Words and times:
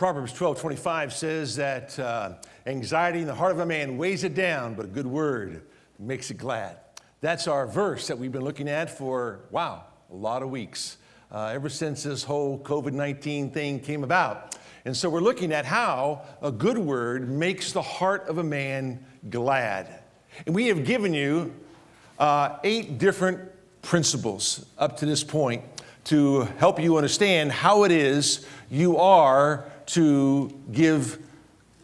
Proverbs 0.00 0.32
12 0.32 0.58
25 0.58 1.12
says 1.12 1.56
that 1.56 1.98
uh, 1.98 2.32
anxiety 2.64 3.20
in 3.20 3.26
the 3.26 3.34
heart 3.34 3.52
of 3.52 3.58
a 3.58 3.66
man 3.66 3.98
weighs 3.98 4.24
it 4.24 4.34
down, 4.34 4.72
but 4.72 4.86
a 4.86 4.88
good 4.88 5.06
word 5.06 5.60
makes 5.98 6.30
it 6.30 6.38
glad. 6.38 6.78
That's 7.20 7.46
our 7.46 7.66
verse 7.66 8.06
that 8.06 8.18
we've 8.18 8.32
been 8.32 8.40
looking 8.40 8.66
at 8.66 8.96
for, 8.96 9.40
wow, 9.50 9.84
a 10.10 10.14
lot 10.14 10.42
of 10.42 10.48
weeks, 10.48 10.96
uh, 11.30 11.50
ever 11.52 11.68
since 11.68 12.04
this 12.04 12.24
whole 12.24 12.58
COVID 12.60 12.94
19 12.94 13.50
thing 13.50 13.78
came 13.78 14.02
about. 14.02 14.56
And 14.86 14.96
so 14.96 15.10
we're 15.10 15.20
looking 15.20 15.52
at 15.52 15.66
how 15.66 16.22
a 16.40 16.50
good 16.50 16.78
word 16.78 17.28
makes 17.28 17.72
the 17.72 17.82
heart 17.82 18.26
of 18.26 18.38
a 18.38 18.42
man 18.42 19.04
glad. 19.28 20.02
And 20.46 20.54
we 20.54 20.68
have 20.68 20.86
given 20.86 21.12
you 21.12 21.54
uh, 22.18 22.56
eight 22.64 22.96
different 22.96 23.38
principles 23.82 24.64
up 24.78 24.96
to 24.96 25.04
this 25.04 25.22
point 25.22 25.62
to 26.04 26.48
help 26.56 26.80
you 26.80 26.96
understand 26.96 27.52
how 27.52 27.84
it 27.84 27.92
is 27.92 28.46
you 28.70 28.96
are 28.96 29.70
to 29.94 30.52
give 30.72 31.18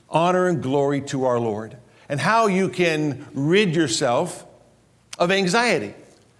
honor 0.08 0.46
and 0.48 0.62
glory 0.62 1.00
to 1.02 1.24
our 1.24 1.38
Lord 1.38 1.76
and 2.08 2.20
how 2.20 2.46
you 2.46 2.68
can 2.68 3.26
rid 3.34 3.74
yourself 3.74 4.46
of 5.18 5.30
anxiety. 5.30 5.94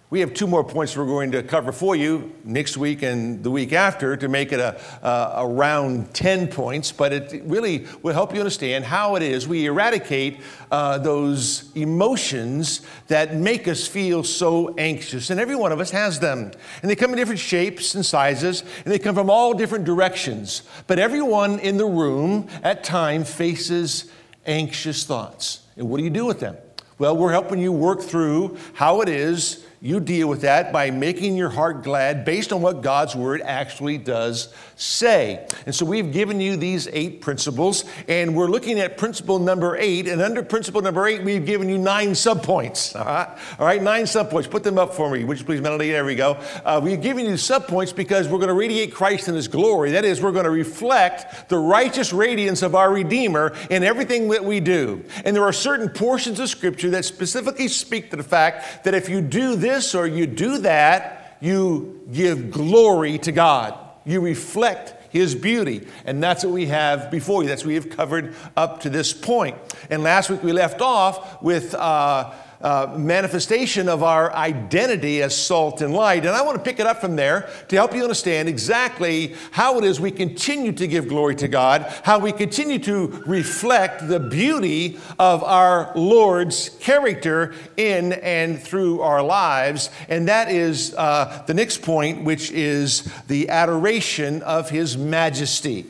We 0.09 0.21
have 0.21 0.33
two 0.33 0.47
more 0.47 0.63
points 0.63 0.95
we're 0.95 1.05
going 1.05 1.33
to 1.33 1.43
cover 1.43 1.73
for 1.73 1.93
you 1.93 2.33
next 2.45 2.77
week 2.77 3.01
and 3.01 3.43
the 3.43 3.51
week 3.51 3.73
after 3.73 4.15
to 4.15 4.29
make 4.29 4.53
it 4.53 4.59
a, 4.61 4.79
a, 5.05 5.45
around 5.45 6.13
10 6.13 6.47
points, 6.47 6.93
but 6.93 7.11
it 7.11 7.43
really 7.43 7.85
will 8.03 8.13
help 8.13 8.33
you 8.33 8.39
understand 8.39 8.85
how 8.85 9.17
it 9.17 9.21
is 9.21 9.49
we 9.49 9.65
eradicate 9.65 10.39
uh, 10.71 10.97
those 10.97 11.75
emotions 11.75 12.83
that 13.07 13.35
make 13.35 13.67
us 13.67 13.85
feel 13.85 14.23
so 14.23 14.73
anxious. 14.77 15.29
And 15.29 15.41
every 15.41 15.57
one 15.57 15.73
of 15.73 15.81
us 15.81 15.91
has 15.91 16.21
them. 16.21 16.53
And 16.81 16.89
they 16.89 16.95
come 16.95 17.11
in 17.11 17.17
different 17.17 17.41
shapes 17.41 17.93
and 17.93 18.05
sizes, 18.05 18.61
and 18.85 18.93
they 18.93 18.99
come 18.99 19.13
from 19.13 19.29
all 19.29 19.53
different 19.53 19.83
directions. 19.83 20.61
But 20.87 20.99
everyone 20.99 21.59
in 21.59 21.75
the 21.75 21.85
room 21.85 22.47
at 22.63 22.81
time 22.85 23.25
faces 23.25 24.09
anxious 24.45 25.03
thoughts. 25.03 25.63
And 25.75 25.89
what 25.89 25.97
do 25.97 26.05
you 26.05 26.09
do 26.09 26.25
with 26.25 26.39
them? 26.39 26.55
Well, 26.97 27.17
we're 27.17 27.33
helping 27.33 27.59
you 27.59 27.73
work 27.73 28.01
through 28.01 28.57
how 28.73 29.01
it 29.01 29.09
is 29.09 29.66
you 29.87 30.01
deal 30.01 30.27
with 30.27 30.41
that 30.41 30.73
by 30.73 30.91
making 30.91 31.37
your 31.37 31.47
heart 31.47 31.81
glad 31.81 32.25
based 32.25 32.51
on 32.51 32.61
what 32.61 32.81
God's 32.81 33.15
word 33.15 33.41
actually 33.41 33.97
does 33.97 34.53
say. 34.75 35.47
And 35.65 35.73
so 35.73 35.85
we've 35.85 36.11
given 36.11 36.41
you 36.41 36.57
these 36.57 36.89
eight 36.91 37.21
principles, 37.21 37.85
and 38.09 38.35
we're 38.35 38.49
looking 38.49 38.81
at 38.81 38.97
principle 38.97 39.39
number 39.39 39.77
eight. 39.77 40.09
And 40.09 40.21
under 40.21 40.43
principle 40.43 40.81
number 40.81 41.07
eight, 41.07 41.23
we've 41.23 41.45
given 41.45 41.69
you 41.69 41.77
nine 41.77 42.09
subpoints. 42.09 42.95
All 42.99 43.05
right, 43.05 43.29
all 43.59 43.65
right 43.65 43.81
nine 43.81 44.03
subpoints. 44.03 44.49
Put 44.49 44.65
them 44.65 44.77
up 44.77 44.93
for 44.93 45.09
me. 45.09 45.23
Would 45.23 45.39
you 45.39 45.45
please, 45.45 45.61
Melody? 45.61 45.89
There 45.91 46.03
we 46.03 46.15
go. 46.15 46.33
Uh, 46.65 46.81
we've 46.83 47.01
given 47.01 47.25
you 47.25 47.33
subpoints 47.33 47.95
because 47.95 48.27
we're 48.27 48.39
going 48.39 48.49
to 48.49 48.53
radiate 48.53 48.93
Christ 48.93 49.29
in 49.29 49.35
His 49.35 49.47
glory. 49.47 49.91
That 49.91 50.03
is, 50.03 50.21
we're 50.21 50.33
going 50.33 50.43
to 50.43 50.51
reflect 50.51 51.47
the 51.47 51.57
righteous 51.57 52.11
radiance 52.11 52.61
of 52.61 52.75
our 52.75 52.91
Redeemer 52.91 53.55
in 53.69 53.85
everything 53.85 54.27
that 54.29 54.43
we 54.43 54.59
do. 54.59 55.05
And 55.23 55.33
there 55.33 55.43
are 55.43 55.53
certain 55.53 55.87
portions 55.87 56.41
of 56.41 56.49
Scripture 56.49 56.89
that 56.89 57.05
specifically 57.05 57.69
speak 57.69 58.09
to 58.11 58.17
the 58.17 58.23
fact 58.23 58.83
that 58.83 58.93
if 58.93 59.07
you 59.07 59.21
do 59.21 59.55
this 59.55 59.76
or 59.95 60.07
you 60.07 60.27
do 60.27 60.59
that, 60.59 61.37
you 61.41 62.01
give 62.11 62.51
glory 62.51 63.17
to 63.19 63.31
God. 63.31 63.77
You 64.05 64.21
reflect 64.21 65.11
his 65.11 65.35
beauty. 65.35 65.87
And 66.05 66.21
that's 66.21 66.43
what 66.43 66.53
we 66.53 66.67
have 66.67 67.11
before 67.11 67.43
you. 67.43 67.49
That's 67.49 67.63
what 67.63 67.69
we 67.69 67.75
have 67.75 67.89
covered 67.89 68.35
up 68.55 68.81
to 68.81 68.89
this 68.89 69.13
point. 69.13 69.57
And 69.89 70.03
last 70.03 70.29
week 70.29 70.43
we 70.43 70.51
left 70.51 70.81
off 70.81 71.41
with. 71.41 71.73
Uh, 71.73 72.33
uh, 72.61 72.93
manifestation 72.97 73.87
of 73.87 74.03
our 74.03 74.33
identity 74.33 75.21
as 75.21 75.35
salt 75.35 75.81
and 75.81 75.93
light. 75.93 76.25
And 76.25 76.35
I 76.35 76.41
want 76.41 76.57
to 76.57 76.63
pick 76.63 76.79
it 76.79 76.87
up 76.87 76.99
from 77.01 77.15
there 77.15 77.49
to 77.67 77.75
help 77.75 77.93
you 77.93 78.01
understand 78.01 78.49
exactly 78.49 79.35
how 79.51 79.77
it 79.77 79.83
is 79.83 79.99
we 79.99 80.11
continue 80.11 80.71
to 80.73 80.87
give 80.87 81.07
glory 81.07 81.35
to 81.35 81.47
God, 81.47 81.83
how 82.03 82.19
we 82.19 82.31
continue 82.31 82.79
to 82.79 83.23
reflect 83.25 84.07
the 84.07 84.19
beauty 84.19 84.99
of 85.19 85.43
our 85.43 85.91
Lord's 85.95 86.69
character 86.79 87.53
in 87.75 88.13
and 88.13 88.61
through 88.61 89.01
our 89.01 89.21
lives. 89.21 89.89
And 90.09 90.27
that 90.27 90.49
is 90.49 90.93
uh, 90.97 91.43
the 91.47 91.53
next 91.53 91.81
point, 91.81 92.23
which 92.23 92.51
is 92.51 93.03
the 93.27 93.49
adoration 93.49 94.41
of 94.43 94.69
His 94.69 94.97
majesty. 94.97 95.85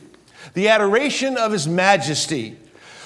The 0.54 0.68
adoration 0.68 1.36
of 1.36 1.52
His 1.52 1.66
majesty. 1.66 2.56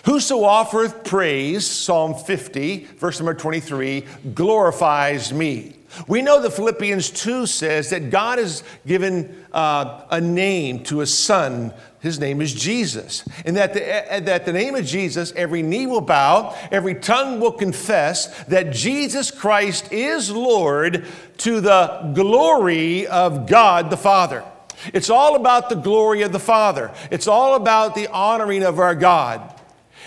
Whoso 0.05 0.45
offereth 0.45 1.05
praise, 1.05 1.67
Psalm 1.67 2.15
50, 2.15 2.85
verse 2.97 3.21
number 3.21 3.35
23, 3.35 4.05
glorifies 4.35 5.33
me. 5.33 5.77
We 6.09 6.23
know 6.23 6.41
that 6.41 6.53
Philippians 6.53 7.11
2 7.11 7.47
says 7.47 7.91
that 7.91 8.11
God 8.11 8.39
has 8.39 8.65
given 8.87 9.45
uh, 9.53 10.07
a 10.11 10.21
name 10.21 10.83
to 10.85 11.03
a 11.03 11.07
son. 11.07 11.73
His 12.01 12.19
name 12.19 12.41
is 12.41 12.53
Jesus. 12.53 13.25
And 13.45 13.57
that 13.57 13.75
the, 13.75 14.15
uh, 14.15 14.21
that 14.21 14.47
the 14.47 14.53
name 14.53 14.75
of 14.75 14.87
Jesus, 14.87 15.33
every 15.37 15.63
knee 15.63 15.87
will 15.87 16.01
bow, 16.01 16.57
every 16.73 16.95
tongue 16.95 17.41
will 17.41 17.53
confess 17.53 18.43
that 18.45 18.73
Jesus 18.73 19.31
Christ 19.31 19.93
is 19.93 20.31
Lord 20.31 21.07
to 21.39 21.61
the 21.61 22.13
glory 22.15 23.07
of 23.07 23.47
God 23.47 23.91
the 23.91 23.97
Father. 23.97 24.45
It's 24.93 25.11
all 25.11 25.37
about 25.37 25.69
the 25.69 25.77
glory 25.77 26.23
of 26.23 26.33
the 26.33 26.41
Father, 26.41 26.93
it's 27.11 27.29
all 27.29 27.55
about 27.55 27.95
the 27.95 28.09
honoring 28.09 28.65
of 28.65 28.79
our 28.81 28.95
God. 28.95 29.55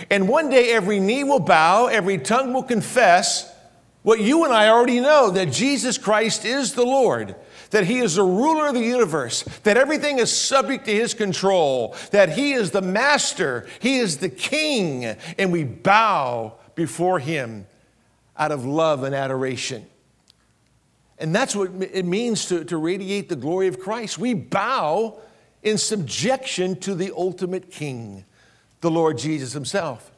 And 0.09 0.27
one 0.27 0.49
day 0.49 0.71
every 0.71 0.99
knee 0.99 1.23
will 1.23 1.39
bow, 1.39 1.87
every 1.87 2.17
tongue 2.17 2.53
will 2.53 2.63
confess 2.63 3.51
what 4.03 4.19
you 4.19 4.43
and 4.43 4.53
I 4.53 4.69
already 4.69 4.99
know 4.99 5.31
that 5.31 5.51
Jesus 5.51 5.97
Christ 5.97 6.45
is 6.45 6.73
the 6.73 6.85
Lord, 6.85 7.35
that 7.71 7.85
He 7.85 7.99
is 7.99 8.15
the 8.15 8.23
ruler 8.23 8.67
of 8.67 8.75
the 8.75 8.83
universe, 8.83 9.41
that 9.63 9.77
everything 9.77 10.19
is 10.19 10.35
subject 10.35 10.85
to 10.85 10.91
His 10.91 11.15
control, 11.15 11.95
that 12.11 12.29
He 12.29 12.53
is 12.53 12.69
the 12.69 12.83
master, 12.83 13.65
He 13.79 13.97
is 13.97 14.17
the 14.17 14.29
king, 14.29 15.05
and 15.05 15.51
we 15.51 15.63
bow 15.63 16.53
before 16.75 17.17
Him 17.17 17.65
out 18.37 18.51
of 18.51 18.63
love 18.63 19.01
and 19.01 19.15
adoration. 19.15 19.87
And 21.17 21.33
that's 21.33 21.55
what 21.55 21.71
it 21.81 22.05
means 22.05 22.45
to, 22.49 22.63
to 22.65 22.77
radiate 22.77 23.29
the 23.29 23.35
glory 23.35 23.67
of 23.67 23.79
Christ. 23.79 24.19
We 24.19 24.33
bow 24.33 25.17
in 25.63 25.79
subjection 25.79 26.79
to 26.81 26.93
the 26.93 27.11
ultimate 27.15 27.71
king 27.71 28.25
the 28.81 28.91
Lord 28.91 29.17
Jesus 29.17 29.53
himself. 29.53 30.11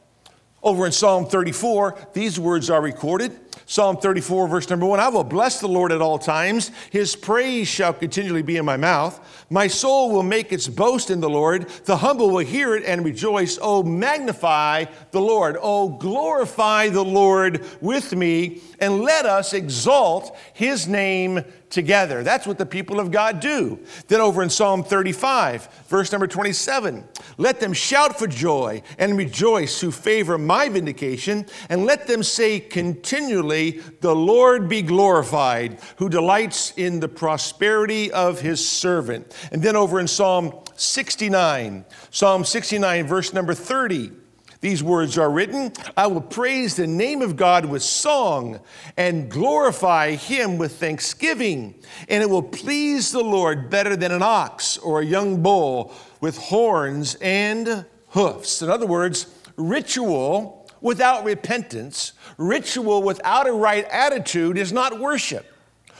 Over 0.62 0.86
in 0.86 0.92
Psalm 0.92 1.26
34, 1.26 2.08
these 2.12 2.38
words 2.38 2.68
are 2.70 2.80
recorded. 2.80 3.32
Psalm 3.66 3.98
34, 3.98 4.48
verse 4.48 4.70
number 4.70 4.86
one 4.86 5.00
I 5.00 5.08
will 5.08 5.24
bless 5.24 5.60
the 5.60 5.68
Lord 5.68 5.92
at 5.92 6.00
all 6.00 6.18
times. 6.18 6.70
His 6.90 7.14
praise 7.14 7.68
shall 7.68 7.92
continually 7.92 8.42
be 8.42 8.56
in 8.56 8.64
my 8.64 8.76
mouth. 8.76 9.20
My 9.50 9.66
soul 9.66 10.10
will 10.10 10.22
make 10.22 10.52
its 10.52 10.68
boast 10.68 11.10
in 11.10 11.20
the 11.20 11.28
Lord. 11.28 11.68
The 11.84 11.98
humble 11.98 12.30
will 12.30 12.38
hear 12.38 12.74
it 12.74 12.84
and 12.84 13.04
rejoice. 13.04 13.58
Oh, 13.60 13.82
magnify 13.82 14.86
the 15.10 15.20
Lord. 15.20 15.56
Oh, 15.60 15.90
glorify 15.90 16.88
the 16.88 17.04
Lord 17.04 17.64
with 17.80 18.14
me, 18.14 18.60
and 18.80 19.00
let 19.00 19.26
us 19.26 19.52
exalt 19.52 20.36
his 20.52 20.88
name 20.88 21.44
together. 21.70 22.22
That's 22.22 22.46
what 22.46 22.58
the 22.58 22.66
people 22.66 23.00
of 23.00 23.10
God 23.10 23.40
do. 23.40 23.78
Then 24.08 24.20
over 24.20 24.42
in 24.42 24.50
Psalm 24.50 24.82
35, 24.82 25.68
verse 25.88 26.12
number 26.12 26.26
27, 26.26 27.04
let 27.36 27.60
them 27.60 27.72
shout 27.72 28.18
for 28.18 28.26
joy 28.26 28.82
and 28.98 29.18
rejoice 29.18 29.80
who 29.80 29.90
favor 29.90 30.38
my 30.38 30.68
vindication, 30.68 31.46
and 31.68 31.84
let 31.84 32.06
them 32.06 32.22
say 32.22 32.60
continually, 32.60 33.37
The 33.42 34.14
Lord 34.14 34.68
be 34.68 34.82
glorified, 34.82 35.78
who 35.96 36.08
delights 36.08 36.72
in 36.76 37.00
the 37.00 37.08
prosperity 37.08 38.10
of 38.12 38.40
his 38.40 38.66
servant. 38.66 39.36
And 39.52 39.62
then 39.62 39.76
over 39.76 40.00
in 40.00 40.08
Psalm 40.08 40.52
69, 40.76 41.84
Psalm 42.10 42.44
69, 42.44 43.06
verse 43.06 43.32
number 43.32 43.54
30, 43.54 44.12
these 44.60 44.82
words 44.82 45.16
are 45.18 45.30
written 45.30 45.72
I 45.96 46.08
will 46.08 46.20
praise 46.20 46.76
the 46.76 46.86
name 46.86 47.22
of 47.22 47.36
God 47.36 47.64
with 47.64 47.82
song 47.82 48.60
and 48.96 49.30
glorify 49.30 50.12
him 50.12 50.58
with 50.58 50.76
thanksgiving. 50.76 51.74
And 52.08 52.22
it 52.22 52.30
will 52.30 52.42
please 52.42 53.12
the 53.12 53.22
Lord 53.22 53.70
better 53.70 53.94
than 53.94 54.10
an 54.10 54.22
ox 54.22 54.76
or 54.78 55.00
a 55.00 55.06
young 55.06 55.42
bull 55.42 55.94
with 56.20 56.36
horns 56.38 57.16
and 57.16 57.84
hoofs. 58.08 58.60
In 58.62 58.68
other 58.70 58.86
words, 58.86 59.26
ritual 59.56 60.57
without 60.80 61.24
repentance, 61.24 62.12
ritual 62.36 63.02
without 63.02 63.46
a 63.46 63.52
right 63.52 63.84
attitude 63.86 64.58
is 64.58 64.72
not 64.72 64.98
worship. 64.98 65.54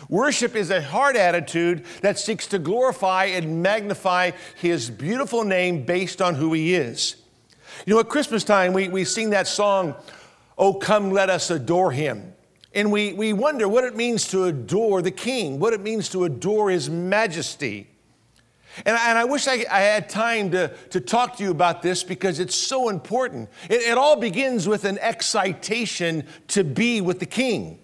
Worship 0.09 0.55
is 0.55 0.71
a 0.71 0.81
heart 0.81 1.17
attitude 1.17 1.85
that 2.03 2.19
seeks 2.19 2.47
to 2.49 2.59
glorify 2.59 3.25
and 3.25 3.63
magnify 3.63 4.33
His 4.57 4.91
beautiful 4.91 5.45
name 5.45 5.85
based 5.85 6.23
on 6.23 6.37
who 6.37 6.53
He 6.53 6.75
is. 6.75 7.17
You 7.87 7.95
know, 7.95 8.01
at 8.01 8.09
Christmas 8.09 8.45
time, 8.45 8.73
we, 8.73 8.89
we 8.89 9.05
sing 9.05 9.31
that 9.31 9.47
song, 9.47 9.95
Oh, 10.59 10.75
come, 10.75 11.13
let 11.13 11.31
us 11.31 11.51
adore 11.51 11.93
him. 11.93 12.35
And 12.75 12.91
we, 12.91 13.13
we 13.13 13.33
wonder 13.33 13.69
what 13.69 13.85
it 13.85 13.95
means 13.95 14.27
to 14.29 14.45
adore 14.45 15.01
the 15.01 15.13
king, 15.13 15.61
what 15.61 15.73
it 15.73 15.81
means 15.81 16.09
to 16.11 16.25
adore 16.25 16.69
his 16.71 16.91
majesty. 16.91 17.89
And, 18.85 18.97
and 18.97 19.19
I 19.19 19.25
wish 19.25 19.49
I, 19.49 19.65
I, 19.71 19.81
had 19.81 20.09
time 20.09 20.51
to, 20.53 20.69
to 20.91 21.01
talk 21.01 21.37
to 21.37 21.45
you 21.45 21.51
about 21.51 21.83
this 21.83 22.03
because 22.03 22.41
it's 22.41 22.55
so 22.55 22.89
important. 22.89 23.49
It, 23.69 23.83
it 23.83 23.99
all 23.99 24.17
begins 24.17 24.69
with 24.69 24.85
an 24.85 24.99
excitation 24.99 26.25
to 26.49 26.65
be 26.65 27.01
with 27.01 27.21
the 27.21 27.27
king. 27.27 27.79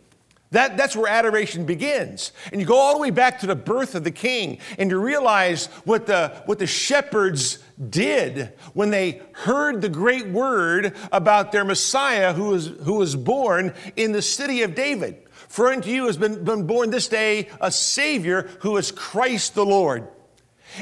That, 0.54 0.76
that's 0.76 0.94
where 0.94 1.10
adoration 1.10 1.66
begins. 1.66 2.30
And 2.52 2.60
you 2.60 2.66
go 2.66 2.76
all 2.76 2.94
the 2.94 3.00
way 3.00 3.10
back 3.10 3.40
to 3.40 3.46
the 3.48 3.56
birth 3.56 3.96
of 3.96 4.04
the 4.04 4.12
king, 4.12 4.58
and 4.78 4.88
you 4.88 5.00
realize 5.00 5.66
what 5.84 6.06
the, 6.06 6.42
what 6.46 6.60
the 6.60 6.66
shepherds 6.68 7.58
did 7.90 8.52
when 8.72 8.90
they 8.90 9.20
heard 9.32 9.82
the 9.82 9.88
great 9.88 10.28
word 10.28 10.94
about 11.10 11.50
their 11.50 11.64
Messiah 11.64 12.32
who 12.32 12.50
was, 12.50 12.68
who 12.84 12.94
was 12.94 13.16
born 13.16 13.74
in 13.96 14.12
the 14.12 14.22
city 14.22 14.62
of 14.62 14.76
David. 14.76 15.24
For 15.48 15.72
unto 15.72 15.90
you 15.90 16.06
has 16.06 16.16
been, 16.16 16.44
been 16.44 16.68
born 16.68 16.90
this 16.90 17.08
day 17.08 17.48
a 17.60 17.72
Savior 17.72 18.48
who 18.60 18.76
is 18.76 18.92
Christ 18.92 19.56
the 19.56 19.66
Lord. 19.66 20.06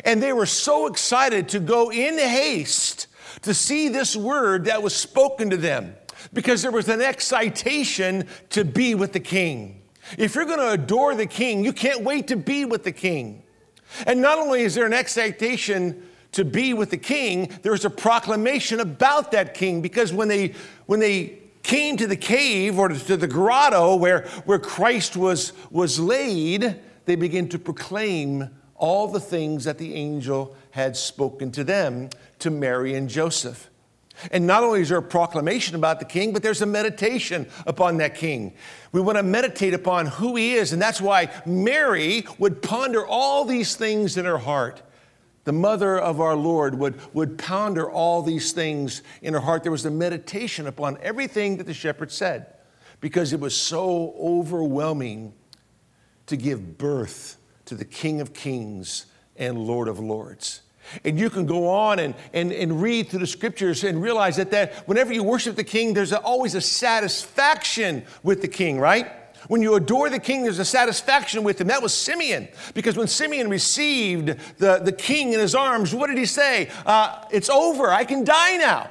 And 0.05 0.23
they 0.23 0.33
were 0.33 0.47
so 0.47 0.87
excited 0.87 1.49
to 1.51 1.61
go 1.61 1.91
in 1.91 2.19
haste 2.19 3.07
to 3.43 3.55
see 3.55 3.89
this 3.89 4.17
word 4.17 4.67
that 4.67 4.83
was 4.83 4.95
spoken 4.95 5.51
to 5.51 5.57
them 5.57 5.95
because 6.33 6.63
there 6.63 6.71
was 6.71 6.89
an 6.89 7.01
excitation 7.01 8.27
to 8.51 8.65
be 8.65 8.95
with 8.95 9.13
the 9.13 9.21
king. 9.21 9.83
If 10.19 10.35
you're 10.35 10.45
going 10.45 10.59
to 10.59 10.71
adore 10.71 11.15
the 11.15 11.27
king, 11.27 11.65
you 11.65 11.73
can't 11.73 12.03
wait 12.03 12.29
to 12.29 12.37
be 12.37 12.65
with 12.65 12.85
the 12.85 12.93
king. 12.93 13.43
And 14.07 14.21
not 14.21 14.39
only 14.39 14.63
is 14.63 14.75
there 14.75 14.87
an 14.87 14.93
excitation 14.93 16.09
to 16.33 16.45
be 16.45 16.75
with 16.75 16.91
the 16.91 16.97
king, 16.97 17.51
there's 17.63 17.85
a 17.85 17.91
proclamation 17.91 18.81
about 18.81 19.33
that 19.33 19.55
king 19.55 19.83
because 19.83 20.13
when 20.13 20.29
they 20.29 20.55
when 20.87 20.99
they 20.99 21.43
came 21.63 21.97
to 21.97 22.07
the 22.07 22.17
cave 22.17 22.79
or 22.79 22.89
to 22.89 23.17
the 23.17 23.27
grotto 23.27 23.97
where, 23.97 24.23
where 24.45 24.59
Christ 24.59 25.17
was, 25.17 25.53
was 25.71 25.99
laid, 25.99 26.77
they 27.05 27.15
began 27.15 27.49
to 27.51 27.59
proclaim 27.59 28.51
all 28.83 29.07
the 29.07 29.21
things 29.21 29.63
that 29.63 29.79
the 29.79 29.95
angel 29.95 30.57
had 30.73 30.97
spoken 30.97 31.53
to 31.53 31.63
them, 31.63 32.11
to 32.41 32.51
Mary 32.51 32.95
and 32.95 33.09
Joseph. 33.09 33.71
And 34.33 34.45
not 34.45 34.65
only 34.65 34.81
is 34.81 34.89
there 34.89 34.99
a 34.99 35.03
proclamation 35.03 35.77
about 35.77 36.01
the 36.01 36.05
king, 36.05 36.33
but 36.33 36.43
there's 36.43 36.63
a 36.63 36.67
meditation 36.67 37.47
upon 37.65 37.99
that 37.99 38.17
king. 38.17 38.53
We 38.91 39.01
want 39.01 39.19
to 39.19 39.23
meditate 39.23 39.73
upon 39.73 40.07
who 40.07 40.35
he 40.35 40.55
is, 40.55 40.73
and 40.73 40.83
that's 40.83 41.01
why 41.01 41.31
Mary 41.47 42.27
would 42.39 42.61
ponder 42.61 43.07
all 43.07 43.45
these 43.45 43.77
things 43.77 44.17
in 44.17 44.25
her 44.25 44.39
heart. 44.39 44.83
The 45.45 45.53
mother 45.53 45.97
of 45.97 46.21
our 46.21 46.35
Lord 46.35 46.77
would, 46.81 46.99
would 47.15 47.39
ponder 47.39 47.89
all 47.89 48.21
these 48.23 48.51
things 48.51 49.03
in 49.23 49.33
her 49.33 49.41
heart. 49.41 49.63
There 49.63 49.71
was 49.71 49.87
a 49.87 49.93
meditation 49.93 50.67
upon 50.67 50.99
everything 51.03 51.59
that 51.59 51.69
the 51.69 51.75
shepherd 51.75 52.11
said 52.11 52.47
because 53.01 53.33
it 53.33 53.39
was 53.39 53.55
so 53.57 54.13
overwhelming 54.19 55.35
to 56.27 56.37
give 56.37 56.79
birth 56.79 57.39
to 57.67 57.75
the 57.75 57.85
King 57.85 58.21
of 58.21 58.35
Kings 58.35 59.07
and 59.37 59.59
Lord 59.59 59.89
of 59.89 59.99
Lords. 59.99 60.63
And 61.05 61.19
you 61.19 61.31
can 61.31 61.47
go 61.47 61.69
on 61.69 61.99
and, 61.99 62.15
and, 62.33 62.53
and 62.53 62.83
read 62.83 63.09
through 63.09 63.21
the 63.21 63.27
scriptures 63.27 63.85
and 63.85 64.03
realize 64.03 64.37
that, 64.37 64.51
that 64.51 64.87
whenever 64.89 65.13
you 65.13 65.23
worship 65.23 65.57
the 65.57 65.65
king, 65.65 65.95
there's 65.95 66.13
a, 66.13 66.19
always 66.21 66.55
a 66.55 66.61
satisfaction 66.61 68.05
with 68.23 68.43
the 68.43 68.49
king, 68.49 68.79
right? 68.79 69.07
When 69.49 69.63
you 69.63 69.75
adore 69.75 70.11
the 70.11 70.19
king, 70.19 70.43
there's 70.43 70.59
a 70.59 70.65
satisfaction 70.65 71.43
with 71.45 71.61
him. 71.61 71.69
That 71.69 71.83
was 71.83 71.95
Simeon. 71.95 72.49
Because 72.75 72.97
when 72.97 73.09
Simeon 73.09 73.49
received 73.49 74.37
the, 74.59 74.79
the 74.79 74.93
king 74.93 75.33
in 75.33 75.41
his 75.41 75.55
arms, 75.55 75.95
what 75.95 76.09
did 76.09 76.19
he 76.19 76.27
say? 76.27 76.71
Uh, 76.85 77.25
it's 77.31 77.49
over. 77.49 77.91
I 77.91 78.05
can 78.05 78.25
die 78.25 78.57
now 78.57 78.91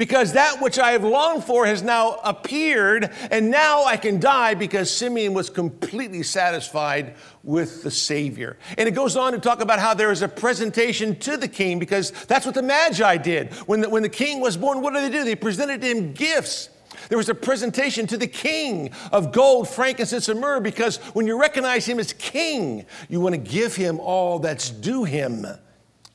because 0.00 0.32
that 0.32 0.62
which 0.62 0.78
I 0.78 0.92
have 0.92 1.04
longed 1.04 1.44
for 1.44 1.66
has 1.66 1.82
now 1.82 2.20
appeared, 2.24 3.12
and 3.30 3.50
now 3.50 3.84
I 3.84 3.98
can 3.98 4.18
die 4.18 4.54
because 4.54 4.90
Simeon 4.90 5.34
was 5.34 5.50
completely 5.50 6.22
satisfied 6.22 7.16
with 7.42 7.82
the 7.82 7.90
Savior. 7.90 8.56
And 8.78 8.88
it 8.88 8.92
goes 8.92 9.14
on 9.14 9.34
to 9.34 9.38
talk 9.38 9.60
about 9.60 9.78
how 9.78 9.92
there 9.92 10.10
is 10.10 10.22
a 10.22 10.28
presentation 10.28 11.16
to 11.16 11.36
the 11.36 11.46
king 11.46 11.78
because 11.78 12.12
that's 12.28 12.46
what 12.46 12.54
the 12.54 12.62
Magi 12.62 13.18
did. 13.18 13.52
When 13.66 13.82
the, 13.82 13.90
when 13.90 14.02
the 14.02 14.08
king 14.08 14.40
was 14.40 14.56
born, 14.56 14.80
what 14.80 14.94
did 14.94 15.02
they 15.02 15.18
do? 15.18 15.22
They 15.22 15.34
presented 15.34 15.82
him 15.82 16.14
gifts. 16.14 16.70
There 17.10 17.18
was 17.18 17.28
a 17.28 17.34
presentation 17.34 18.06
to 18.06 18.16
the 18.16 18.26
king 18.26 18.92
of 19.12 19.32
gold, 19.32 19.68
frankincense, 19.68 20.30
and 20.30 20.40
myrrh 20.40 20.60
because 20.60 20.96
when 21.12 21.26
you 21.26 21.38
recognize 21.38 21.84
him 21.84 21.98
as 21.98 22.14
king, 22.14 22.86
you 23.10 23.20
want 23.20 23.34
to 23.34 23.38
give 23.38 23.76
him 23.76 24.00
all 24.00 24.38
that's 24.38 24.70
due 24.70 25.04
him. 25.04 25.46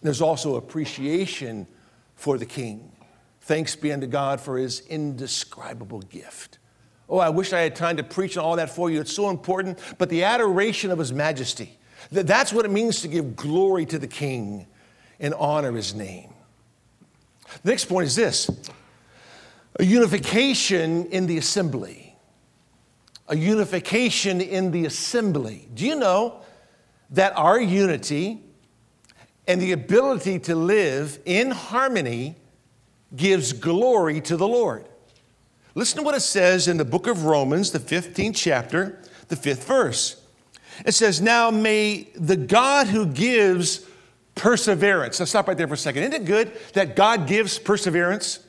There's 0.01 0.23
also 0.23 0.55
appreciation 0.55 1.67
for 2.15 2.39
the 2.39 2.47
king. 2.47 2.91
Thanks 3.45 3.75
be 3.75 3.93
unto 3.93 4.07
God 4.07 4.41
for 4.41 4.57
his 4.57 4.79
indescribable 4.87 6.01
gift. 6.01 6.57
Oh, 7.07 7.19
I 7.19 7.29
wish 7.29 7.53
I 7.53 7.59
had 7.59 7.75
time 7.75 7.97
to 7.97 8.03
preach 8.03 8.37
all 8.37 8.55
that 8.55 8.71
for 8.71 8.89
you. 8.89 8.99
It's 8.99 9.13
so 9.13 9.29
important. 9.29 9.77
But 9.99 10.09
the 10.09 10.23
adoration 10.23 10.89
of 10.89 10.97
his 10.97 11.13
majesty, 11.13 11.77
that's 12.09 12.51
what 12.51 12.65
it 12.65 12.71
means 12.71 13.01
to 13.01 13.07
give 13.07 13.35
glory 13.35 13.85
to 13.85 13.99
the 13.99 14.07
king 14.07 14.65
and 15.19 15.35
honor 15.35 15.71
his 15.73 15.93
name. 15.93 16.33
The 17.61 17.69
next 17.69 17.85
point 17.85 18.07
is 18.07 18.15
this 18.15 18.49
a 19.79 19.85
unification 19.85 21.05
in 21.05 21.27
the 21.27 21.37
assembly. 21.37 22.15
A 23.27 23.37
unification 23.37 24.41
in 24.41 24.71
the 24.71 24.85
assembly. 24.85 25.67
Do 25.71 25.85
you 25.85 25.95
know 25.95 26.41
that 27.11 27.37
our 27.37 27.61
unity 27.61 28.41
and 29.47 29.61
the 29.61 29.71
ability 29.71 30.39
to 30.39 30.55
live 30.55 31.19
in 31.25 31.51
harmony 31.51 32.37
gives 33.15 33.53
glory 33.53 34.21
to 34.21 34.37
the 34.37 34.47
Lord. 34.47 34.85
Listen 35.73 35.99
to 35.99 36.03
what 36.03 36.15
it 36.15 36.21
says 36.21 36.67
in 36.67 36.77
the 36.77 36.85
book 36.85 37.07
of 37.07 37.25
Romans, 37.25 37.71
the 37.71 37.79
15th 37.79 38.35
chapter, 38.35 39.01
the 39.27 39.35
fifth 39.35 39.67
verse. 39.67 40.21
It 40.85 40.93
says, 40.93 41.21
Now 41.21 41.51
may 41.51 42.09
the 42.15 42.37
God 42.37 42.87
who 42.87 43.05
gives 43.05 43.85
perseverance. 44.35 45.19
Let's 45.19 45.31
stop 45.31 45.47
right 45.47 45.57
there 45.57 45.67
for 45.67 45.73
a 45.73 45.77
second. 45.77 46.03
Isn't 46.03 46.21
it 46.21 46.25
good 46.25 46.51
that 46.73 46.95
God 46.95 47.27
gives 47.27 47.57
perseverance? 47.57 48.39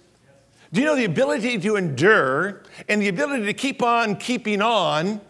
Do 0.72 0.80
you 0.80 0.86
know 0.86 0.96
the 0.96 1.04
ability 1.04 1.58
to 1.58 1.76
endure 1.76 2.62
and 2.88 3.00
the 3.00 3.08
ability 3.08 3.44
to 3.46 3.54
keep 3.54 3.82
on 3.82 4.16
keeping 4.16 4.60
on 4.60 5.20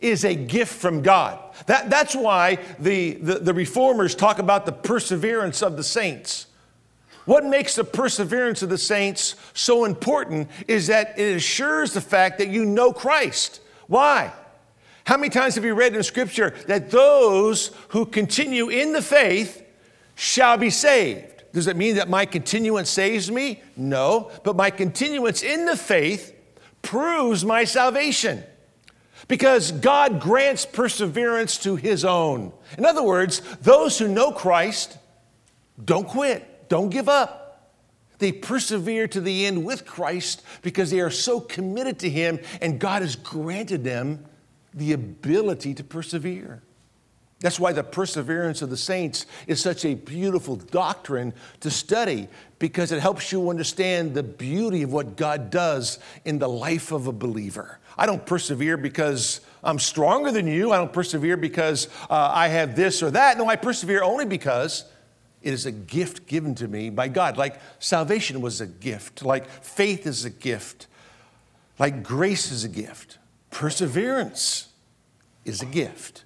is 0.00 0.24
a 0.24 0.34
gift 0.34 0.74
from 0.74 1.02
God? 1.02 1.38
That, 1.66 1.90
that's 1.90 2.14
why 2.14 2.58
the, 2.78 3.14
the, 3.14 3.34
the 3.38 3.54
reformers 3.54 4.14
talk 4.14 4.38
about 4.38 4.66
the 4.66 4.72
perseverance 4.72 5.62
of 5.62 5.76
the 5.76 5.84
saints. 5.84 6.46
What 7.28 7.44
makes 7.44 7.74
the 7.74 7.84
perseverance 7.84 8.62
of 8.62 8.70
the 8.70 8.78
saints 8.78 9.34
so 9.52 9.84
important 9.84 10.48
is 10.66 10.86
that 10.86 11.18
it 11.18 11.36
assures 11.36 11.92
the 11.92 12.00
fact 12.00 12.38
that 12.38 12.48
you 12.48 12.64
know 12.64 12.90
Christ. 12.90 13.60
Why? 13.86 14.32
How 15.04 15.18
many 15.18 15.28
times 15.28 15.56
have 15.56 15.64
you 15.66 15.74
read 15.74 15.94
in 15.94 16.02
Scripture 16.02 16.54
that 16.68 16.90
those 16.90 17.70
who 17.88 18.06
continue 18.06 18.70
in 18.70 18.94
the 18.94 19.02
faith 19.02 19.62
shall 20.14 20.56
be 20.56 20.70
saved? 20.70 21.42
Does 21.52 21.66
it 21.66 21.76
mean 21.76 21.96
that 21.96 22.08
my 22.08 22.24
continuance 22.24 22.88
saves 22.88 23.30
me? 23.30 23.62
No, 23.76 24.30
but 24.42 24.56
my 24.56 24.70
continuance 24.70 25.42
in 25.42 25.66
the 25.66 25.76
faith 25.76 26.34
proves 26.80 27.44
my 27.44 27.64
salvation 27.64 28.42
because 29.28 29.70
God 29.70 30.18
grants 30.18 30.64
perseverance 30.64 31.58
to 31.58 31.76
his 31.76 32.06
own. 32.06 32.54
In 32.78 32.86
other 32.86 33.02
words, 33.02 33.42
those 33.60 33.98
who 33.98 34.08
know 34.08 34.32
Christ 34.32 34.96
don't 35.84 36.08
quit. 36.08 36.47
Don't 36.68 36.90
give 36.90 37.08
up. 37.08 37.48
They 38.18 38.32
persevere 38.32 39.06
to 39.08 39.20
the 39.20 39.46
end 39.46 39.64
with 39.64 39.86
Christ 39.86 40.42
because 40.62 40.90
they 40.90 41.00
are 41.00 41.10
so 41.10 41.40
committed 41.40 42.00
to 42.00 42.10
Him, 42.10 42.40
and 42.60 42.80
God 42.80 43.02
has 43.02 43.14
granted 43.16 43.84
them 43.84 44.24
the 44.74 44.92
ability 44.92 45.74
to 45.74 45.84
persevere. 45.84 46.62
That's 47.40 47.60
why 47.60 47.72
the 47.72 47.84
perseverance 47.84 48.62
of 48.62 48.70
the 48.70 48.76
saints 48.76 49.24
is 49.46 49.60
such 49.60 49.84
a 49.84 49.94
beautiful 49.94 50.56
doctrine 50.56 51.32
to 51.60 51.70
study 51.70 52.26
because 52.58 52.90
it 52.90 53.00
helps 53.00 53.30
you 53.30 53.48
understand 53.48 54.14
the 54.14 54.24
beauty 54.24 54.82
of 54.82 54.92
what 54.92 55.16
God 55.16 55.50
does 55.50 56.00
in 56.24 56.40
the 56.40 56.48
life 56.48 56.90
of 56.90 57.06
a 57.06 57.12
believer. 57.12 57.78
I 57.96 58.06
don't 58.06 58.26
persevere 58.26 58.76
because 58.76 59.40
I'm 59.62 59.78
stronger 59.78 60.32
than 60.32 60.48
you. 60.48 60.72
I 60.72 60.78
don't 60.78 60.92
persevere 60.92 61.36
because 61.36 61.86
uh, 62.10 62.32
I 62.34 62.48
have 62.48 62.74
this 62.74 63.04
or 63.04 63.12
that. 63.12 63.38
No, 63.38 63.46
I 63.46 63.54
persevere 63.54 64.02
only 64.02 64.24
because 64.24 64.84
it 65.42 65.52
is 65.52 65.66
a 65.66 65.72
gift 65.72 66.26
given 66.26 66.54
to 66.56 66.68
me 66.68 66.90
by 66.90 67.08
God. 67.08 67.36
Like 67.36 67.60
salvation 67.78 68.40
was 68.40 68.60
a 68.60 68.66
gift, 68.66 69.24
like 69.24 69.48
faith 69.48 70.06
is 70.06 70.24
a 70.24 70.30
gift, 70.30 70.86
like 71.78 72.02
grace 72.02 72.50
is 72.50 72.64
a 72.64 72.68
gift, 72.68 73.18
perseverance 73.50 74.68
is 75.44 75.62
a 75.62 75.66
gift. 75.66 76.24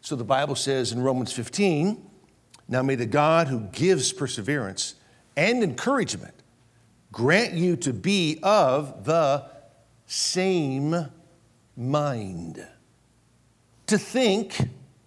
So 0.00 0.16
the 0.16 0.24
Bible 0.24 0.56
says 0.56 0.92
in 0.92 1.00
Romans 1.00 1.32
15, 1.32 2.10
now 2.68 2.82
may 2.82 2.94
the 2.94 3.06
God 3.06 3.48
who 3.48 3.60
gives 3.60 4.12
perseverance 4.12 4.94
and 5.36 5.62
encouragement 5.62 6.34
grant 7.12 7.52
you 7.52 7.76
to 7.76 7.92
be 7.92 8.38
of 8.42 9.04
the 9.04 9.44
same 10.06 11.06
mind, 11.76 12.66
to 13.86 13.98
think 13.98 14.56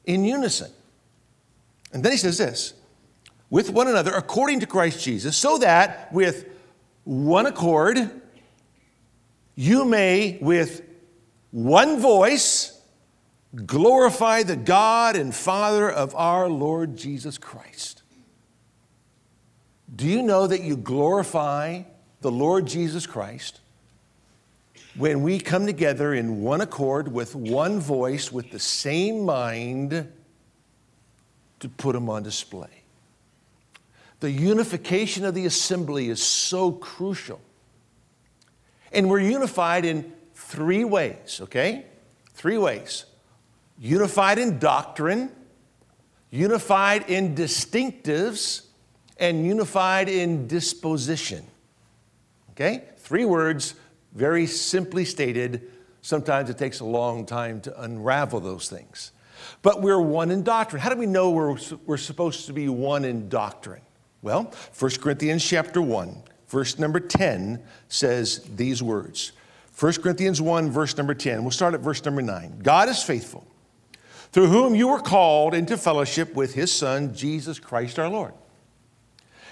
in 0.05 0.23
unison. 0.23 0.71
And 1.91 2.03
then 2.03 2.11
he 2.11 2.17
says 2.17 2.37
this 2.37 2.73
with 3.49 3.69
one 3.69 3.87
another 3.87 4.11
according 4.11 4.59
to 4.61 4.65
Christ 4.65 5.03
Jesus, 5.03 5.37
so 5.37 5.57
that 5.59 6.11
with 6.11 6.45
one 7.03 7.45
accord 7.45 8.09
you 9.55 9.85
may, 9.85 10.37
with 10.41 10.81
one 11.51 11.99
voice, 11.99 12.77
glorify 13.65 14.43
the 14.43 14.57
God 14.57 15.15
and 15.15 15.33
Father 15.33 15.89
of 15.89 16.13
our 16.15 16.49
Lord 16.49 16.97
Jesus 16.97 17.37
Christ. 17.37 18.03
Do 19.95 20.05
you 20.07 20.21
know 20.21 20.47
that 20.47 20.61
you 20.61 20.75
glorify 20.75 21.83
the 22.21 22.31
Lord 22.31 22.65
Jesus 22.65 23.07
Christ 23.07 23.61
when 24.97 25.21
we 25.21 25.39
come 25.39 25.65
together 25.65 26.13
in 26.13 26.41
one 26.41 26.61
accord 26.61 27.11
with 27.11 27.35
one 27.35 27.79
voice, 27.79 28.31
with 28.31 28.51
the 28.51 28.59
same 28.59 29.25
mind 29.25 30.11
to 31.59 31.69
put 31.69 31.93
them 31.93 32.09
on 32.09 32.23
display. 32.23 32.84
The 34.25 34.31
unification 34.31 35.23
of 35.23 35.35
the 35.35 35.45
assembly 35.45 36.09
is 36.09 36.19
so 36.19 36.71
crucial. 36.71 37.39
And 38.91 39.07
we're 39.07 39.19
unified 39.19 39.85
in 39.85 40.11
three 40.33 40.83
ways, 40.83 41.41
okay? 41.43 41.85
Three 42.33 42.57
ways 42.57 43.05
unified 43.77 44.39
in 44.39 44.57
doctrine, 44.57 45.31
unified 46.31 47.07
in 47.07 47.35
distinctives, 47.35 48.65
and 49.17 49.45
unified 49.45 50.09
in 50.09 50.47
disposition. 50.47 51.45
Okay? 52.53 52.85
Three 52.97 53.25
words, 53.25 53.75
very 54.15 54.47
simply 54.47 55.05
stated. 55.05 55.71
Sometimes 56.01 56.49
it 56.49 56.57
takes 56.57 56.79
a 56.79 56.85
long 56.85 57.27
time 57.27 57.61
to 57.61 57.79
unravel 57.79 58.39
those 58.39 58.71
things. 58.71 59.11
But 59.61 59.83
we're 59.83 60.01
one 60.01 60.31
in 60.31 60.41
doctrine. 60.41 60.81
How 60.81 60.89
do 60.89 60.97
we 60.97 61.05
know 61.05 61.29
we're, 61.29 61.59
we're 61.85 61.97
supposed 61.97 62.47
to 62.47 62.53
be 62.53 62.69
one 62.69 63.05
in 63.05 63.29
doctrine? 63.29 63.81
Well, 64.25 64.51
1 64.79 64.91
Corinthians 65.01 65.45
chapter 65.45 65.79
1, 65.83 66.23
verse 66.47 66.79
number 66.79 66.99
10 66.99 67.61
says 67.89 68.39
these 68.55 68.81
words. 68.81 69.33
1 69.77 69.93
Corinthians 70.01 70.41
1, 70.41 70.71
verse 70.71 70.97
number 70.97 71.13
10. 71.13 71.43
We'll 71.43 71.51
start 71.51 71.75
at 71.75 71.81
verse 71.81 72.03
number 72.03 72.23
9. 72.23 72.61
God 72.63 72.89
is 72.89 73.03
faithful, 73.03 73.45
through 74.31 74.47
whom 74.47 74.73
you 74.73 74.87
were 74.87 74.99
called 74.99 75.53
into 75.53 75.77
fellowship 75.77 76.33
with 76.33 76.55
his 76.55 76.73
Son, 76.73 77.13
Jesus 77.13 77.59
Christ 77.59 77.99
our 77.99 78.09
Lord. 78.09 78.33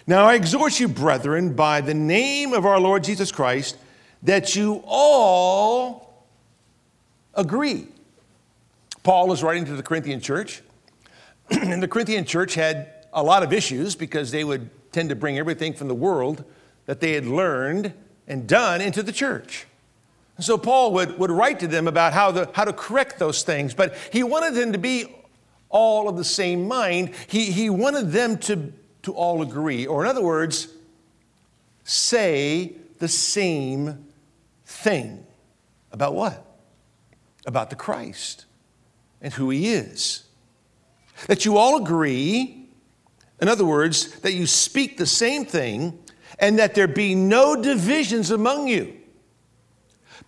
Now 0.08 0.26
I 0.26 0.34
exhort 0.34 0.80
you, 0.80 0.88
brethren, 0.88 1.54
by 1.54 1.80
the 1.80 1.94
name 1.94 2.52
of 2.52 2.66
our 2.66 2.80
Lord 2.80 3.04
Jesus 3.04 3.32
Christ, 3.32 3.78
that 4.24 4.56
you 4.56 4.84
all 4.88 6.26
agree. 7.36 7.90
Paul 9.04 9.32
is 9.34 9.44
writing 9.44 9.66
to 9.66 9.76
the 9.76 9.84
Corinthian 9.84 10.20
church, 10.20 10.64
and 11.52 11.84
the 11.84 11.88
Corinthian 11.88 12.26
church 12.26 12.56
had 12.56 13.03
a 13.14 13.24
lot 13.24 13.44
of 13.44 13.54
issues 13.54 13.96
because 13.96 14.32
they 14.32 14.44
would 14.44 14.70
tend 14.92 15.10
to 15.10 15.16
bring 15.16 15.38
everything 15.38 15.74
from 15.74 15.88
the 15.88 15.96
world 15.96 16.44
that 16.86 17.00
they 17.00 17.14
had 17.14 17.26
learned 17.26 17.94
and 18.28 18.48
done 18.48 18.82
into 18.82 19.04
the 19.04 19.12
church. 19.12 19.66
And 20.38 20.46
so 20.46 20.58
Paul 20.58 20.94
would, 20.94 21.18
would 21.20 21.32
write 21.32 21.60
to 21.60 21.68
them 21.68 21.88
about 21.88 22.14
how, 22.14 22.32
the, 22.32 22.50
how 22.54 22.66
to 22.66 22.74
correct 22.74 23.20
those 23.20 23.44
things, 23.44 23.74
but 23.74 23.96
he 24.12 24.24
wanted 24.24 24.56
them 24.56 24.72
to 24.72 24.78
be 24.78 25.06
all 25.70 26.10
of 26.10 26.18
the 26.18 26.24
same 26.24 26.68
mind. 26.68 27.12
He, 27.28 27.52
he 27.52 27.70
wanted 27.70 28.12
them 28.12 28.38
to 28.40 28.74
to 29.04 29.14
all 29.14 29.42
agree. 29.42 29.86
Or, 29.86 30.04
in 30.04 30.10
other 30.10 30.24
words, 30.24 30.70
say 31.84 32.74
the 33.00 33.08
same 33.08 34.06
thing. 34.66 35.26
About 35.92 36.16
what? 36.16 36.44
About 37.46 37.70
the 37.70 37.76
Christ 37.76 38.46
and 39.22 39.32
who 39.34 39.50
he 39.50 39.74
is. 39.74 40.24
That 41.28 41.46
you 41.46 41.58
all 41.58 41.82
agree, 41.82 42.63
in 43.44 43.50
other 43.50 43.66
words, 43.66 44.20
that 44.22 44.32
you 44.32 44.48
speak 44.48 44.96
the 44.96 45.06
same 45.06 45.44
thing 45.44 46.00
and 46.40 46.60
that 46.60 46.76
there 46.76 46.88
be 46.88 47.14
no 47.14 47.62
divisions 47.62 48.32
among 48.32 48.70
you, 48.70 48.96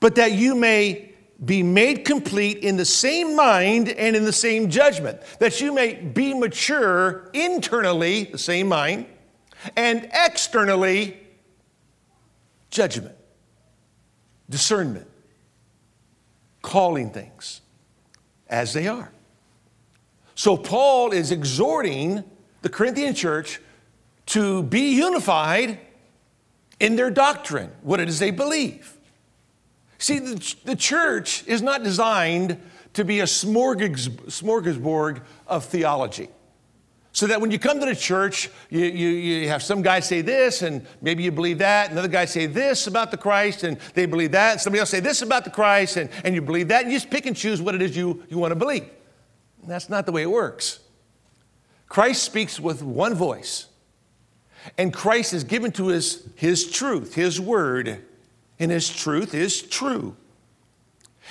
but 0.01 0.15
that 0.15 0.33
you 0.33 0.53
may 0.53 1.13
be 1.45 1.63
made 1.63 2.03
complete 2.03 2.57
in 2.57 2.75
the 2.75 2.83
same 2.83 3.33
mind 3.33 3.87
and 3.87 4.17
in 4.17 4.25
the 4.25 4.33
same 4.33 4.69
judgment, 4.69 5.21
that 5.39 5.61
you 5.61 5.73
may 5.73 5.93
be 5.93 6.33
mature 6.33 7.29
internally, 7.31 8.25
the 8.25 8.37
same 8.37 8.67
mind, 8.67 9.05
and 9.77 10.09
externally, 10.13 11.17
judgment, 12.69 13.15
discernment, 14.49 15.07
calling 16.61 17.11
things 17.11 17.61
as 18.49 18.73
they 18.73 18.89
are. 18.89 19.09
So, 20.35 20.57
Paul 20.57 21.13
is 21.13 21.31
exhorting 21.31 22.25
the 22.65 22.69
Corinthian 22.69 23.13
church 23.13 23.61
to 24.25 24.63
be 24.63 24.95
unified 24.95 25.77
in 26.79 26.95
their 26.95 27.11
doctrine, 27.11 27.71
what 27.83 27.99
it 27.99 28.09
is 28.09 28.17
they 28.17 28.31
believe. 28.31 28.97
See, 29.99 30.17
the, 30.17 30.55
the 30.65 30.75
church 30.75 31.45
is 31.45 31.61
not 31.61 31.83
designed 31.83 32.59
to 32.93 33.05
be 33.05 33.19
a 33.19 33.25
smorgasbord 33.25 35.21
of 35.45 35.65
theology. 35.65 36.29
So 37.11 37.27
that 37.27 37.39
when 37.39 37.51
you 37.51 37.59
come 37.59 37.79
to 37.81 37.85
the 37.85 37.95
church, 37.95 38.49
you, 38.71 38.85
you, 38.85 39.09
you, 39.09 39.47
have 39.47 39.61
some 39.61 39.83
guy 39.83 39.99
say 39.99 40.21
this, 40.21 40.63
and 40.63 40.87
maybe 41.03 41.21
you 41.21 41.31
believe 41.31 41.59
that. 41.59 41.91
Another 41.91 42.07
guy 42.07 42.25
say 42.25 42.47
this 42.47 42.87
about 42.87 43.11
the 43.11 43.17
Christ, 43.17 43.61
and 43.61 43.77
they 43.93 44.07
believe 44.07 44.31
that. 44.31 44.53
And 44.53 44.61
somebody 44.61 44.79
else 44.79 44.89
say 44.89 45.01
this 45.01 45.21
about 45.21 45.43
the 45.43 45.51
Christ, 45.51 45.97
and, 45.97 46.09
and 46.23 46.33
you 46.33 46.41
believe 46.41 46.69
that. 46.69 46.81
And 46.81 46.91
you 46.91 46.97
just 46.97 47.11
pick 47.11 47.27
and 47.27 47.37
choose 47.37 47.61
what 47.61 47.75
it 47.75 47.83
is 47.83 47.95
you, 47.95 48.23
you 48.27 48.39
want 48.39 48.53
to 48.53 48.55
believe. 48.55 48.89
And 49.61 49.69
that's 49.69 49.87
not 49.87 50.07
the 50.07 50.11
way 50.11 50.23
it 50.23 50.31
works. 50.31 50.79
Christ 51.87 52.23
speaks 52.23 52.59
with 52.59 52.81
one 52.81 53.13
voice, 53.13 53.67
and 54.77 54.93
Christ 54.93 55.33
is 55.33 55.43
given 55.43 55.71
to 55.73 55.93
us 55.93 56.27
his 56.35 56.69
truth, 56.69 57.13
his 57.15 57.39
word, 57.39 58.03
and 58.59 58.71
His 58.71 58.89
truth 58.89 59.33
is 59.33 59.61
true. 59.61 60.15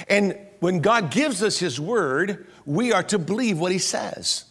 And 0.08 0.36
when 0.60 0.80
God 0.80 1.10
gives 1.10 1.42
us 1.42 1.58
His 1.58 1.80
word, 1.80 2.46
we 2.66 2.92
are 2.92 3.02
to 3.04 3.18
believe 3.18 3.58
what 3.58 3.72
He 3.72 3.78
says. 3.78 4.44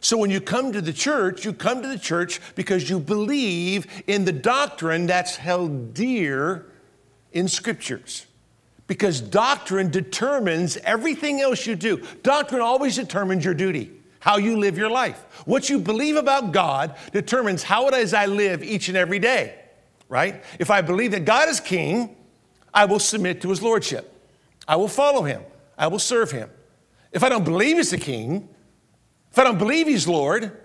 So 0.00 0.16
when 0.16 0.30
you 0.30 0.40
come 0.40 0.72
to 0.72 0.80
the 0.80 0.92
church, 0.92 1.44
you 1.44 1.52
come 1.52 1.82
to 1.82 1.88
the 1.88 1.98
church 1.98 2.40
because 2.54 2.88
you 2.88 2.98
believe 2.98 3.86
in 4.06 4.24
the 4.24 4.32
doctrine 4.32 5.06
that's 5.06 5.36
held 5.36 5.92
dear 5.92 6.66
in 7.32 7.48
scriptures. 7.48 8.26
Because 8.86 9.20
doctrine 9.20 9.90
determines 9.90 10.76
everything 10.78 11.40
else 11.40 11.66
you 11.66 11.76
do. 11.76 12.04
Doctrine 12.22 12.62
always 12.62 12.96
determines 12.96 13.44
your 13.44 13.54
duty, 13.54 13.90
how 14.20 14.36
you 14.36 14.56
live 14.56 14.78
your 14.78 14.90
life. 14.90 15.18
What 15.46 15.68
you 15.68 15.78
believe 15.78 16.16
about 16.16 16.52
God 16.52 16.96
determines 17.12 17.62
how 17.62 17.88
it 17.88 17.94
is 17.94 18.14
I 18.14 18.26
live 18.26 18.62
each 18.62 18.88
and 18.88 18.96
every 18.96 19.18
day 19.18 19.56
right? 20.10 20.44
If 20.58 20.70
I 20.70 20.82
believe 20.82 21.12
that 21.12 21.24
God 21.24 21.48
is 21.48 21.60
king, 21.60 22.16
I 22.74 22.84
will 22.84 22.98
submit 22.98 23.40
to 23.42 23.48
his 23.48 23.62
lordship. 23.62 24.12
I 24.68 24.76
will 24.76 24.88
follow 24.88 25.22
him. 25.22 25.42
I 25.78 25.86
will 25.86 25.98
serve 25.98 26.30
him. 26.32 26.50
If 27.12 27.24
I 27.24 27.30
don't 27.30 27.44
believe 27.44 27.78
he's 27.78 27.90
the 27.90 27.98
king, 27.98 28.48
if 29.30 29.38
I 29.38 29.44
don't 29.44 29.58
believe 29.58 29.86
he's 29.86 30.06
Lord, 30.06 30.60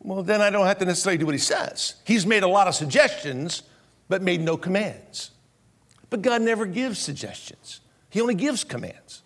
well, 0.00 0.22
then 0.22 0.40
I 0.40 0.50
don't 0.50 0.66
have 0.66 0.78
to 0.78 0.84
necessarily 0.84 1.16
do 1.16 1.26
what 1.26 1.34
he 1.34 1.40
says. 1.40 1.94
He's 2.04 2.26
made 2.26 2.42
a 2.42 2.48
lot 2.48 2.68
of 2.68 2.74
suggestions, 2.74 3.62
but 4.08 4.20
made 4.20 4.40
no 4.40 4.56
commands. 4.56 5.30
But 6.10 6.22
God 6.22 6.42
never 6.42 6.66
gives 6.66 6.98
suggestions, 6.98 7.80
He 8.10 8.20
only 8.20 8.34
gives 8.34 8.64
commands. 8.64 9.22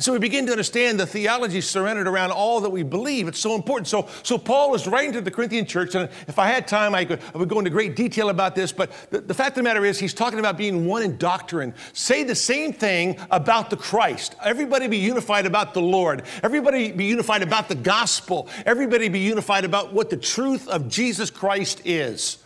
So 0.00 0.12
we 0.12 0.20
begin 0.20 0.46
to 0.46 0.52
understand 0.52 1.00
the 1.00 1.06
theology 1.06 1.60
surrounded 1.60 2.06
around 2.06 2.30
all 2.30 2.60
that 2.60 2.70
we 2.70 2.84
believe. 2.84 3.26
It's 3.26 3.40
so 3.40 3.56
important. 3.56 3.88
So, 3.88 4.08
so 4.22 4.38
Paul 4.38 4.72
is 4.76 4.86
writing 4.86 5.10
to 5.14 5.20
the 5.20 5.30
Corinthian 5.32 5.66
church, 5.66 5.96
and 5.96 6.08
if 6.28 6.38
I 6.38 6.46
had 6.46 6.68
time, 6.68 6.94
I, 6.94 7.04
could, 7.04 7.20
I 7.34 7.38
would 7.38 7.48
go 7.48 7.58
into 7.58 7.70
great 7.70 7.96
detail 7.96 8.28
about 8.28 8.54
this. 8.54 8.70
But 8.70 8.92
the, 9.10 9.22
the 9.22 9.34
fact 9.34 9.50
of 9.50 9.54
the 9.56 9.62
matter 9.64 9.84
is, 9.84 9.98
he's 9.98 10.14
talking 10.14 10.38
about 10.38 10.56
being 10.56 10.86
one 10.86 11.02
in 11.02 11.18
doctrine. 11.18 11.74
Say 11.94 12.22
the 12.22 12.36
same 12.36 12.72
thing 12.72 13.18
about 13.32 13.70
the 13.70 13.76
Christ. 13.76 14.36
Everybody 14.44 14.86
be 14.86 14.98
unified 14.98 15.46
about 15.46 15.74
the 15.74 15.82
Lord. 15.82 16.22
Everybody 16.44 16.92
be 16.92 17.06
unified 17.06 17.42
about 17.42 17.68
the 17.68 17.74
gospel. 17.74 18.48
Everybody 18.64 19.08
be 19.08 19.18
unified 19.18 19.64
about 19.64 19.92
what 19.92 20.10
the 20.10 20.16
truth 20.16 20.68
of 20.68 20.88
Jesus 20.88 21.28
Christ 21.28 21.82
is. 21.84 22.38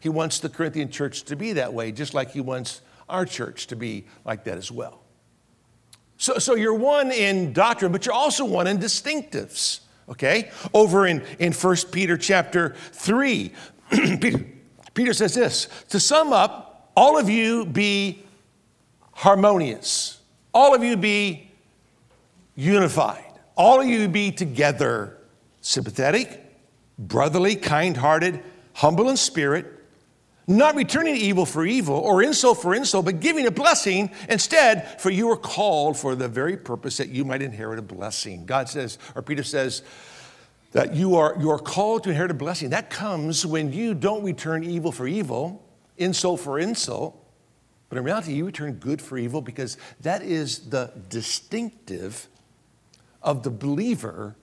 He 0.00 0.10
wants 0.10 0.38
the 0.38 0.50
Corinthian 0.50 0.90
church 0.90 1.22
to 1.24 1.36
be 1.36 1.54
that 1.54 1.72
way, 1.72 1.92
just 1.92 2.12
like 2.12 2.32
he 2.32 2.42
wants 2.42 2.82
our 3.08 3.24
church 3.24 3.68
to 3.68 3.76
be 3.76 4.04
like 4.26 4.44
that 4.44 4.58
as 4.58 4.70
well. 4.70 4.99
So, 6.20 6.38
so 6.38 6.54
you're 6.54 6.74
one 6.74 7.10
in 7.12 7.54
doctrine, 7.54 7.92
but 7.92 8.04
you're 8.04 8.14
also 8.14 8.44
one 8.44 8.66
in 8.66 8.76
distinctives. 8.76 9.80
Okay? 10.06 10.50
Over 10.74 11.06
in, 11.06 11.24
in 11.38 11.54
1 11.54 11.76
Peter 11.92 12.18
chapter 12.18 12.74
3, 12.92 13.50
Peter, 13.90 14.44
Peter 14.92 15.14
says 15.14 15.34
this 15.34 15.68
To 15.88 15.98
sum 15.98 16.34
up, 16.34 16.90
all 16.94 17.18
of 17.18 17.30
you 17.30 17.64
be 17.64 18.22
harmonious, 19.12 20.20
all 20.52 20.74
of 20.74 20.84
you 20.84 20.98
be 20.98 21.50
unified, 22.54 23.40
all 23.56 23.80
of 23.80 23.86
you 23.86 24.06
be 24.06 24.30
together, 24.30 25.16
sympathetic, 25.62 26.44
brotherly, 26.98 27.56
kind 27.56 27.96
hearted, 27.96 28.42
humble 28.74 29.08
in 29.08 29.16
spirit 29.16 29.79
not 30.46 30.74
returning 30.74 31.16
evil 31.16 31.46
for 31.46 31.64
evil 31.64 31.96
or 31.96 32.22
insult 32.22 32.60
for 32.60 32.74
insult, 32.74 33.04
but 33.04 33.20
giving 33.20 33.46
a 33.46 33.50
blessing 33.50 34.10
instead, 34.28 35.00
for 35.00 35.10
you 35.10 35.30
are 35.30 35.36
called 35.36 35.96
for 35.96 36.14
the 36.14 36.28
very 36.28 36.56
purpose 36.56 36.96
that 36.96 37.08
you 37.08 37.24
might 37.24 37.42
inherit 37.42 37.78
a 37.78 37.82
blessing. 37.82 38.46
God 38.46 38.68
says, 38.68 38.98
or 39.14 39.22
Peter 39.22 39.42
says, 39.42 39.82
that 40.72 40.94
you 40.94 41.16
are, 41.16 41.36
you 41.40 41.50
are 41.50 41.58
called 41.58 42.04
to 42.04 42.10
inherit 42.10 42.30
a 42.30 42.34
blessing. 42.34 42.70
That 42.70 42.90
comes 42.90 43.44
when 43.44 43.72
you 43.72 43.94
don't 43.94 44.22
return 44.22 44.64
evil 44.64 44.92
for 44.92 45.06
evil, 45.06 45.64
insult 45.98 46.40
for 46.40 46.58
insult, 46.58 47.16
but 47.88 47.98
in 47.98 48.04
reality, 48.04 48.34
you 48.34 48.46
return 48.46 48.74
good 48.74 49.02
for 49.02 49.18
evil 49.18 49.42
because 49.42 49.76
that 50.00 50.22
is 50.22 50.70
the 50.70 50.92
distinctive 51.08 52.28
of 53.20 53.42
the 53.42 53.50
believer 53.50 54.36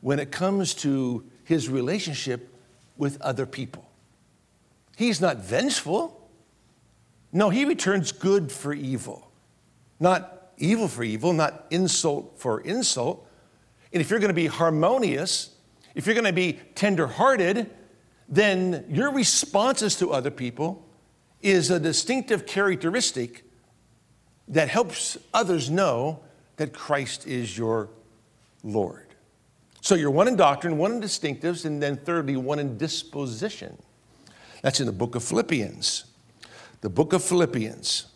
when 0.00 0.20
it 0.20 0.30
comes 0.30 0.74
to 0.74 1.24
his 1.44 1.68
relationship 1.68 2.54
with 2.96 3.20
other 3.20 3.46
people. 3.46 3.84
He's 4.96 5.20
not 5.20 5.38
vengeful. 5.38 6.28
No, 7.32 7.50
he 7.50 7.64
returns 7.64 8.12
good 8.12 8.52
for 8.52 8.72
evil. 8.72 9.30
Not 9.98 10.52
evil 10.56 10.88
for 10.88 11.02
evil, 11.02 11.32
not 11.32 11.66
insult 11.70 12.38
for 12.38 12.60
insult. 12.60 13.26
And 13.92 14.00
if 14.00 14.10
you're 14.10 14.20
going 14.20 14.28
to 14.28 14.34
be 14.34 14.46
harmonious, 14.46 15.50
if 15.94 16.06
you're 16.06 16.14
going 16.14 16.26
to 16.26 16.32
be 16.32 16.60
tenderhearted, 16.74 17.70
then 18.28 18.84
your 18.88 19.12
responses 19.12 19.96
to 19.96 20.12
other 20.12 20.30
people 20.30 20.86
is 21.42 21.70
a 21.70 21.78
distinctive 21.78 22.46
characteristic 22.46 23.44
that 24.48 24.68
helps 24.68 25.16
others 25.32 25.70
know 25.70 26.20
that 26.56 26.72
Christ 26.72 27.26
is 27.26 27.56
your 27.56 27.90
Lord. 28.62 29.14
So 29.80 29.94
you're 29.94 30.10
one 30.10 30.28
in 30.28 30.36
doctrine, 30.36 30.78
one 30.78 30.92
in 30.92 31.00
distinctives, 31.00 31.64
and 31.64 31.82
then 31.82 31.96
thirdly, 31.96 32.36
one 32.36 32.58
in 32.58 32.78
disposition. 32.78 33.76
That's 34.64 34.80
in 34.80 34.86
the 34.86 34.92
book 34.92 35.14
of 35.14 35.22
Philippians. 35.22 36.06
The 36.80 36.88
book 36.88 37.12
of 37.12 37.22
Philippians. 37.22 38.06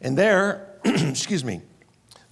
And 0.00 0.16
there, 0.16 0.76
excuse 0.84 1.44
me, 1.44 1.62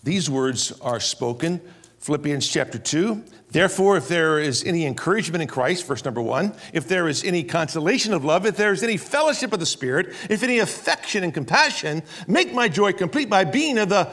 these 0.04 0.30
words 0.30 0.70
are 0.80 1.00
spoken. 1.00 1.60
Philippians 1.98 2.46
chapter 2.46 2.78
2. 2.78 3.24
Therefore, 3.50 3.96
if 3.96 4.06
there 4.06 4.38
is 4.38 4.62
any 4.62 4.86
encouragement 4.86 5.42
in 5.42 5.48
Christ, 5.48 5.88
verse 5.88 6.04
number 6.04 6.22
one, 6.22 6.54
if 6.72 6.86
there 6.86 7.08
is 7.08 7.24
any 7.24 7.42
consolation 7.42 8.14
of 8.14 8.24
love, 8.24 8.46
if 8.46 8.56
there 8.56 8.72
is 8.72 8.84
any 8.84 8.96
fellowship 8.96 9.52
of 9.52 9.58
the 9.58 9.66
Spirit, 9.66 10.14
if 10.30 10.44
any 10.44 10.60
affection 10.60 11.24
and 11.24 11.34
compassion, 11.34 12.04
make 12.28 12.54
my 12.54 12.68
joy 12.68 12.92
complete 12.92 13.28
by 13.28 13.42
being 13.42 13.76
of 13.78 13.88
the 13.88 14.08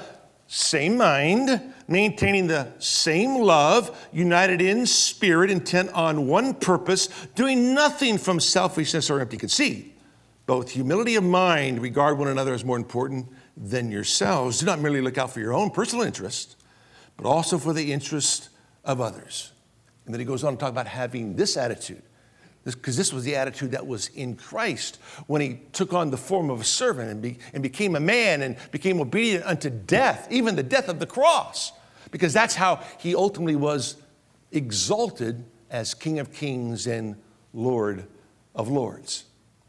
same 0.48 0.98
mind, 0.98 1.72
maintaining 1.88 2.48
the 2.48 2.68
same 2.80 3.42
love, 3.42 4.08
united 4.12 4.62
in 4.62 4.86
spirit, 4.86 5.50
intent 5.50 5.90
on 5.92 6.28
one 6.28 6.54
purpose, 6.54 7.08
doing 7.36 7.74
nothing 7.74 8.18
from 8.18 8.40
selfishness 8.40 9.10
or 9.10 9.20
empty 9.20 9.38
conceit. 9.38 9.98
Both 10.46 10.72
humility 10.72 11.16
of 11.16 11.24
mind, 11.24 11.82
regard 11.82 12.18
one 12.18 12.28
another 12.28 12.54
as 12.54 12.64
more 12.64 12.78
important 12.78 13.28
than 13.56 13.92
yourselves. 13.92 14.60
Do 14.60 14.66
not 14.66 14.80
merely 14.80 15.02
look 15.02 15.18
out 15.18 15.32
for 15.32 15.40
your 15.40 15.54
own 15.54 15.72
personal 15.72 16.06
interest, 16.06 16.56
but 17.16 17.26
also 17.26 17.58
for 17.58 17.74
the 17.74 17.92
interest 17.92 18.50
of 18.86 19.02
others. 19.02 19.52
And 20.06 20.14
then 20.14 20.20
he 20.20 20.26
goes 20.26 20.44
on 20.44 20.54
to 20.54 20.60
talk 20.60 20.70
about 20.70 20.88
having 20.88 21.36
this 21.36 21.58
attitude 21.58 22.04
because 22.76 22.98
this, 22.98 23.14
was 23.14 23.24
the 23.24 23.36
attitude 23.36 23.72
that 23.72 23.88
was 23.88 24.10
in 24.10 24.36
Christ 24.36 25.00
when 25.28 25.42
he 25.42 25.62
took 25.72 25.94
on 25.94 26.12
the 26.12 26.18
form 26.18 26.50
of 26.50 26.60
a 26.60 26.66
servant 26.66 27.10
and, 27.10 27.22
be, 27.22 27.40
and 27.54 27.64
became 27.64 27.96
a 27.96 28.00
man 28.00 28.42
and 28.42 28.58
became 28.72 29.00
obedient 29.00 29.46
unto 29.46 29.70
death, 29.70 30.28
even 30.30 30.56
the 30.56 30.64
death 30.64 30.90
of 30.90 31.00
the 31.00 31.06
cross, 31.06 31.72
because 32.12 32.34
that's 32.34 32.56
how 32.56 32.82
he 33.00 33.16
ultimately 33.16 33.56
was 33.56 33.98
exalted 34.52 35.44
as 35.70 35.94
King 35.94 36.20
of 36.20 36.32
Kings 36.32 36.88
and 36.88 37.16
Lord 37.54 38.06
of 38.56 38.70
Lords. 38.70 39.26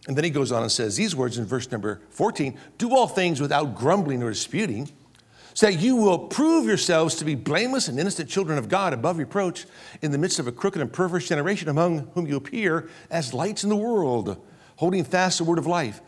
And 0.07 0.17
then 0.17 0.25
he 0.25 0.31
goes 0.31 0.53
on 0.53 0.63
and 0.63 0.73
says 0.73 0.97
these 0.97 1.15
words 1.15 1.39
in 1.39 1.45
verse 1.45 1.71
number 1.71 2.01
14 2.11 2.59
Do 2.79 2.97
all 2.97 3.09
things 3.09 3.41
without 3.41 3.75
grumbling 3.75 4.23
or 4.23 4.31
disputing 4.31 4.89
so 5.59 5.67
that 5.67 5.81
you 5.81 5.97
will 5.97 6.21
prove 6.21 6.67
yourselves 6.67 7.17
to 7.17 7.25
be 7.25 7.35
blameless 7.35 7.89
and 7.89 7.99
innocent 7.99 8.31
children 8.31 8.59
of 8.59 8.69
God 8.69 8.93
above 8.93 9.19
reproach 9.19 9.67
in 10.01 10.13
the 10.13 10.19
midst 10.19 10.39
of 10.39 10.47
a 10.47 10.53
crooked 10.53 10.81
and 10.81 10.93
perverse 10.93 11.29
generation 11.29 11.69
among 11.69 12.09
whom 12.15 12.29
you 12.29 12.37
appear 12.37 12.89
as 13.11 13.35
lights 13.35 13.65
in 13.65 13.69
the 13.69 13.77
world, 13.77 14.41
holding 14.77 15.03
fast 15.03 15.39
the 15.39 15.45
word 15.45 15.59
of 15.59 15.67
life. 15.67 16.01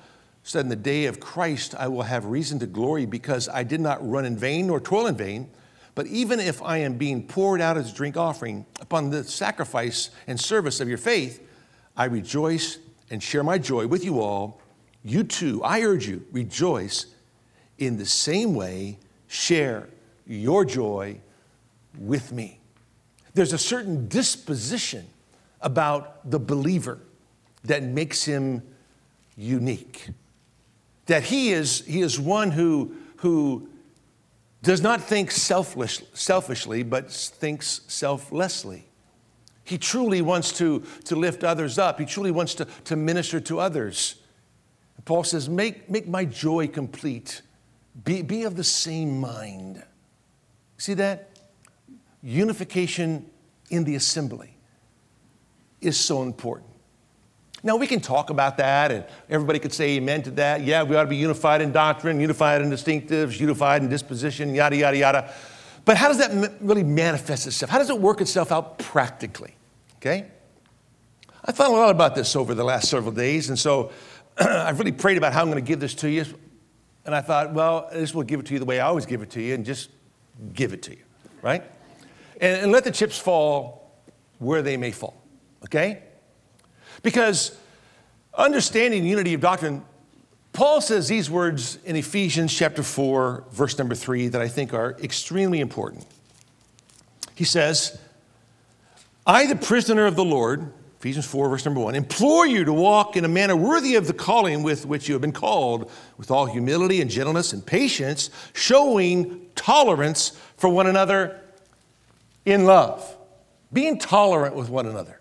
So 0.45 0.59
that 0.59 0.67
in 0.67 0.69
the 0.69 0.77
day 0.77 1.07
of 1.07 1.19
Christ 1.19 1.75
I 1.75 1.89
will 1.89 2.03
have 2.03 2.27
reason 2.27 2.61
to 2.61 2.67
glory 2.67 3.07
because 3.07 3.49
I 3.49 3.65
did 3.65 3.81
not 3.81 4.09
run 4.09 4.25
in 4.25 4.37
vain 4.37 4.69
nor 4.69 4.79
toil 4.79 5.09
in 5.09 5.17
vain. 5.17 5.51
But 5.95 6.07
even 6.07 6.41
if 6.41 6.63
I 6.63 6.79
am 6.79 6.95
being 6.95 7.27
poured 7.27 7.61
out 7.61 7.77
as 7.77 7.91
a 7.91 7.95
drink 7.95 8.17
offering 8.17 8.65
upon 8.81 9.11
the 9.11 9.25
sacrifice 9.25 10.11
and 10.27 10.39
service 10.39 10.81
of 10.81 10.89
your 10.89 10.99
faith, 10.99 11.47
I 11.97 12.05
rejoice 12.05 12.79
and 13.11 13.23
share 13.23 13.43
my 13.43 13.59
joy 13.59 13.87
with 13.87 14.05
you 14.05 14.21
all. 14.21 14.61
You 15.03 15.25
too, 15.25 15.63
I 15.65 15.83
urge 15.83 16.07
you, 16.07 16.25
rejoice 16.33 17.07
in 17.79 17.97
the 17.97 18.07
same 18.07 18.55
way 18.55 18.99
share 19.27 19.89
your 20.27 20.65
joy 20.65 21.21
with 21.99 22.33
me. 22.33 22.61
There's 23.35 23.53
a 23.53 23.59
certain 23.59 24.09
disposition 24.09 25.07
about 25.61 26.31
the 26.31 26.39
believer 26.39 26.99
that 27.65 27.83
makes 27.83 28.25
him 28.25 28.63
unique. 29.37 30.09
That 31.07 31.25
he 31.25 31.53
is, 31.53 31.85
he 31.87 32.01
is 32.01 32.19
one 32.19 32.51
who, 32.51 32.95
who 33.17 33.69
does 34.63 34.83
not 34.83 35.01
think 35.01 35.31
selfish, 35.31 36.03
selfishly, 36.13 36.83
but 36.83 37.11
thinks 37.11 37.81
selflessly. 37.89 38.87
He 39.65 39.79
truly 39.79 40.21
wants 40.21 40.53
to, 40.59 40.85
to 41.05 41.17
lift 41.17 41.45
others 41.45 41.79
up, 41.79 41.99
he 41.99 42.07
truly 42.07 42.31
wants 42.31 42.55
to, 42.57 42.65
to 42.85 42.97
minister 42.97 43.41
to 43.41 43.61
others. 43.61 44.17
Paul 45.05 45.25
says, 45.25 45.49
make, 45.49 45.89
make 45.89 46.07
my 46.07 46.25
joy 46.25 46.69
complete 46.69 47.43
be, 48.05 48.23
be 48.23 48.45
of 48.45 48.57
the 48.57 48.65
same 48.65 49.21
mind. 49.21 49.83
See 50.79 50.95
that? 50.95 51.29
Unification 52.23 53.29
in 53.71 53.85
the 53.85 53.95
assembly 53.95 54.57
is 55.81 55.99
so 55.99 56.23
important. 56.23 56.70
Now, 57.63 57.77
we 57.77 57.87
can 57.87 58.01
talk 58.01 58.31
about 58.31 58.57
that, 58.57 58.91
and 58.91 59.05
everybody 59.29 59.59
could 59.59 59.73
say 59.73 59.97
amen 59.97 60.23
to 60.23 60.31
that. 60.33 60.63
Yeah, 60.63 60.83
we 60.83 60.97
ought 60.97 61.03
to 61.03 61.09
be 61.09 61.17
unified 61.17 61.61
in 61.61 61.73
doctrine, 61.73 62.19
unified 62.19 62.63
in 62.63 62.71
distinctives, 62.71 63.39
unified 63.39 63.83
in 63.83 63.89
disposition, 63.89 64.55
yada, 64.55 64.77
yada, 64.77 64.97
yada. 64.97 65.35
But 65.85 65.97
how 65.97 66.09
does 66.09 66.19
that 66.19 66.53
really 66.61 66.85
manifest 66.85 67.47
itself? 67.47 67.71
How 67.71 67.79
does 67.79 67.91
it 67.91 67.99
work 67.99 68.21
itself 68.21 68.51
out 68.51 68.79
practically? 68.79 69.55
Okay? 69.97 70.27
I 71.45 71.53
thought 71.53 71.69
a 71.69 71.73
lot 71.73 71.91
about 71.91 72.15
this 72.15 72.35
over 72.35 72.55
the 72.55 72.65
last 72.65 72.89
several 72.89 73.13
days, 73.13 73.49
and 73.49 73.59
so 73.59 73.93
I've 74.39 74.79
really 74.79 74.93
prayed 74.93 75.19
about 75.19 75.33
how 75.33 75.43
I'm 75.43 75.51
going 75.51 75.63
to 75.63 75.69
give 75.69 75.81
this 75.81 75.95
to 75.97 76.09
you. 76.09 76.25
And 77.05 77.15
I 77.15 77.21
thought, 77.23 77.53
well, 77.53 77.89
just 77.93 78.15
will 78.15 78.23
give 78.23 78.41
it 78.41 78.47
to 78.47 78.53
you 78.53 78.59
the 78.59 78.67
way 78.67 78.79
I 78.79 78.87
always 78.87 79.07
give 79.07 79.23
it 79.23 79.31
to 79.31 79.43
you 79.43 79.55
and 79.55 79.65
just 79.65 79.91
give 80.53 80.73
it 80.73 80.83
to 80.83 80.93
you, 80.93 81.03
right? 81.43 81.65
And, 82.41 82.63
and 82.63 82.73
let 82.73 82.85
the 82.85 82.91
chips 82.91 83.19
fall 83.19 84.01
where 84.39 84.63
they 84.63 84.77
may 84.77 84.91
fall, 84.91 85.23
okay? 85.65 86.03
Because 87.03 87.57
understanding 88.35 89.05
unity 89.05 89.35
of 89.35 89.41
doctrine, 89.41 89.85
Paul 90.53 90.81
says 90.81 91.09
these 91.09 91.31
words 91.31 91.79
in 91.85 91.97
Ephesians 91.97 92.55
chapter 92.55 92.83
4, 92.83 93.45
verse 93.53 93.79
number 93.79 93.95
3, 93.95 94.29
that 94.29 94.43
I 94.43 94.49
think 94.49 94.75
are 94.75 94.97
extremely 95.03 95.61
important. 95.61 96.07
He 97.35 97.45
says, 97.45 97.99
I, 99.27 99.47
the 99.47 99.57
prisoner 99.57 100.07
of 100.07 100.17
the 100.17 100.25
Lord, 100.25 100.73
Ephesians 100.99 101.27
4, 101.27 101.49
verse 101.49 101.65
number 101.65 101.81
1, 101.81 101.95
implore 101.95 102.47
you 102.47 102.65
to 102.65 102.73
walk 102.73 103.17
in 103.17 103.25
a 103.25 103.29
manner 103.29 103.57
worthy 103.57 103.95
of 103.95 104.07
the 104.07 104.13
calling 104.13 104.63
with 104.63 104.85
which 104.85 105.09
you 105.09 105.15
have 105.15 105.23
been 105.23 105.33
called, 105.33 105.91
with 106.19 106.31
all 106.31 106.47
humility 106.47 107.01
and 107.01 107.11
gentleness 107.11 107.53
and 107.53 107.65
patience, 107.65 108.29
showing 108.53 109.47
tolerance 109.55 110.39
for 110.57 110.69
one 110.69 110.87
another 110.87 111.41
in 112.45 112.65
love. 112.65 113.17
Being 113.73 113.99
tolerant 113.99 114.57
with 114.57 114.69
one 114.69 114.87
another. 114.87 115.20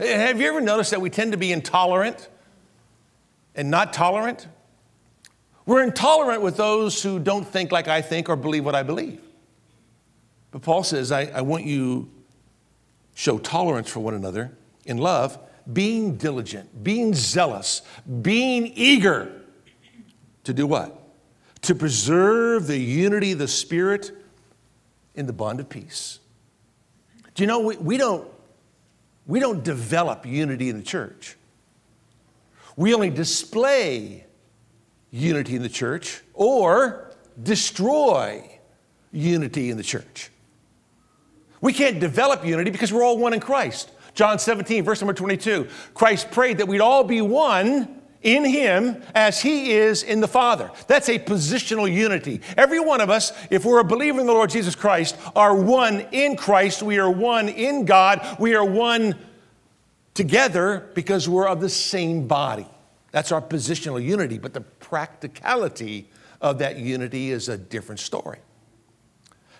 Have 0.00 0.40
you 0.40 0.48
ever 0.48 0.62
noticed 0.62 0.92
that 0.92 1.00
we 1.00 1.10
tend 1.10 1.32
to 1.32 1.38
be 1.38 1.52
intolerant 1.52 2.28
and 3.54 3.70
not 3.70 3.92
tolerant? 3.92 4.48
We're 5.66 5.82
intolerant 5.82 6.40
with 6.40 6.56
those 6.56 7.02
who 7.02 7.18
don't 7.18 7.46
think 7.46 7.70
like 7.70 7.86
I 7.86 8.00
think 8.00 8.30
or 8.30 8.36
believe 8.36 8.64
what 8.64 8.74
I 8.74 8.82
believe. 8.82 9.20
But 10.52 10.62
Paul 10.62 10.84
says, 10.84 11.12
I, 11.12 11.26
I 11.26 11.42
want 11.42 11.64
you 11.66 12.10
show 13.14 13.38
tolerance 13.38 13.90
for 13.90 14.00
one 14.00 14.14
another 14.14 14.56
in 14.86 14.96
love, 14.96 15.38
being 15.70 16.16
diligent, 16.16 16.82
being 16.82 17.12
zealous, 17.12 17.82
being 18.22 18.72
eager 18.74 19.30
to 20.44 20.54
do 20.54 20.66
what? 20.66 20.98
To 21.62 21.74
preserve 21.74 22.66
the 22.66 22.78
unity 22.78 23.32
of 23.32 23.38
the 23.38 23.48
Spirit 23.48 24.12
in 25.14 25.26
the 25.26 25.34
bond 25.34 25.60
of 25.60 25.68
peace. 25.68 26.20
Do 27.34 27.42
you 27.42 27.46
know, 27.46 27.60
we, 27.60 27.76
we, 27.76 27.96
don't, 27.98 28.26
we 29.30 29.38
don't 29.38 29.62
develop 29.62 30.26
unity 30.26 30.68
in 30.68 30.76
the 30.76 30.82
church. 30.82 31.36
We 32.76 32.92
only 32.94 33.10
display 33.10 34.26
unity 35.12 35.54
in 35.54 35.62
the 35.62 35.68
church 35.68 36.20
or 36.34 37.12
destroy 37.40 38.58
unity 39.12 39.70
in 39.70 39.76
the 39.76 39.84
church. 39.84 40.30
We 41.60 41.72
can't 41.72 42.00
develop 42.00 42.44
unity 42.44 42.72
because 42.72 42.92
we're 42.92 43.04
all 43.04 43.18
one 43.18 43.32
in 43.32 43.38
Christ. 43.38 43.92
John 44.14 44.40
17, 44.40 44.82
verse 44.82 45.00
number 45.00 45.14
22. 45.14 45.68
Christ 45.94 46.32
prayed 46.32 46.58
that 46.58 46.66
we'd 46.66 46.80
all 46.80 47.04
be 47.04 47.20
one 47.20 47.99
in 48.22 48.44
Him 48.44 49.02
as 49.14 49.40
He 49.40 49.72
is 49.72 50.02
in 50.02 50.20
the 50.20 50.28
Father. 50.28 50.70
That's 50.86 51.08
a 51.08 51.18
positional 51.18 51.92
unity. 51.92 52.40
Every 52.56 52.80
one 52.80 53.00
of 53.00 53.10
us, 53.10 53.32
if 53.50 53.64
we're 53.64 53.80
a 53.80 53.84
believer 53.84 54.20
in 54.20 54.26
the 54.26 54.32
Lord 54.32 54.50
Jesus 54.50 54.74
Christ, 54.74 55.16
are 55.34 55.54
one 55.54 56.00
in 56.12 56.36
Christ. 56.36 56.82
We 56.82 56.98
are 56.98 57.10
one 57.10 57.48
in 57.48 57.84
God. 57.84 58.36
We 58.38 58.54
are 58.54 58.64
one 58.64 59.14
together 60.14 60.90
because 60.94 61.28
we're 61.28 61.48
of 61.48 61.60
the 61.60 61.68
same 61.68 62.26
body. 62.26 62.66
That's 63.12 63.32
our 63.32 63.42
positional 63.42 64.02
unity. 64.02 64.38
But 64.38 64.54
the 64.54 64.60
practicality 64.60 66.08
of 66.40 66.58
that 66.58 66.76
unity 66.76 67.30
is 67.30 67.48
a 67.48 67.56
different 67.56 68.00
story. 68.00 68.38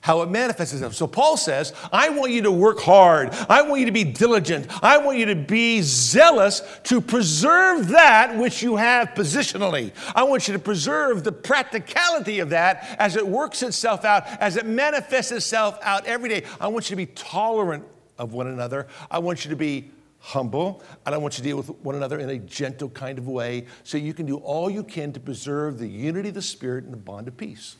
How 0.00 0.22
it 0.22 0.30
manifests 0.30 0.74
itself. 0.74 0.94
So 0.94 1.06
Paul 1.06 1.36
says, 1.36 1.72
I 1.92 2.08
want 2.10 2.32
you 2.32 2.42
to 2.42 2.50
work 2.50 2.80
hard. 2.80 3.30
I 3.48 3.62
want 3.62 3.80
you 3.80 3.86
to 3.86 3.92
be 3.92 4.04
diligent. 4.04 4.66
I 4.82 4.98
want 4.98 5.18
you 5.18 5.26
to 5.26 5.34
be 5.34 5.82
zealous 5.82 6.62
to 6.84 7.00
preserve 7.00 7.88
that 7.88 8.36
which 8.36 8.62
you 8.62 8.76
have 8.76 9.08
positionally. 9.08 9.92
I 10.14 10.22
want 10.22 10.48
you 10.48 10.54
to 10.54 10.58
preserve 10.58 11.24
the 11.24 11.32
practicality 11.32 12.40
of 12.40 12.50
that 12.50 12.96
as 12.98 13.16
it 13.16 13.26
works 13.26 13.62
itself 13.62 14.04
out, 14.04 14.26
as 14.40 14.56
it 14.56 14.66
manifests 14.66 15.32
itself 15.32 15.78
out 15.82 16.06
every 16.06 16.28
day. 16.28 16.44
I 16.60 16.68
want 16.68 16.88
you 16.88 16.94
to 16.94 16.96
be 16.96 17.06
tolerant 17.06 17.84
of 18.18 18.32
one 18.32 18.46
another. 18.46 18.86
I 19.10 19.18
want 19.18 19.44
you 19.44 19.50
to 19.50 19.56
be 19.56 19.90
humble, 20.18 20.82
and 21.06 21.14
I 21.14 21.18
want 21.18 21.34
you 21.34 21.42
to 21.42 21.48
deal 21.48 21.56
with 21.56 21.70
one 21.82 21.94
another 21.94 22.18
in 22.18 22.28
a 22.28 22.38
gentle 22.38 22.90
kind 22.90 23.18
of 23.18 23.26
way 23.26 23.66
so 23.84 23.96
you 23.96 24.12
can 24.12 24.26
do 24.26 24.36
all 24.36 24.68
you 24.68 24.84
can 24.84 25.12
to 25.14 25.20
preserve 25.20 25.78
the 25.78 25.88
unity 25.88 26.28
of 26.28 26.34
the 26.34 26.42
Spirit 26.42 26.84
and 26.84 26.92
the 26.92 26.98
bond 26.98 27.26
of 27.26 27.36
peace. 27.36 27.76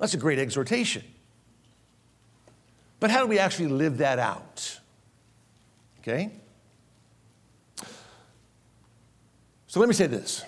That's 0.00 0.14
a 0.14 0.16
great 0.16 0.38
exhortation. 0.38 1.04
But 2.98 3.10
how 3.10 3.20
do 3.20 3.26
we 3.26 3.38
actually 3.38 3.68
live 3.68 3.98
that 3.98 4.18
out? 4.18 4.80
Okay? 6.00 6.30
So 9.66 9.78
let 9.78 9.88
me 9.88 9.94
say 9.94 10.06
this. 10.06 10.42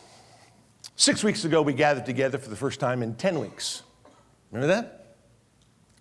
Six 0.96 1.22
weeks 1.22 1.44
ago, 1.44 1.62
we 1.62 1.74
gathered 1.74 2.06
together 2.06 2.38
for 2.38 2.48
the 2.48 2.56
first 2.56 2.80
time 2.80 3.02
in 3.02 3.14
10 3.14 3.38
weeks. 3.38 3.82
Remember 4.50 4.74
that? 4.74 5.16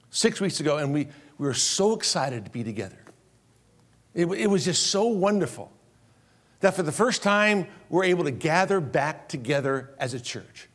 Six 0.09 0.41
weeks 0.41 0.59
ago, 0.59 0.77
and 0.77 0.93
we, 0.93 1.07
we 1.37 1.47
were 1.47 1.53
so 1.53 1.93
excited 1.93 2.45
to 2.45 2.51
be 2.51 2.63
together. 2.63 2.97
It, 4.13 4.25
it 4.27 4.47
was 4.47 4.65
just 4.65 4.87
so 4.87 5.07
wonderful 5.07 5.71
that 6.61 6.75
for 6.75 6.83
the 6.83 6.91
first 6.91 7.21
time, 7.21 7.67
we're 7.89 8.03
able 8.05 8.23
to 8.23 8.31
gather 8.31 8.79
back 8.79 9.27
together 9.27 9.91
as 9.97 10.13
a 10.13 10.19
church. 10.19 10.67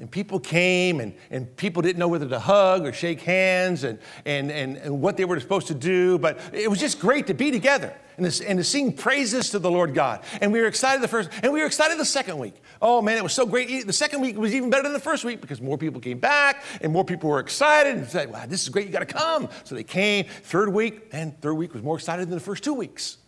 And 0.00 0.10
people 0.10 0.40
came, 0.40 0.98
and, 0.98 1.14
and 1.30 1.54
people 1.58 1.82
didn't 1.82 1.98
know 1.98 2.08
whether 2.08 2.26
to 2.26 2.40
hug 2.40 2.86
or 2.86 2.92
shake 2.92 3.20
hands 3.20 3.84
and, 3.84 3.98
and, 4.24 4.50
and, 4.50 4.78
and 4.78 5.02
what 5.02 5.18
they 5.18 5.26
were 5.26 5.38
supposed 5.38 5.66
to 5.66 5.74
do. 5.74 6.18
But 6.18 6.40
it 6.54 6.70
was 6.70 6.80
just 6.80 6.98
great 6.98 7.26
to 7.26 7.34
be 7.34 7.50
together 7.50 7.94
and 8.16 8.30
to, 8.30 8.48
and 8.48 8.58
to 8.58 8.64
sing 8.64 8.94
praises 8.94 9.50
to 9.50 9.58
the 9.58 9.70
Lord 9.70 9.92
God. 9.92 10.24
And 10.40 10.54
we 10.54 10.60
were 10.62 10.66
excited 10.66 11.02
the 11.02 11.08
first, 11.08 11.28
and 11.42 11.52
we 11.52 11.60
were 11.60 11.66
excited 11.66 11.98
the 11.98 12.06
second 12.06 12.38
week. 12.38 12.54
Oh 12.80 13.02
man, 13.02 13.18
it 13.18 13.22
was 13.22 13.34
so 13.34 13.44
great. 13.44 13.86
The 13.86 13.92
second 13.92 14.22
week 14.22 14.38
was 14.38 14.54
even 14.54 14.70
better 14.70 14.84
than 14.84 14.94
the 14.94 15.00
first 15.00 15.22
week 15.22 15.42
because 15.42 15.60
more 15.60 15.76
people 15.76 16.00
came 16.00 16.18
back 16.18 16.64
and 16.80 16.90
more 16.94 17.04
people 17.04 17.28
were 17.28 17.40
excited 17.40 17.94
and 17.98 18.08
said, 18.08 18.32
wow, 18.32 18.46
this 18.46 18.62
is 18.62 18.70
great, 18.70 18.86
you 18.86 18.92
got 18.92 19.00
to 19.00 19.14
come. 19.14 19.50
So 19.64 19.74
they 19.74 19.84
came. 19.84 20.24
Third 20.44 20.72
week, 20.72 21.10
and 21.12 21.38
third 21.42 21.54
week 21.54 21.74
was 21.74 21.82
more 21.82 21.96
excited 21.96 22.26
than 22.26 22.38
the 22.38 22.44
first 22.44 22.64
two 22.64 22.74
weeks. 22.74 23.18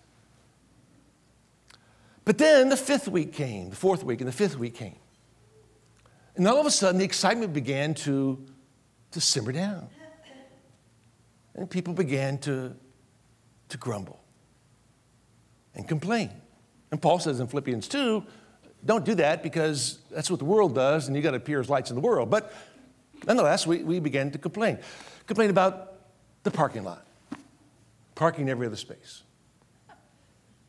But 2.25 2.39
then 2.39 2.71
the 2.71 2.79
fifth 2.79 3.09
week 3.09 3.35
came, 3.35 3.69
the 3.69 3.77
fourth 3.77 4.05
week, 4.05 4.23
and 4.23 4.29
the 4.29 4.33
fifth 4.33 4.57
week 4.57 4.75
came. 4.75 4.97
And 6.37 6.49
all 6.49 6.59
of 6.59 6.67
a 6.67 6.71
sudden, 6.71 6.99
the 6.99 7.05
excitement 7.05 7.53
began 7.53 7.95
to, 7.95 8.43
to 9.11 9.21
simmer 9.21 9.53
down. 9.53 9.89
And 11.55 11.69
people 11.69 11.93
began 11.93 12.39
to, 12.39 12.75
to 13.69 13.77
grumble 13.77 14.21
and 15.75 15.87
complain. 15.87 16.31
And 16.91 17.01
Paul 17.01 17.19
says 17.19 17.41
in 17.41 17.47
Philippians 17.47 17.89
2, 17.89 18.25
don't 18.85 19.05
do 19.05 19.15
that 19.17 19.43
because 19.43 19.99
that's 20.11 20.31
what 20.31 20.39
the 20.39 20.45
world 20.45 20.75
does, 20.75 21.07
and 21.07 21.17
you 21.17 21.23
got 21.23 21.31
to 21.33 21.37
appear 21.37 21.61
as 21.61 21.69
lights 21.69 21.91
in 21.91 21.95
the 21.97 22.01
world. 22.01 22.31
But 22.31 22.53
nonetheless, 23.27 23.67
we, 23.67 23.83
we 23.83 24.01
began 24.01 24.31
to 24.33 24.39
complain. 24.39 24.79
Complain 25.27 25.51
about 25.51 25.95
the 26.43 26.51
parking 26.51 26.83
lot, 26.83 27.07
parking 28.15 28.49
every 28.49 28.67
other 28.67 28.77
space. 28.77 29.23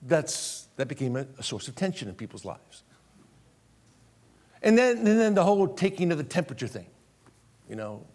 That's, 0.02 0.68
that 0.76 0.88
became 0.88 1.16
a, 1.16 1.26
a 1.40 1.44
source 1.44 1.68
of 1.68 1.76
tension 1.76 2.08
in 2.08 2.16
people's 2.16 2.46
lives. 2.46 2.84
And 4.64 4.78
then, 4.78 4.98
and 4.98 5.06
then 5.06 5.36
the 5.36 5.44
whole 5.44 5.68
taking 5.68 6.12
of 6.12 6.18
the 6.18 6.24
temperature 6.24 6.68
thing. 6.68 6.88
You 7.70 7.76
know, 7.76 8.06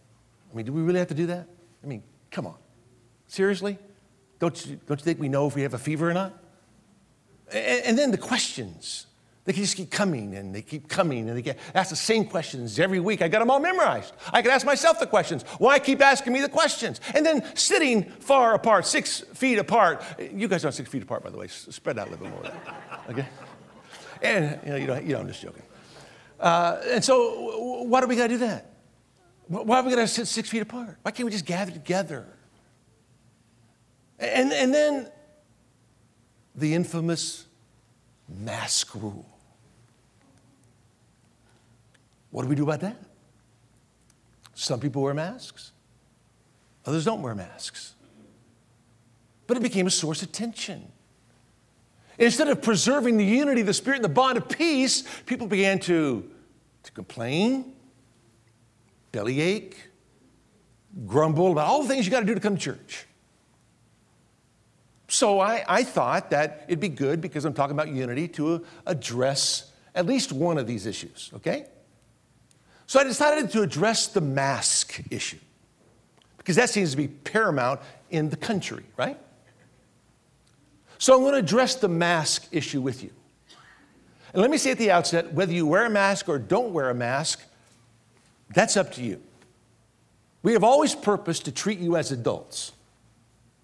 I 0.51 0.57
mean, 0.57 0.67
do 0.67 0.73
we 0.73 0.83
really 0.83 0.99
have 0.99 1.09
to 1.09 1.15
do 1.15 1.27
that? 1.27 1.47
I 1.85 1.87
mean, 1.87 2.03
come 2.31 2.47
on. 2.47 2.57
Seriously? 3.27 3.79
Don't 4.39 4.67
you, 4.67 4.81
don't 4.87 4.99
you 4.99 5.05
think 5.05 5.21
we 5.21 5.29
know 5.29 5.47
if 5.47 5.55
we 5.55 5.63
have 5.63 5.75
a 5.75 5.79
fever 5.79 6.09
or 6.09 6.15
not? 6.15 6.33
And, 7.53 7.85
and 7.85 7.99
then 7.99 8.11
the 8.11 8.19
questions. 8.19 9.07
They 9.45 9.55
just 9.55 9.77
keep 9.77 9.91
coming 9.91 10.35
and 10.35 10.55
they 10.55 10.61
keep 10.61 10.89
coming 10.89 11.27
and 11.27 11.37
they 11.37 11.41
get 11.41 11.59
ask 11.75 11.89
the 11.89 11.97
same 11.97 12.27
questions 12.27 12.79
every 12.79 13.01
week. 13.01 13.23
I 13.23 13.29
got 13.29 13.39
them 13.39 13.51
all 13.51 13.61
memorized. 13.61 14.13
I 14.31 14.43
can 14.43 14.51
ask 14.51 14.67
myself 14.67 15.01
the 15.01 15.07
questions. 15.07 15.43
Why 15.57 15.79
keep 15.79 16.03
asking 16.03 16.35
me 16.35 16.43
the 16.43 16.51
questions? 16.51 17.01
And 17.15 17.25
then 17.25 17.43
sitting 17.57 18.05
far 18.05 18.53
apart, 18.53 18.85
six 18.85 19.21
feet 19.21 19.59
apart. 19.59 20.03
You 20.35 20.49
guys 20.49 20.67
aren't 20.67 20.75
six 20.75 20.91
feet 20.91 21.03
apart, 21.03 21.25
by 21.25 21.31
the 21.31 21.39
way. 21.39 21.47
Spread 21.49 21.99
out 21.99 22.09
a 22.09 22.11
little 22.11 22.27
bit 22.27 22.35
more. 22.35 22.53
Okay? 23.11 23.27
And 24.21 24.61
you 24.67 24.87
know, 24.87 24.99
you 24.99 25.13
know 25.15 25.21
I'm 25.21 25.29
just 25.29 25.41
joking. 25.41 25.63
Uh, 26.39 26.81
and 26.87 27.05
so, 27.05 27.83
why 27.85 28.01
do 28.01 28.07
we 28.07 28.17
got 28.17 28.29
to 28.29 28.35
do 28.35 28.39
that? 28.39 28.71
Why 29.49 29.79
are 29.79 29.83
we 29.83 29.91
going 29.91 30.05
to 30.05 30.09
sit 30.09 30.27
six 30.27 30.49
feet 30.49 30.61
apart? 30.61 30.99
Why 31.03 31.11
can't 31.11 31.25
we 31.25 31.33
just 31.33 31.47
gather 31.47 31.73
together? 31.73 32.27
And, 34.19 34.53
and 34.53 34.75
then 34.75 35.11
the 36.55 36.75
infamous 36.75 37.47
mask 38.29 38.95
rule. 38.95 39.27
What 42.31 42.43
do 42.43 42.49
we 42.49 42.55
do 42.55 42.65
about 42.65 42.81
that? 42.81 42.97
Some 44.55 44.81
people 44.81 45.03
wear 45.03 45.15
masks, 45.15 45.73
others 46.85 47.05
don't 47.05 47.23
wear 47.23 47.35
masks. 47.35 47.95
But 49.47 49.57
it 49.57 49.63
became 49.63 49.87
a 49.87 49.91
source 49.91 50.23
of 50.23 50.31
tension. 50.31 50.93
Instead 52.19 52.49
of 52.49 52.61
preserving 52.61 53.17
the 53.17 53.25
unity 53.25 53.63
the 53.63 53.73
Spirit 53.73 53.97
and 53.97 54.05
the 54.05 54.09
bond 54.09 54.37
of 54.37 54.49
peace, 54.49 55.05
people 55.25 55.47
began 55.47 55.79
to, 55.79 56.29
to 56.83 56.93
complain, 56.93 57.73
bellyache, 59.13 59.77
grumble 61.07 61.53
about 61.53 61.67
all 61.67 61.83
the 61.83 61.89
things 61.89 62.05
you 62.05 62.11
got 62.11 62.21
to 62.21 62.27
do 62.27 62.35
to 62.35 62.41
come 62.41 62.57
to 62.57 62.61
church. 62.61 63.07
So 65.07 65.41
I, 65.41 65.65
I 65.69 65.85
thought 65.85 66.31
that 66.31 66.65
it'd 66.67 66.81
be 66.81 66.89
good, 66.89 67.21
because 67.21 67.45
I'm 67.45 67.55
talking 67.55 67.75
about 67.75 67.89
unity, 67.89 68.29
to 68.29 68.65
address 68.85 69.73
at 69.95 70.05
least 70.05 70.33
one 70.33 70.59
of 70.59 70.67
these 70.67 70.87
issues, 70.87 71.31
okay? 71.37 71.67
So 72.87 73.01
I 73.01 73.05
decided 73.05 73.51
to 73.53 73.63
address 73.63 74.09
the 74.09 74.21
mask 74.21 75.01
issue, 75.11 75.39
because 76.37 76.57
that 76.57 76.69
seems 76.69 76.91
to 76.91 76.97
be 76.97 77.09
paramount 77.09 77.81
in 78.11 78.29
the 78.29 78.37
country, 78.37 78.85
right? 78.97 79.19
So 80.99 81.15
I'm 81.15 81.21
going 81.21 81.33
to 81.33 81.39
address 81.39 81.77
the 81.77 81.89
mask 81.89 82.49
issue 82.51 82.81
with 82.81 83.03
you. 83.03 83.11
And 84.33 84.43
let 84.43 84.51
me 84.51 84.59
say 84.59 84.73
at 84.73 84.79
the 84.79 84.91
outset 84.91 85.33
whether 85.33 85.53
you 85.53 85.67
wear 85.67 85.87
a 85.87 85.91
mask 85.91 86.29
or 86.29 86.39
don't 86.39 86.73
wear 86.73 86.91
a 86.91 86.95
mask, 86.95 87.43
that's 88.51 88.77
up 88.77 88.93
to 88.93 89.03
you. 89.03 89.21
We 90.43 90.53
have 90.53 90.65
always 90.65 90.95
purposed 90.95 91.45
to 91.47 91.53
treat 91.53 91.79
you 91.79 91.97
as 91.97 92.13
adults 92.13 92.73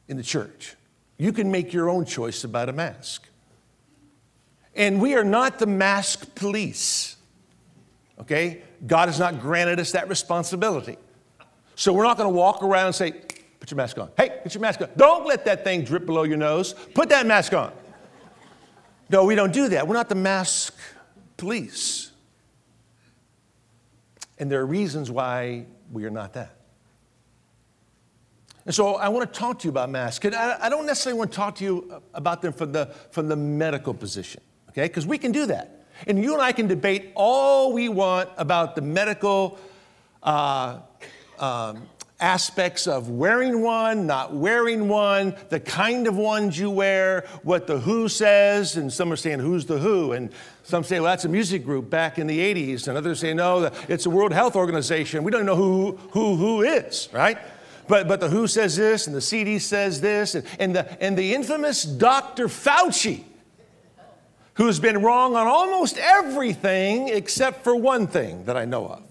in 0.09 0.17
the 0.17 0.23
church. 0.23 0.75
You 1.19 1.33
can 1.33 1.51
make 1.51 1.73
your 1.73 1.89
own 1.89 2.05
choice 2.05 2.45
about 2.45 2.69
a 2.69 2.73
mask. 2.73 3.29
And 4.75 5.01
we 5.01 5.15
are 5.15 5.25
not 5.25 5.59
the 5.59 5.67
mask 5.67 6.35
police, 6.35 7.17
okay? 8.21 8.63
God 8.87 9.09
has 9.09 9.19
not 9.19 9.41
granted 9.41 9.79
us 9.79 9.93
that 9.93 10.09
responsibility. 10.09 10.99
So 11.77 11.93
we're 11.93 12.05
not 12.05 12.17
going 12.17 12.29
to 12.29 12.37
walk 12.37 12.63
around 12.63 12.87
and 12.87 12.95
say, 12.95 13.13
Put 13.65 13.71
your 13.71 13.77
mask 13.77 13.97
on. 13.97 14.11
Hey, 14.15 14.41
put 14.43 14.53
your 14.53 14.61
mask 14.61 14.83
on. 14.83 14.91
Don't 14.95 15.25
let 15.25 15.47
that 15.47 15.65
thing 15.65 15.85
drip 15.85 16.05
below 16.05 16.25
your 16.25 16.37
nose. 16.37 16.75
Put 16.93 17.09
that 17.09 17.25
mask 17.25 17.55
on. 17.55 17.73
No, 19.09 19.25
we 19.25 19.35
don't 19.35 19.55
do 19.55 19.71
that. 19.71 19.89
We're 19.89 19.95
not 19.95 20.11
the 20.11 20.15
mask 20.15 20.77
police. 21.39 22.11
And 24.39 24.53
there 24.53 24.61
are 24.61 24.67
reasons 24.67 25.11
why 25.11 25.65
we 25.91 26.05
are 26.05 26.11
not 26.11 26.35
that. 26.35 26.55
And 28.67 28.75
so 28.75 28.97
I 28.97 29.09
want 29.09 29.33
to 29.33 29.41
talk 29.41 29.61
to 29.61 29.65
you 29.65 29.71
about 29.71 29.89
masks. 29.89 30.23
And 30.27 30.35
I, 30.35 30.69
don't 30.69 30.85
necessarily 30.85 31.19
want 31.19 31.33
to 31.33 31.37
talk 31.37 31.55
to 31.55 31.65
you 31.65 32.03
about 32.13 32.43
them 32.43 32.53
from 32.53 32.73
the, 32.73 32.95
from 33.13 33.29
the 33.29 33.37
medical 33.37 33.95
position, 33.95 34.43
okay? 34.69 34.89
Because 34.89 35.07
we 35.07 35.17
can 35.17 35.33
do 35.33 35.47
that. 35.47 35.87
And 36.07 36.23
you 36.23 36.35
and 36.35 36.43
I 36.43 36.53
can 36.53 36.67
debate 36.67 37.13
all 37.15 37.73
we 37.73 37.89
want 37.89 38.29
about 38.37 38.75
the 38.75 38.83
medical 38.83 39.59
uh, 40.23 40.81
um, 41.39 41.87
aspects 42.25 42.87
of 42.87 43.11
wearing 43.11 43.61
one, 43.61 44.07
not 44.07 44.33
wearing 44.33 44.89
one, 44.89 45.37
the 45.51 45.61
kind 45.61 46.07
of 46.07 46.17
ones 46.17 46.59
you 46.59 46.71
wear, 46.71 47.27
what 47.43 47.67
the 47.67 47.79
WHO 47.79 48.09
says, 48.09 48.77
and 48.77 48.91
some 48.91 49.13
are 49.13 49.17
saying, 49.17 49.41
who's 49.41 49.67
the 49.67 49.79
WHO? 49.79 50.13
And 50.13 50.31
some 50.63 50.85
say, 50.85 51.01
well, 51.01 51.13
that's 51.13 51.27
a 51.27 51.29
music 51.29 51.67
group 51.67 51.91
back 51.91 52.19
in 52.19 52.27
the 52.27 52.39
80s, 52.39 52.89
and 52.89 52.97
others 52.97 53.21
say, 53.21 53.35
no, 53.35 53.71
it's 53.89 54.07
a 54.07 54.11
World 54.11 54.33
Health 54.33 54.57
Organization. 54.57 55.23
We 55.23 55.31
don't 55.31 55.45
know 55.45 55.55
who 55.55 55.99
who, 56.13 56.37
who 56.37 56.63
is, 56.63 57.11
right? 57.13 57.37
But, 57.89 58.09
but 58.09 58.21
the 58.21 58.31
WHO 58.31 58.47
says 58.47 58.75
this, 58.75 59.07
and 59.07 59.15
the 59.15 59.21
CD 59.21 59.59
says 59.59 60.01
this, 60.01 60.35
and, 60.35 60.47
and, 60.59 60.75
the, 60.75 61.03
and 61.03 61.19
the 61.19 61.35
infamous 61.35 61.83
Dr. 61.83 62.47
Fauci, 62.49 63.23
who's 64.55 64.81
been 64.81 65.03
wrong 65.03 65.37
on 65.37 65.47
almost 65.47 65.99
everything 65.99 67.09
except 67.09 67.63
for 67.63 67.77
one 67.77 68.07
thing 68.07 68.47
that 68.47 68.57
I 68.57 68.65
know 68.65 68.87
of. 68.87 69.03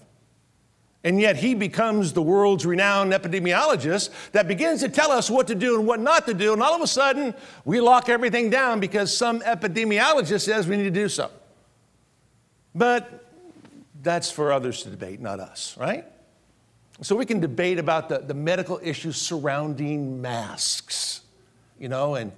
And 1.04 1.20
yet 1.20 1.36
he 1.36 1.54
becomes 1.54 2.14
the 2.14 2.22
world's 2.22 2.64
renowned 2.64 3.12
epidemiologist 3.12 4.08
that 4.32 4.48
begins 4.48 4.80
to 4.80 4.88
tell 4.88 5.12
us 5.12 5.30
what 5.30 5.46
to 5.48 5.54
do 5.54 5.78
and 5.78 5.86
what 5.86 6.00
not 6.00 6.26
to 6.26 6.34
do. 6.34 6.54
And 6.54 6.62
all 6.62 6.74
of 6.74 6.80
a 6.80 6.86
sudden, 6.86 7.34
we 7.66 7.80
lock 7.80 8.08
everything 8.08 8.48
down 8.48 8.80
because 8.80 9.14
some 9.14 9.40
epidemiologist 9.40 10.46
says 10.46 10.66
we 10.66 10.78
need 10.78 10.84
to 10.84 10.90
do 10.90 11.10
so. 11.10 11.30
But 12.74 13.22
that's 14.02 14.30
for 14.30 14.50
others 14.50 14.82
to 14.84 14.90
debate, 14.90 15.20
not 15.20 15.40
us, 15.40 15.76
right? 15.78 16.06
So 17.02 17.14
we 17.16 17.26
can 17.26 17.38
debate 17.38 17.78
about 17.78 18.08
the, 18.08 18.18
the 18.18 18.34
medical 18.34 18.80
issues 18.82 19.16
surrounding 19.16 20.22
masks, 20.22 21.20
you 21.78 21.88
know, 21.88 22.14
and 22.14 22.32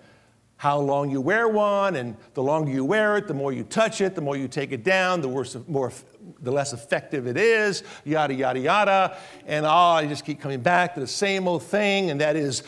how 0.57 0.79
long 0.79 1.11
you 1.11 1.20
wear 1.20 1.48
one, 1.48 1.96
and 1.96 2.16
the 2.35 2.42
longer 2.42 2.72
you 2.72 2.85
wear 2.85 3.18
it, 3.18 3.29
the 3.29 3.35
more 3.35 3.52
you 3.52 3.62
touch 3.62 4.00
it, 4.00 4.14
the 4.14 4.22
more 4.22 4.37
you 4.37 4.48
take 4.48 4.72
it 4.72 4.83
down, 4.83 5.20
the 5.20 5.29
worse, 5.29 5.57
more, 5.68 5.92
the 6.41 6.51
less 6.51 6.73
effective 6.73 7.27
it 7.27 7.37
is, 7.37 7.83
yada, 8.05 8.35
yada, 8.35 8.59
yada. 8.59 9.17
And 9.47 9.65
ah, 9.67 9.95
oh, 9.95 9.97
I 9.97 10.07
just 10.07 10.25
keep 10.25 10.41
coming 10.41 10.61
back 10.61 10.95
to 10.95 11.01
the 11.01 11.07
same 11.07 11.47
old 11.49 11.62
thing, 11.62 12.11
and 12.11 12.21
that 12.21 12.37
is 12.37 12.62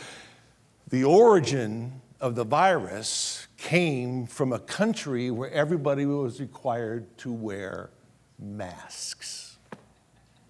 the 0.88 1.04
origin 1.04 2.00
of 2.20 2.34
the 2.34 2.44
virus 2.44 3.46
came 3.56 4.26
from 4.26 4.52
a 4.52 4.58
country 4.58 5.30
where 5.30 5.50
everybody 5.50 6.06
was 6.06 6.40
required 6.40 7.16
to 7.18 7.32
wear 7.32 7.90
masks. 8.38 9.58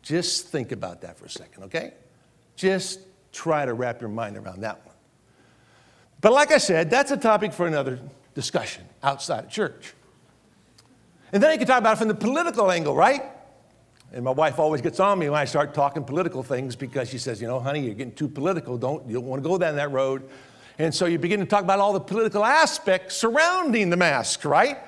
Just 0.03 0.49
think 0.49 0.73
about 0.73 1.03
that 1.03 1.19
for 1.19 1.27
a 1.27 1.31
second, 1.31 1.65
okay? 1.65 1.95
Just 2.57 3.01
try 3.33 3.65
to 3.67 3.75
wrap 3.75 4.01
your 4.01 4.11
mind 4.11 4.37
around 4.37 4.61
that 4.63 4.85
one. 4.87 4.95
But 6.21 6.33
like 6.33 6.51
I 6.51 6.59
said, 6.59 6.91
that's 6.91 7.11
a 7.11 7.17
topic 7.17 7.53
for 7.53 7.67
another 7.67 8.01
discussion 8.35 8.85
outside 9.03 9.45
of 9.45 9.51
church. 9.51 9.95
And 11.33 11.43
then 11.43 11.53
you 11.53 11.59
can 11.59 11.67
talk 11.67 11.79
about 11.79 11.95
it 11.95 11.99
from 11.99 12.09
the 12.09 12.15
political 12.15 12.71
angle, 12.71 12.95
right? 12.95 13.23
And 14.13 14.25
my 14.25 14.31
wife 14.31 14.59
always 14.59 14.81
gets 14.81 15.01
on 15.01 15.19
me 15.19 15.29
when 15.29 15.39
I 15.39 15.45
start 15.45 15.75
talking 15.75 16.03
political 16.03 16.43
things 16.43 16.75
because 16.75 17.11
she 17.11 17.19
says, 17.19 17.43
you 17.43 17.47
know, 17.47 17.61
honey, 17.61 17.81
you're 17.81 17.95
getting 17.95 18.15
too 18.15 18.29
political. 18.29 18.79
Don't, 18.79 19.07
you 19.07 19.15
don't 19.15 19.27
want 19.27 19.43
to 19.43 19.49
go 19.49 19.59
down 19.59 19.77
that 19.77 19.91
road. 19.91 20.29
And 20.79 20.95
so 20.95 21.07
you 21.07 21.19
begin 21.19 21.41
to 21.41 21.47
talk 21.47 21.65
about 21.65 21.81
all 21.81 21.93
the 21.93 22.01
political 22.01 22.45
aspects 22.45 23.17
surrounding 23.17 23.91
the 23.91 23.97
mask, 23.97 24.45
right? 24.45 24.79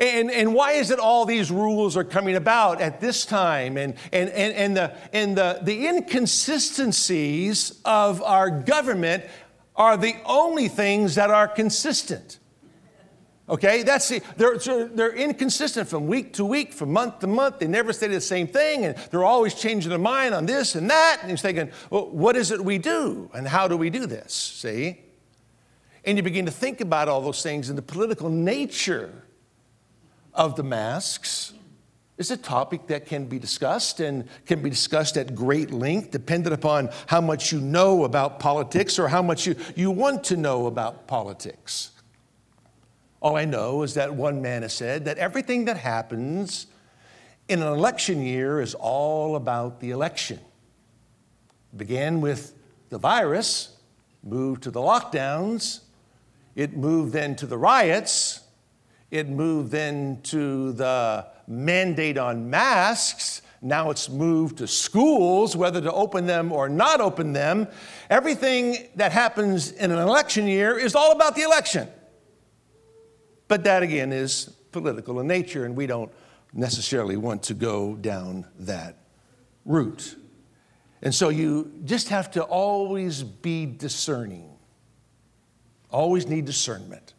And, 0.00 0.30
and 0.30 0.54
why 0.54 0.72
is 0.72 0.90
it 0.90 0.98
all 0.98 1.26
these 1.26 1.50
rules 1.50 1.96
are 1.96 2.04
coming 2.04 2.34
about 2.34 2.80
at 2.80 3.00
this 3.00 3.26
time? 3.26 3.76
And, 3.76 3.94
and, 4.12 4.30
and, 4.30 4.54
and, 4.54 4.76
the, 4.76 4.96
and 5.12 5.36
the, 5.36 5.60
the 5.62 5.86
inconsistencies 5.86 7.80
of 7.84 8.22
our 8.22 8.50
government 8.50 9.24
are 9.76 9.98
the 9.98 10.16
only 10.24 10.68
things 10.68 11.14
that 11.16 11.30
are 11.30 11.46
consistent. 11.46 12.38
Okay, 13.50 13.82
that's 13.82 14.08
the, 14.08 14.22
they're, 14.36 14.58
they're 14.86 15.12
inconsistent 15.12 15.88
from 15.88 16.06
week 16.06 16.34
to 16.34 16.44
week, 16.44 16.72
from 16.72 16.92
month 16.92 17.18
to 17.18 17.26
month. 17.26 17.58
They 17.58 17.66
never 17.66 17.92
say 17.92 18.06
the 18.06 18.20
same 18.20 18.46
thing, 18.46 18.84
and 18.84 18.96
they're 19.10 19.24
always 19.24 19.54
changing 19.54 19.90
their 19.90 19.98
mind 19.98 20.34
on 20.34 20.46
this 20.46 20.76
and 20.76 20.88
that. 20.88 21.18
And 21.20 21.28
you're 21.28 21.36
thinking, 21.36 21.72
well, 21.90 22.08
what 22.10 22.36
is 22.36 22.52
it 22.52 22.64
we 22.64 22.78
do, 22.78 23.28
and 23.34 23.48
how 23.48 23.66
do 23.66 23.76
we 23.76 23.90
do 23.90 24.06
this? 24.06 24.32
See? 24.32 25.00
And 26.04 26.16
you 26.16 26.22
begin 26.22 26.46
to 26.46 26.52
think 26.52 26.80
about 26.80 27.08
all 27.08 27.20
those 27.20 27.42
things, 27.42 27.68
and 27.68 27.76
the 27.76 27.82
political 27.82 28.30
nature 28.30 29.10
of 30.32 30.54
the 30.54 30.62
masks 30.62 31.52
is 32.18 32.30
a 32.30 32.36
topic 32.36 32.86
that 32.86 33.06
can 33.06 33.24
be 33.24 33.40
discussed 33.40 33.98
and 33.98 34.28
can 34.46 34.62
be 34.62 34.70
discussed 34.70 35.16
at 35.16 35.34
great 35.34 35.72
length, 35.72 36.12
dependent 36.12 36.54
upon 36.54 36.88
how 37.06 37.20
much 37.20 37.50
you 37.50 37.60
know 37.60 38.04
about 38.04 38.38
politics 38.38 38.96
or 38.96 39.08
how 39.08 39.22
much 39.22 39.44
you, 39.44 39.56
you 39.74 39.90
want 39.90 40.22
to 40.22 40.36
know 40.36 40.66
about 40.66 41.08
politics. 41.08 41.90
All 43.20 43.36
I 43.36 43.44
know 43.44 43.82
is 43.82 43.94
that 43.94 44.14
one 44.14 44.40
man 44.40 44.62
has 44.62 44.72
said 44.72 45.04
that 45.04 45.18
everything 45.18 45.66
that 45.66 45.76
happens 45.76 46.66
in 47.48 47.60
an 47.60 47.68
election 47.68 48.22
year 48.22 48.60
is 48.60 48.74
all 48.74 49.36
about 49.36 49.80
the 49.80 49.90
election. 49.90 50.38
It 51.72 51.78
began 51.78 52.20
with 52.20 52.54
the 52.88 52.98
virus, 52.98 53.76
moved 54.22 54.62
to 54.62 54.70
the 54.70 54.80
lockdowns, 54.80 55.80
it 56.54 56.76
moved 56.76 57.12
then 57.12 57.36
to 57.36 57.46
the 57.46 57.58
riots, 57.58 58.40
it 59.10 59.28
moved 59.28 59.70
then 59.70 60.20
to 60.22 60.72
the 60.72 61.26
mandate 61.46 62.16
on 62.16 62.48
masks. 62.48 63.42
Now 63.60 63.90
it's 63.90 64.08
moved 64.08 64.58
to 64.58 64.66
schools, 64.66 65.54
whether 65.54 65.82
to 65.82 65.92
open 65.92 66.26
them 66.26 66.52
or 66.52 66.68
not 66.68 67.00
open 67.02 67.34
them. 67.34 67.68
Everything 68.08 68.88
that 68.94 69.12
happens 69.12 69.72
in 69.72 69.90
an 69.90 69.98
election 69.98 70.46
year 70.46 70.78
is 70.78 70.94
all 70.94 71.12
about 71.12 71.34
the 71.34 71.42
election. 71.42 71.88
But 73.50 73.64
that 73.64 73.82
again 73.82 74.12
is 74.12 74.44
political 74.70 75.18
in 75.18 75.26
nature, 75.26 75.64
and 75.64 75.74
we 75.74 75.88
don't 75.88 76.12
necessarily 76.52 77.16
want 77.16 77.42
to 77.42 77.54
go 77.54 77.96
down 77.96 78.46
that 78.60 78.98
route. 79.64 80.14
And 81.02 81.12
so 81.12 81.30
you 81.30 81.72
just 81.84 82.10
have 82.10 82.30
to 82.30 82.44
always 82.44 83.24
be 83.24 83.66
discerning, 83.66 84.56
always 85.90 86.28
need 86.28 86.44
discernment. 86.44 87.14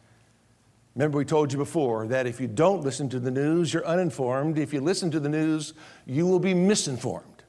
Remember, 0.94 1.18
we 1.18 1.26
told 1.26 1.52
you 1.52 1.58
before 1.58 2.06
that 2.06 2.26
if 2.26 2.40
you 2.40 2.48
don't 2.48 2.80
listen 2.82 3.10
to 3.10 3.20
the 3.20 3.30
news, 3.30 3.74
you're 3.74 3.86
uninformed. 3.86 4.56
If 4.56 4.72
you 4.72 4.80
listen 4.80 5.10
to 5.10 5.20
the 5.20 5.28
news, 5.28 5.74
you 6.06 6.26
will 6.26 6.40
be 6.40 6.54
misinformed. 6.54 7.42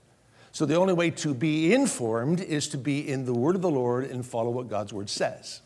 So 0.51 0.65
the 0.65 0.75
only 0.75 0.93
way 0.93 1.09
to 1.11 1.33
be 1.33 1.73
informed 1.73 2.41
is 2.41 2.67
to 2.67 2.77
be 2.77 3.07
in 3.07 3.23
the 3.23 3.33
Word 3.33 3.55
of 3.55 3.61
the 3.61 3.71
Lord 3.71 4.11
and 4.11 4.25
follow 4.25 4.49
what 4.49 4.67
God's 4.67 4.91
Word 4.91 5.09
says. 5.09 5.61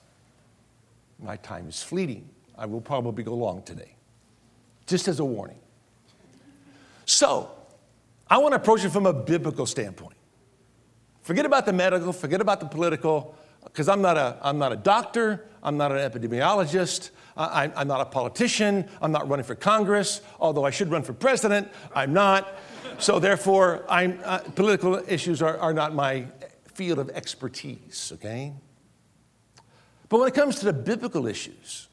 My 1.17 1.37
time 1.37 1.67
is 1.67 1.81
fleeting. 1.81 2.29
I 2.57 2.65
will 2.65 2.81
probably 2.81 3.23
go 3.23 3.33
long 3.33 3.61
today, 3.63 3.95
just 4.87 5.07
as 5.07 5.19
a 5.19 5.25
warning. 5.25 5.59
So, 7.05 7.51
I 8.29 8.37
want 8.39 8.53
to 8.53 8.57
approach 8.57 8.83
it 8.83 8.89
from 8.89 9.05
a 9.05 9.13
biblical 9.13 9.65
standpoint. 9.65 10.17
Forget 11.21 11.45
about 11.45 11.65
the 11.65 11.73
medical, 11.73 12.11
forget 12.11 12.41
about 12.41 12.59
the 12.59 12.65
political, 12.65 13.35
because 13.63 13.87
I'm, 13.87 14.01
not 14.01 14.17
a, 14.17 14.37
I'm 14.41 14.57
not 14.57 14.71
a 14.71 14.75
doctor, 14.75 15.45
I'm 15.61 15.77
not 15.77 15.91
an 15.91 15.97
epidemiologist, 15.97 17.11
I, 17.35 17.71
I'm 17.75 17.87
not 17.87 18.01
a 18.01 18.05
politician, 18.05 18.89
I'm 19.01 19.11
not 19.11 19.29
running 19.29 19.45
for 19.45 19.55
Congress, 19.55 20.21
although 20.39 20.65
I 20.65 20.71
should 20.71 20.89
run 20.89 21.03
for 21.03 21.13
president, 21.13 21.69
I'm 21.93 22.13
not. 22.13 22.57
So, 22.97 23.19
therefore, 23.19 23.85
I'm, 23.87 24.19
uh, 24.23 24.39
political 24.39 24.95
issues 25.07 25.41
are, 25.41 25.57
are 25.57 25.73
not 25.73 25.93
my 25.93 26.25
field 26.73 26.99
of 26.99 27.09
expertise, 27.11 28.11
okay? 28.15 28.53
But 30.09 30.19
when 30.19 30.27
it 30.27 30.33
comes 30.33 30.59
to 30.59 30.65
the 30.65 30.73
biblical 30.73 31.27
issues, 31.27 31.87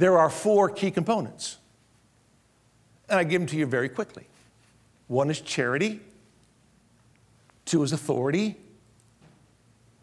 there 0.00 0.16
are 0.16 0.30
four 0.30 0.70
key 0.70 0.90
components. 0.90 1.58
And 3.10 3.18
I 3.18 3.24
give 3.24 3.42
them 3.42 3.48
to 3.48 3.56
you 3.56 3.66
very 3.66 3.90
quickly. 3.90 4.26
One 5.08 5.28
is 5.28 5.42
charity, 5.42 6.00
two 7.66 7.82
is 7.82 7.92
authority, 7.92 8.56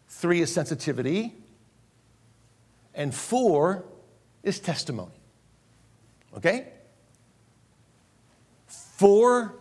three 0.08 0.40
is 0.40 0.54
sensitivity, 0.54 1.34
and 2.94 3.12
four 3.12 3.86
is 4.44 4.60
testimony. 4.60 5.18
Okay? 6.36 6.68
Four 8.68 9.56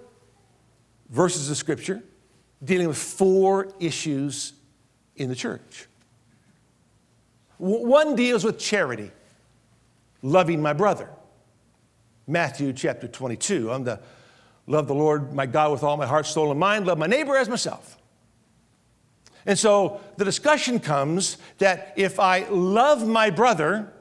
verses 1.09 1.49
of 1.49 1.57
scripture 1.57 2.03
dealing 2.63 2.87
with 2.87 2.97
four 2.97 3.73
issues 3.79 4.53
in 5.15 5.29
the 5.29 5.35
church. 5.35 5.87
One 7.57 8.15
deals 8.15 8.43
with 8.43 8.59
charity 8.59 9.11
loving 10.21 10.61
my 10.61 10.73
brother. 10.73 11.09
Matthew 12.27 12.73
chapter 12.73 13.07
22. 13.07 13.71
I'm 13.71 13.83
the 13.83 13.99
love 14.65 14.87
the 14.87 14.95
Lord 14.95 15.33
my 15.33 15.45
God 15.45 15.71
with 15.71 15.83
all 15.83 15.97
my 15.97 16.05
heart, 16.05 16.25
soul, 16.25 16.51
and 16.51 16.59
mind, 16.59 16.85
love 16.85 16.97
my 16.97 17.07
neighbor 17.07 17.37
as 17.37 17.47
myself. 17.47 17.97
And 19.45 19.57
so 19.57 20.01
the 20.17 20.25
discussion 20.25 20.79
comes 20.79 21.37
that 21.59 21.93
if 21.95 22.19
I 22.19 22.47
love 22.49 23.07
my 23.07 23.29
brother, 23.29 23.93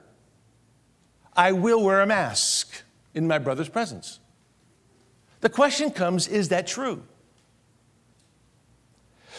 I 1.36 1.52
will 1.52 1.82
wear 1.82 2.00
a 2.00 2.06
mask 2.06 2.82
in 3.14 3.28
my 3.28 3.38
brother's 3.38 3.68
presence. 3.68 4.18
The 5.40 5.48
question 5.48 5.90
comes 5.90 6.26
is 6.26 6.48
that 6.48 6.66
true? 6.66 7.02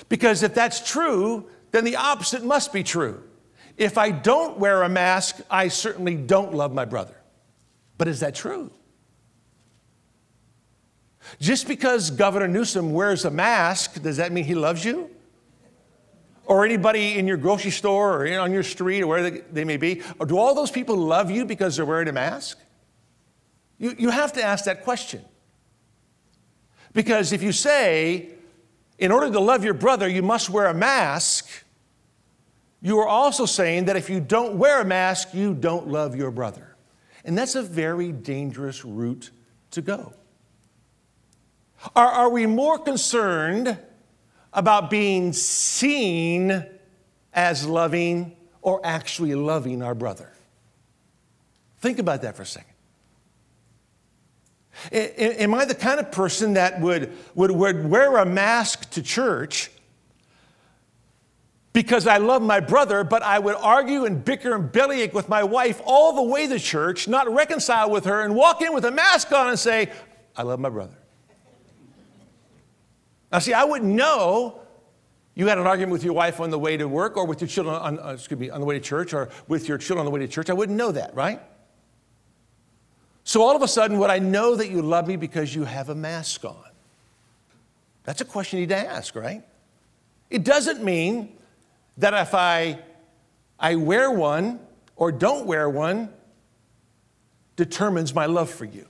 Because 0.08 0.44
if 0.44 0.54
that's 0.54 0.90
true, 0.90 1.50
then 1.72 1.84
the 1.84 1.98
opposite 1.98 2.44
must 2.44 2.72
be 2.72 2.84
true. 2.84 3.22
If 3.78 3.98
I 3.98 4.10
don't 4.12 4.58
wear 4.58 4.82
a 4.82 4.90
mask, 4.90 5.40
I 5.50 5.68
certainly 5.68 6.16
don't 6.16 6.54
love 6.54 6.74
my 6.74 6.86
brother. 6.86 7.16
But 7.98 8.08
is 8.08 8.20
that 8.22 8.36
true? 8.36 8.72
Just 11.40 11.68
because 11.68 12.10
Governor 12.10 12.48
Newsom 12.48 12.94
wears 12.94 13.26
a 13.26 13.32
mask, 13.32 14.02
does 14.02 14.18
that 14.18 14.32
mean 14.32 14.46
he 14.46 14.56
loves 14.56 14.84
you? 14.84 15.12
Or 16.46 16.66
anybody 16.66 17.20
in 17.20 17.28
your 17.28 17.38
grocery 17.38 17.72
store 17.72 18.26
or 18.26 18.40
on 18.40 18.52
your 18.52 18.64
street 18.64 19.02
or 19.02 19.08
where 19.08 19.30
they 19.30 19.64
may 19.66 19.78
be? 19.78 20.02
Or 20.20 20.26
do 20.26 20.38
all 20.38 20.56
those 20.56 20.72
people 20.72 20.96
love 20.96 21.30
you 21.30 21.46
because 21.46 21.76
they're 21.76 21.86
wearing 21.86 22.08
a 22.08 22.14
mask? 22.14 22.58
You, 23.78 23.96
you 23.98 24.10
have 24.10 24.34
to 24.34 24.44
ask 24.44 24.66
that 24.66 24.84
question. 24.84 25.24
Because 26.94 27.34
if 27.34 27.44
you 27.44 27.52
say, 27.52 28.30
in 28.98 29.12
order 29.12 29.30
to 29.30 29.40
love 29.40 29.64
your 29.64 29.74
brother, 29.74 30.08
you 30.08 30.24
must 30.24 30.50
wear 30.50 30.68
a 30.68 30.74
mask, 30.74 31.48
you 32.82 33.00
are 33.00 33.08
also 33.08 33.46
saying 33.46 33.86
that 33.86 33.96
if 33.96 34.10
you 34.10 34.20
don't 34.20 34.58
wear 34.58 34.82
a 34.82 34.86
mask, 34.86 35.34
you 35.34 35.54
don't 35.54 35.88
love 35.88 36.16
your 36.16 36.32
brother. 36.32 36.76
And 37.26 37.38
that's 37.38 37.56
a 37.56 37.64
very 37.64 38.12
dangerous 38.12 38.86
route 38.86 39.32
to 39.72 39.82
go. 39.82 40.14
Are, 41.96 42.08
are 42.08 42.30
we 42.30 42.46
more 42.46 42.78
concerned 42.78 43.78
about 44.54 44.90
being 44.90 45.34
seen 45.34 46.66
as 47.34 47.66
loving 47.66 48.36
or 48.62 48.80
actually 48.84 49.36
loving 49.36 49.82
our 49.82 49.96
brother? 49.96 50.32
Think 51.80 52.00
about 52.00 52.22
that 52.24 52.36
for 52.36 52.44
a 52.44 52.46
second. 52.46 52.74
Am 54.92 55.54
I 55.54 55.66
the 55.66 55.76
kind 55.76 56.00
of 56.00 56.12
person 56.12 56.54
that 56.54 56.80
would, 56.80 57.12
would, 57.36 57.52
would 57.52 57.86
wear 57.90 58.18
a 58.18 58.26
mask 58.26 58.90
to 58.92 59.02
church 59.02 59.72
because 61.78 62.08
I 62.08 62.18
love 62.18 62.42
my 62.42 62.60
brother, 62.60 63.04
but 63.04 63.22
I 63.22 63.38
would 63.38 63.54
argue 63.54 64.06
and 64.06 64.26
bicker 64.26 64.56
and 64.56 64.72
bellyache 64.72 65.14
with 65.14 65.30
my 65.30 65.44
wife 65.44 65.80
all 65.86 66.16
the 66.16 66.24
way 66.24 66.48
to 66.48 66.58
church, 66.58 67.08
not 67.08 67.32
reconcile 67.32 67.92
with 67.92 68.06
her, 68.06 68.22
and 68.22 68.34
walk 68.34 68.64
in 68.64 68.74
with 68.74 68.84
a 68.84 68.90
mask 68.90 69.32
on 69.32 69.50
and 69.50 69.60
say, 69.60 69.92
I 70.36 70.42
love 70.42 70.60
my 70.60 70.70
brother. 70.70 70.98
Now, 73.32 73.38
see, 73.38 73.54
I 73.54 73.64
wouldn't 73.64 73.94
know 73.94 74.60
you 75.36 75.46
had 75.46 75.60
an 75.60 75.68
argument 75.68 75.92
with 75.92 76.04
your 76.04 76.14
wife 76.14 76.40
on 76.40 76.50
the 76.50 76.58
way 76.58 76.78
to 76.78 76.88
work 76.88 77.16
or 77.16 77.28
with 77.28 77.42
your 77.42 77.48
children 77.48 77.76
on, 77.76 78.00
uh, 78.00 78.14
excuse 78.14 78.40
me, 78.40 78.50
on 78.50 78.60
the 78.60 78.66
way 78.66 78.74
to 78.74 78.84
church 78.84 79.14
or 79.14 79.30
with 79.48 79.68
your 79.68 79.78
children 79.78 80.00
on 80.00 80.06
the 80.06 80.12
way 80.12 80.22
to 80.22 80.28
church. 80.28 80.50
I 80.50 80.54
wouldn't 80.54 80.80
know 80.80 80.92
that, 80.94 81.14
right? 81.14 81.40
So 83.24 83.44
all 83.44 83.56
of 83.56 83.62
a 83.62 83.68
sudden, 83.68 84.00
would 84.00 84.10
I 84.10 84.18
know 84.18 84.56
that 84.56 84.72
you 84.72 84.82
love 84.82 85.08
me 85.08 85.16
because 85.16 85.54
you 85.54 85.66
have 85.66 85.90
a 85.90 85.96
mask 85.96 86.44
on? 86.44 86.58
That's 88.04 88.22
a 88.22 88.26
question 88.26 88.58
you 88.58 88.66
need 88.66 88.74
to 88.74 88.90
ask, 88.90 89.16
right? 89.16 89.44
It 90.32 90.44
doesn't 90.44 90.84
mean 90.84 91.37
that 91.98 92.14
if 92.14 92.34
I, 92.34 92.80
I 93.60 93.76
wear 93.76 94.12
one 94.12 94.60
or 94.96 95.12
don't 95.12 95.46
wear 95.46 95.70
one 95.70 96.10
determines 97.56 98.14
my 98.14 98.26
love 98.26 98.50
for 98.50 98.66
you. 98.66 98.88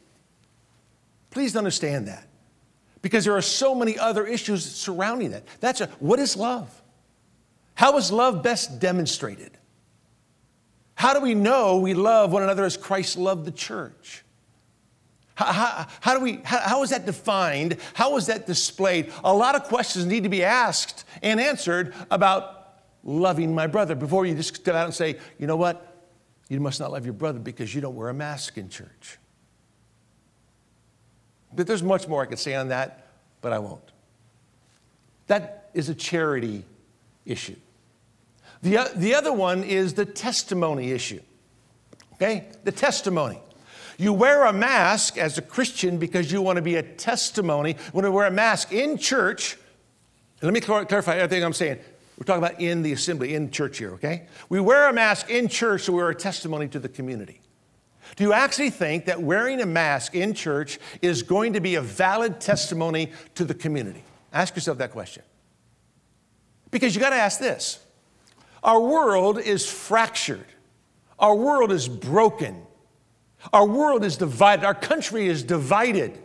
Please 1.32 1.56
understand 1.56 2.08
that. 2.08 2.28
Because 3.02 3.26
there 3.26 3.36
are 3.36 3.42
so 3.42 3.74
many 3.74 3.98
other 3.98 4.26
issues 4.26 4.66
surrounding 4.66 5.32
that. 5.32 5.44
That's 5.60 5.82
a, 5.82 5.88
what 6.00 6.20
is 6.20 6.36
love? 6.36 6.82
How 7.76 7.98
is 7.98 8.12
love 8.12 8.44
best 8.44 8.80
demonstrated? 8.80 9.52
How 10.96 11.14
do 11.14 11.22
we 11.22 11.36
know 11.36 11.78
we 11.78 11.94
love 11.94 12.32
one 12.32 12.42
another 12.44 12.66
as 12.66 12.76
Christ 12.76 13.18
loved 13.18 13.46
the 13.46 13.52
church? 13.52 14.24
How, 15.36 15.46
how, 15.46 15.88
how 16.02 16.14
do 16.18 16.20
we, 16.20 16.42
how, 16.44 16.58
how 16.58 16.84
is 16.84 16.90
that 16.90 17.06
defined? 17.06 17.78
How 17.94 18.18
is 18.18 18.26
that 18.26 18.48
displayed? 18.48 19.14
A 19.24 19.32
lot 19.32 19.54
of 19.54 19.66
questions 19.66 20.08
need 20.08 20.24
to 20.24 20.30
be 20.30 20.44
asked 20.44 21.06
and 21.22 21.40
answered 21.40 21.94
about 22.10 22.57
loving 23.08 23.56
my 23.56 23.66
brother 23.66 23.96
before 23.96 24.28
you 24.28 24.36
just 24.36 24.56
step 24.56 24.76
out 24.76 24.86
and 24.86 24.94
say, 24.94 25.18
you 25.40 25.48
know 25.48 25.56
what? 25.56 25.96
You 26.50 26.60
must 26.60 26.80
not 26.80 26.92
love 26.92 27.06
your 27.06 27.14
brother 27.14 27.40
because 27.40 27.74
you 27.74 27.82
don't 27.82 27.96
wear 27.96 28.10
a 28.10 28.14
mask 28.14 28.58
in 28.58 28.70
church. 28.70 29.18
But 31.56 31.66
there's 31.66 31.82
much 31.82 32.08
more 32.08 32.22
I 32.22 32.26
could 32.26 32.38
say 32.38 32.54
on 32.54 32.68
that, 32.68 33.08
but 33.42 33.54
I 33.54 33.60
won't. 33.60 33.82
That 35.28 35.70
is 35.74 35.90
a 35.90 35.96
charity 35.96 36.64
issue. 37.26 37.56
The, 38.62 38.92
the 38.96 39.16
other 39.16 39.34
one 39.34 39.64
is 39.64 39.94
the 39.94 40.06
testimony 40.06 40.92
issue. 40.92 41.22
Okay? 42.14 42.48
The 42.64 42.72
testimony. 42.72 43.40
You 43.98 44.14
wear 44.14 44.46
a 44.46 44.54
mask 44.54 45.18
as 45.18 45.38
a 45.38 45.42
Christian 45.42 45.98
because 45.98 46.32
you 46.32 46.42
want 46.42 46.58
to 46.58 46.62
be 46.62 46.76
a 46.76 46.84
testimony. 46.84 47.78
When 47.94 48.06
you 48.06 48.12
wear 48.12 48.28
a 48.28 48.32
mask 48.32 48.72
in 48.72 48.98
church, 48.98 49.58
let 50.42 50.54
me 50.54 50.60
clarify 50.60 51.16
everything 51.16 51.44
I'm 51.44 51.54
saying. 51.54 51.80
We're 52.18 52.24
talking 52.24 52.44
about 52.44 52.60
in 52.60 52.82
the 52.82 52.94
assembly, 52.94 53.36
in 53.36 53.52
church 53.52 53.78
here, 53.78 53.94
okay? 53.94 54.28
We 54.50 54.60
wear 54.60 54.90
a 54.90 54.94
mask 54.94 55.30
in 55.30 55.48
church 55.48 55.84
so 55.84 55.94
we're 55.94 56.10
a 56.10 56.16
testimony 56.16 56.68
to 56.70 56.80
the 56.80 56.90
community. 56.90 57.42
Do 58.16 58.24
you 58.24 58.34
actually 58.34 58.72
think 58.72 59.06
that 59.06 59.22
wearing 59.22 59.62
a 59.62 59.66
mask 59.66 60.16
in 60.16 60.34
church 60.34 60.80
is 61.02 61.22
going 61.22 61.54
to 61.54 61.60
be 61.60 61.76
a 61.76 61.82
valid 61.82 62.42
testimony 62.42 63.12
to 63.36 63.46
the 63.46 63.54
community? 63.54 64.04
Ask 64.34 64.56
yourself 64.56 64.80
that 64.80 64.92
question. 64.92 65.24
Because 66.72 66.96
you 66.96 67.02
got 67.02 67.12
to 67.12 67.18
ask 67.18 67.40
this 67.40 67.80
Our 68.64 68.82
world 68.82 69.40
is 69.40 69.70
fractured, 69.70 70.46
our 71.20 71.36
world 71.36 71.72
is 71.72 71.88
broken, 71.88 72.64
our 73.54 73.68
world 73.68 74.04
is 74.04 74.18
divided, 74.18 74.66
our 74.66 74.74
country 74.74 75.28
is 75.28 75.44
divided. 75.44 76.18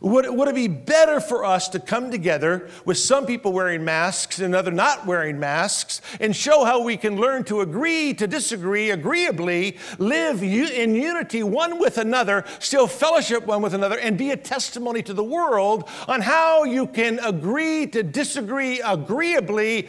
Would, 0.00 0.30
would 0.30 0.48
it 0.48 0.54
be 0.54 0.68
better 0.68 1.20
for 1.20 1.44
us 1.44 1.68
to 1.70 1.78
come 1.80 2.10
together 2.10 2.68
with 2.84 2.98
some 2.98 3.26
people 3.26 3.52
wearing 3.52 3.84
masks 3.84 4.38
and 4.38 4.54
other 4.54 4.70
not 4.70 5.06
wearing 5.06 5.38
masks 5.38 6.00
and 6.20 6.34
show 6.34 6.64
how 6.64 6.82
we 6.82 6.96
can 6.96 7.16
learn 7.16 7.44
to 7.44 7.60
agree 7.60 8.14
to 8.14 8.26
disagree 8.26 8.90
agreeably, 8.90 9.76
live 9.98 10.42
in 10.42 10.94
unity 10.94 11.42
one 11.42 11.78
with 11.78 11.98
another, 11.98 12.44
still 12.58 12.86
fellowship 12.86 13.46
one 13.46 13.60
with 13.60 13.74
another, 13.74 13.98
and 13.98 14.16
be 14.16 14.30
a 14.30 14.36
testimony 14.36 15.02
to 15.02 15.14
the 15.14 15.24
world 15.24 15.88
on 16.08 16.20
how 16.20 16.64
you 16.64 16.86
can 16.86 17.18
agree 17.18 17.86
to 17.88 18.02
disagree 18.02 18.80
agreeably 18.80 19.88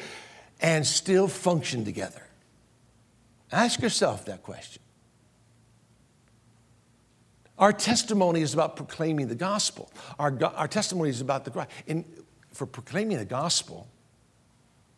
and 0.59 0.85
still 0.85 1.27
function 1.27 1.85
together? 1.85 2.21
Ask 3.51 3.81
yourself 3.81 4.25
that 4.25 4.43
question. 4.43 4.82
Our 7.63 7.71
testimony 7.71 8.41
is 8.41 8.53
about 8.53 8.75
proclaiming 8.75 9.29
the 9.29 9.35
gospel. 9.35 9.89
Our, 10.19 10.37
our 10.57 10.67
testimony 10.67 11.11
is 11.11 11.21
about 11.21 11.45
the 11.45 11.51
Christ. 11.51 11.69
And 11.87 12.03
for 12.51 12.65
proclaiming 12.65 13.19
the 13.19 13.23
gospel 13.23 13.87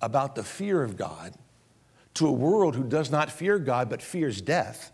about 0.02 0.34
the 0.34 0.44
fear 0.44 0.82
of 0.82 0.98
God 0.98 1.36
to 2.16 2.26
a 2.26 2.32
world 2.32 2.76
who 2.76 2.84
does 2.84 3.12
not 3.12 3.30
fear 3.30 3.60
God 3.60 3.88
but 3.88 4.02
fears 4.02 4.42
death, 4.42 4.92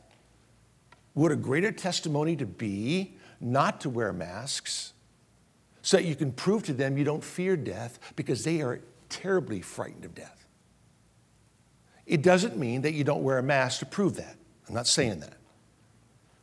would 1.15 1.31
a 1.31 1.37
greater 1.37 1.71
testimony 1.71 2.35
to 2.35 2.45
be 2.45 3.15
not 3.39 3.79
to 3.79 3.89
wear 3.89 4.11
masks 4.11 4.91
so 5.81 5.95
that 5.95 6.03
you 6.03 6.17
can 6.17 6.33
prove 6.33 6.63
to 6.63 6.73
them 6.73 6.97
you 6.97 7.05
don't 7.05 7.23
fear 7.23 7.55
death 7.55 7.99
because 8.17 8.43
they 8.43 8.61
are 8.61 8.81
terribly 9.07 9.61
frightened 9.61 10.03
of 10.03 10.13
death. 10.13 10.45
It 12.05 12.21
doesn't 12.21 12.57
mean 12.57 12.81
that 12.81 12.91
you 12.91 13.05
don't 13.05 13.23
wear 13.23 13.37
a 13.37 13.43
mask 13.43 13.79
to 13.79 13.85
prove 13.85 14.17
that. 14.17 14.35
I'm 14.67 14.75
not 14.75 14.87
saying 14.87 15.21
that. 15.21 15.37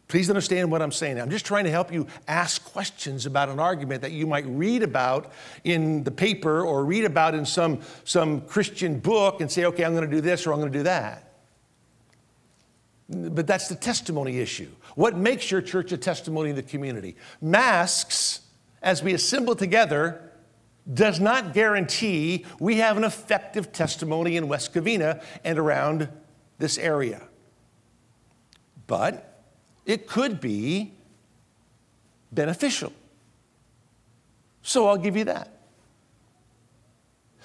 Please 0.09 0.31
understand 0.31 0.71
what 0.71 0.81
I'm 0.81 0.91
saying. 0.91 1.21
I'm 1.21 1.29
just 1.29 1.45
trying 1.45 1.65
to 1.65 1.71
help 1.71 1.93
you 1.93 2.07
ask 2.27 2.65
questions 2.65 3.27
about 3.27 3.51
an 3.51 3.61
argument 3.61 4.01
that 4.01 4.13
you 4.13 4.27
might 4.27 4.47
read 4.47 4.83
about 4.83 5.33
in 5.65 6.03
the 6.03 6.11
paper 6.11 6.63
or 6.63 6.83
read 6.87 7.05
about 7.05 7.35
in 7.35 7.45
some, 7.45 7.81
some 8.05 8.41
Christian 8.41 9.01
book 9.01 9.43
and 9.43 9.53
say, 9.53 9.67
okay, 9.67 9.85
I'm 9.85 9.95
going 9.95 10.09
to 10.09 10.11
do 10.15 10.23
this 10.23 10.47
or 10.47 10.55
I'm 10.55 10.61
going 10.61 10.73
to 10.73 10.79
do 10.79 10.85
that. 10.85 11.35
But 13.11 13.47
that's 13.47 13.69
the 13.69 13.75
testimony 13.75 14.39
issue. 14.39 14.71
What 14.95 15.15
makes 15.15 15.51
your 15.51 15.61
church 15.61 15.93
a 15.93 15.99
testimony 15.99 16.51
in 16.51 16.57
the 16.57 16.63
community? 16.63 17.17
Masks, 17.43 18.41
as 18.83 19.03
we 19.03 19.13
assemble 19.13 19.57
together, 19.57 20.33
does 20.93 21.21
not 21.21 21.53
guarantee 21.53 22.47
we 22.59 22.77
have 22.77 22.97
an 22.97 23.05
effective 23.05 23.73
testimony 23.73 24.39
in 24.39 24.49
West 24.49 24.73
Covina 24.73 25.23
and 25.45 25.59
around 25.59 26.09
this 26.59 26.79
area. 26.79 27.29
But 28.87 29.28
it 29.89 30.07
could 30.07 30.41
be 30.41 30.93
beneficial. 32.31 32.93
So 34.63 34.87
I'll 34.87 34.99
give 34.99 35.17
you 35.17 35.25
that. 35.25 35.55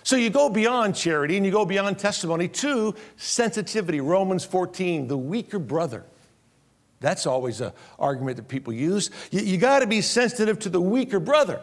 So 0.04 0.18
you 0.18 0.30
go 0.30 0.50
beyond 0.50 0.96
charity 0.96 1.38
and 1.38 1.46
you 1.46 1.52
go 1.52 1.64
beyond 1.64 1.98
testimony 1.98 2.50
to 2.50 2.94
sensitivity. 3.16 4.02
Romans 4.02 4.44
14, 4.44 5.08
the 5.08 5.18
weaker 5.18 5.58
brother. 5.58 6.04
That's 7.00 7.26
always 7.26 7.62
an 7.62 7.72
argument 7.98 8.36
that 8.36 8.50
people 8.50 8.74
use. 8.74 9.10
You, 9.32 9.40
you 9.40 9.58
got 9.58 9.80
to 9.80 9.88
be 9.88 10.02
sensitive 10.02 10.60
to 10.60 10.70
the 10.70 10.82
weaker 10.82 11.22
brother. 11.22 11.62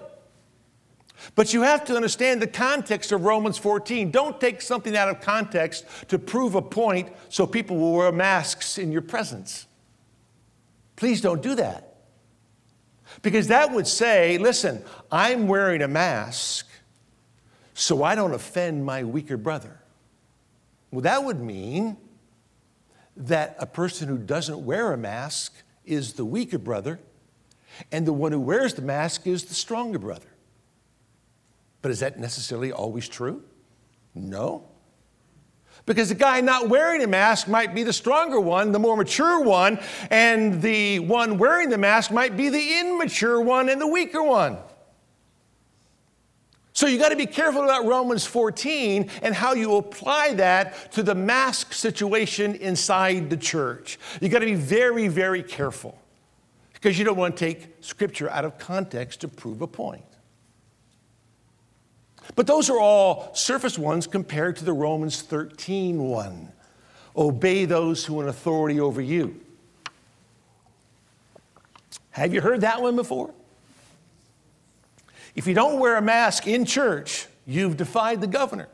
But 1.35 1.53
you 1.53 1.61
have 1.61 1.85
to 1.85 1.95
understand 1.97 2.41
the 2.41 2.47
context 2.47 3.13
of 3.13 3.25
Romans 3.25 3.59
14. 3.59 4.11
Don't 4.11 4.41
take 4.41 4.63
something 4.63 4.97
out 4.97 5.11
of 5.11 5.21
context 5.21 5.85
to 6.09 6.19
prove 6.19 6.55
a 6.55 6.63
point 6.63 7.11
so 7.29 7.47
people 7.47 7.77
will 7.77 7.93
wear 7.93 8.11
masks 8.11 8.79
in 8.79 8.91
your 8.91 9.03
presence. 9.03 9.67
Please 11.01 11.23
don't 11.23 11.43
do 11.43 11.55
that. 11.55 11.95
Because 13.23 13.47
that 13.47 13.73
would 13.73 13.87
say, 13.87 14.37
listen, 14.37 14.85
I'm 15.11 15.49
wearing 15.49 15.81
a 15.81 15.89
mask 15.89 16.69
so 17.73 18.03
I 18.03 18.15
don't 18.15 18.35
offend 18.35 18.85
my 18.85 19.03
weaker 19.05 19.39
brother. 19.39 19.81
Well, 20.91 21.01
that 21.01 21.25
would 21.25 21.41
mean 21.41 21.97
that 23.17 23.57
a 23.59 23.65
person 23.65 24.09
who 24.09 24.19
doesn't 24.19 24.63
wear 24.63 24.93
a 24.93 24.99
mask 24.99 25.55
is 25.87 26.13
the 26.13 26.25
weaker 26.27 26.59
brother, 26.59 27.01
and 27.91 28.07
the 28.07 28.13
one 28.13 28.33
who 28.33 28.41
wears 28.41 28.75
the 28.75 28.83
mask 28.83 29.27
is 29.27 29.45
the 29.45 29.55
stronger 29.55 29.99
brother. 29.99 30.29
But 31.81 31.93
is 31.93 32.01
that 32.01 32.19
necessarily 32.19 32.73
always 32.73 33.09
true? 33.09 33.43
No. 34.15 34.70
Because 35.87 36.09
the 36.11 36.15
guy 36.15 36.41
not 36.41 36.69
wearing 36.69 37.03
a 37.03 37.07
mask 37.07 37.49
might 37.49 37.75
be 37.75 37.83
the 37.83 37.93
stronger 37.93 38.41
one, 38.41 38.73
the 38.73 38.79
more 38.79 38.97
mature 38.97 39.41
one, 39.41 39.81
and 40.11 40.61
the 40.61 41.01
one 41.01 41.39
wearing 41.39 41.69
the 41.69 41.79
mask 41.79 42.11
might 42.11 42.37
be 42.37 42.49
the 42.49 42.81
immature 42.81 43.41
one 43.41 43.69
and 43.69 43.81
the 43.81 43.87
weaker 43.87 44.23
one. 44.23 44.59
So 46.73 46.87
you 46.87 46.99
got 46.99 47.11
to 47.11 47.17
be 47.17 47.27
careful 47.27 47.63
about 47.63 47.85
Romans 47.85 48.25
14 48.25 49.11
and 49.23 49.35
how 49.35 49.53
you 49.55 49.77
apply 49.77 50.35
that 50.35 50.93
to 50.93 51.03
the 51.03 51.15
mask 51.15 51.73
situation 51.73 52.55
inside 52.55 53.29
the 53.29 53.37
church. 53.37 53.99
You 54.21 54.29
got 54.29 54.39
to 54.39 54.47
be 54.47 54.55
very, 54.55 55.09
very 55.09 55.43
careful 55.43 55.99
because 56.73 56.99
you 56.99 57.05
don't 57.05 57.19
want 57.19 57.37
to 57.37 57.45
take 57.45 57.77
scripture 57.81 58.31
out 58.31 58.45
of 58.45 58.59
context 58.59 59.21
to 59.21 59.29
prove 59.29 59.61
a 59.61 59.67
point. 59.67 60.05
But 62.37 62.47
those 62.47 62.71
are 62.71 62.79
all 62.79 63.35
surface 63.35 63.79
ones 63.79 64.07
compared 64.07 64.57
to 64.57 64.65
the 64.65 64.73
Romans 64.73 65.23
13 65.23 65.99
one. 66.03 66.53
Obey 67.17 67.65
those 67.65 68.05
who 68.05 68.21
are 68.21 68.25
in 68.25 68.29
authority 68.29 68.81
over 68.81 69.01
you. 69.01 69.41
Have 72.11 72.33
you 72.35 72.41
heard 72.41 72.63
that 72.63 72.83
one 72.83 72.97
before? 72.97 73.33
If 75.35 75.47
you 75.47 75.55
don't 75.55 75.79
wear 75.79 75.97
a 75.97 76.03
mask 76.03 76.47
in 76.47 76.65
church, 76.65 77.27
you've 77.47 77.77
defied 77.77 78.21
the 78.21 78.27
governor. 78.27 78.69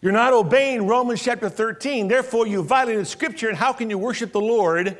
You're 0.00 0.12
not 0.12 0.32
obeying 0.32 0.86
Romans 0.86 1.22
chapter 1.22 1.48
13. 1.48 2.08
Therefore, 2.08 2.46
you 2.46 2.62
violated 2.62 3.06
Scripture. 3.06 3.48
And 3.48 3.56
how 3.56 3.72
can 3.72 3.88
you 3.88 3.98
worship 3.98 4.32
the 4.32 4.40
Lord 4.40 4.98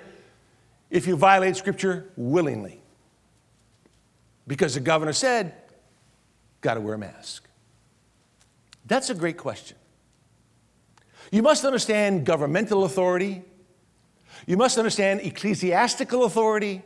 if 0.91 1.07
you 1.07 1.17
violate 1.17 1.57
Scripture 1.57 2.11
willingly? 2.17 2.81
Because 4.47 4.75
the 4.75 4.81
governor 4.81 5.13
said, 5.13 5.55
got 6.65 6.75
to 6.75 6.81
wear 6.81 6.95
a 6.95 6.99
mask. 6.99 7.47
That's 8.87 9.11
a 9.11 9.15
great 9.15 9.37
question. 9.37 9.77
You 11.31 11.43
must 11.43 11.65
understand 11.65 12.25
governmental 12.25 12.85
authority, 12.85 13.43
you 14.47 14.57
must 14.57 14.79
understand 14.79 15.21
ecclesiastical 15.21 16.25
authority, 16.25 16.83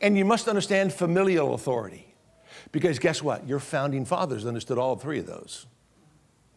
and 0.00 0.16
you 0.16 0.24
must 0.24 0.48
understand 0.48 0.92
familial 0.92 1.54
authority. 1.54 2.06
Because 2.72 2.98
guess 2.98 3.22
what? 3.22 3.48
Your 3.48 3.58
founding 3.58 4.04
fathers 4.04 4.46
understood 4.46 4.78
all 4.78 4.96
three 4.96 5.18
of 5.18 5.26
those. 5.26 5.66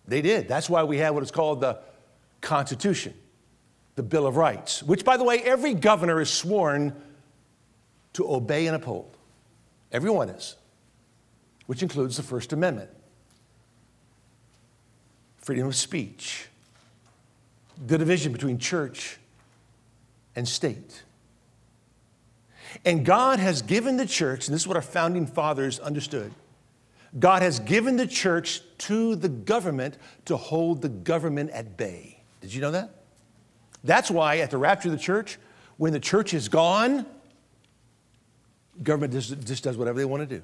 They 0.08 0.22
did. 0.22 0.48
That's 0.48 0.70
why 0.70 0.84
we 0.84 0.98
have 0.98 1.14
what 1.16 1.24
is 1.24 1.32
called 1.32 1.62
the 1.62 1.80
Constitution, 2.42 3.14
the 3.96 4.04
Bill 4.04 4.28
of 4.28 4.38
Rights, 4.38 4.84
which, 4.84 5.04
by 5.04 5.18
the 5.18 5.24
way, 5.24 5.40
every 5.40 5.74
governor 5.74 6.22
is 6.22 6.30
sworn 6.30 6.96
to 8.14 8.32
obey 8.32 8.68
and 8.68 8.76
uphold. 8.76 9.18
Everyone 9.92 10.30
is, 10.30 10.56
which 11.68 11.82
includes 11.82 12.18
the 12.18 12.24
First 12.24 12.54
Amendment, 12.54 12.90
freedom 15.38 15.68
of 15.68 15.76
speech, 15.76 16.48
the 17.86 17.98
division 17.98 18.32
between 18.32 18.58
church 18.58 19.18
and 20.36 20.48
state. 20.48 21.04
And 22.86 23.06
God 23.06 23.40
has 23.40 23.62
given 23.62 23.98
the 23.98 24.06
church, 24.06 24.48
and 24.48 24.54
this 24.56 24.62
is 24.62 24.68
what 24.68 24.78
our 24.78 24.82
founding 24.82 25.28
fathers 25.28 25.80
understood 25.80 26.34
God 27.20 27.44
has 27.44 27.60
given 27.60 27.96
the 27.96 28.08
church 28.08 28.62
to 28.80 29.16
the 29.16 29.30
government 29.30 29.98
to 30.26 30.36
hold 30.36 30.82
the 30.82 30.90
government 30.90 31.52
at 31.52 31.78
bay. 31.78 32.24
Did 32.42 32.54
you 32.54 32.62
know 32.62 32.72
that? 32.72 32.90
That's 33.84 34.10
why 34.10 34.40
at 34.40 34.50
the 34.50 34.58
rapture 34.58 34.90
of 34.90 34.94
the 34.94 35.02
church, 35.02 35.38
when 35.78 35.94
the 35.94 36.00
church 36.00 36.34
is 36.34 36.50
gone, 36.50 37.06
government 38.82 39.14
just, 39.14 39.46
just 39.46 39.64
does 39.64 39.78
whatever 39.78 40.00
they 40.00 40.06
want 40.06 40.28
to 40.28 40.40
do. 40.40 40.44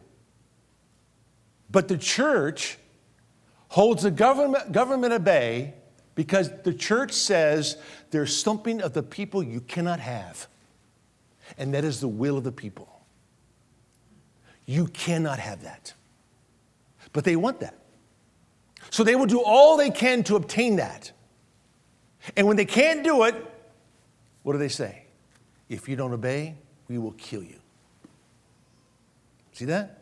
But 1.72 1.88
the 1.88 1.98
church 1.98 2.78
holds 3.70 4.04
the 4.04 4.12
government, 4.12 4.72
government 4.72 5.14
at 5.14 5.24
bay 5.24 5.76
because 6.16 6.52
the 6.64 6.74
church 6.74 7.14
says 7.14 7.78
there's 8.12 8.36
something 8.36 8.82
of 8.82 8.94
the 8.94 9.04
people 9.04 9.44
you 9.44 9.62
cannot 9.62 10.00
have 10.00 10.48
and 11.58 11.74
that 11.74 11.84
is 11.84 12.00
the 12.00 12.08
will 12.08 12.38
of 12.38 12.44
the 12.44 12.52
people. 12.52 13.02
You 14.66 14.88
cannot 14.88 15.40
have 15.40 15.64
that. 15.64 15.94
But 17.12 17.24
they 17.24 17.36
want 17.36 17.60
that. 17.62 17.76
So 18.92 19.04
they 19.04 19.16
will 19.16 19.26
do 19.26 19.42
all 19.42 19.78
they 19.78 19.90
can 19.90 20.24
to 20.24 20.36
obtain 20.36 20.76
that. 20.76 21.12
And 22.36 22.46
when 22.48 22.56
they 22.56 22.66
can't 22.66 23.04
do 23.04 23.24
it, 23.24 23.36
what 24.44 24.54
do 24.54 24.60
they 24.60 24.70
say? 24.70 25.06
If 25.70 25.88
you 25.90 25.96
don't 25.96 26.14
obey, 26.14 26.56
we 26.88 26.98
will 26.98 27.14
kill 27.14 27.44
you. 27.44 27.60
See 29.54 29.66
that? 29.66 29.99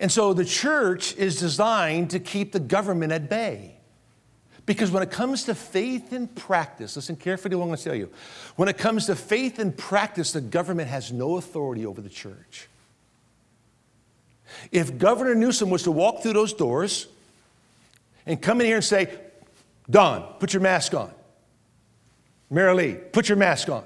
And 0.00 0.10
so 0.10 0.34
the 0.34 0.44
church 0.44 1.16
is 1.16 1.38
designed 1.38 2.10
to 2.10 2.20
keep 2.20 2.52
the 2.52 2.60
government 2.60 3.12
at 3.12 3.28
bay. 3.28 3.76
Because 4.66 4.90
when 4.90 5.02
it 5.02 5.10
comes 5.10 5.44
to 5.44 5.54
faith 5.54 6.12
and 6.12 6.34
practice, 6.34 6.96
listen 6.96 7.16
carefully 7.16 7.50
to 7.50 7.58
what 7.58 7.64
I'm 7.64 7.68
going 7.68 7.78
to 7.78 7.84
tell 7.84 7.94
you. 7.94 8.10
When 8.56 8.68
it 8.68 8.78
comes 8.78 9.06
to 9.06 9.16
faith 9.16 9.58
and 9.58 9.76
practice, 9.76 10.32
the 10.32 10.40
government 10.40 10.88
has 10.88 11.12
no 11.12 11.36
authority 11.36 11.84
over 11.84 12.00
the 12.00 12.08
church. 12.08 12.68
If 14.72 14.98
Governor 14.98 15.34
Newsom 15.34 15.68
was 15.68 15.82
to 15.82 15.90
walk 15.90 16.22
through 16.22 16.32
those 16.32 16.52
doors 16.52 17.08
and 18.24 18.40
come 18.40 18.60
in 18.60 18.66
here 18.66 18.76
and 18.76 18.84
say, 18.84 19.12
Don, 19.90 20.22
put 20.38 20.54
your 20.54 20.62
mask 20.62 20.94
on. 20.94 21.10
Mary 22.50 22.74
Lee, 22.74 22.94
put 22.94 23.28
your 23.28 23.36
mask 23.36 23.68
on. 23.68 23.84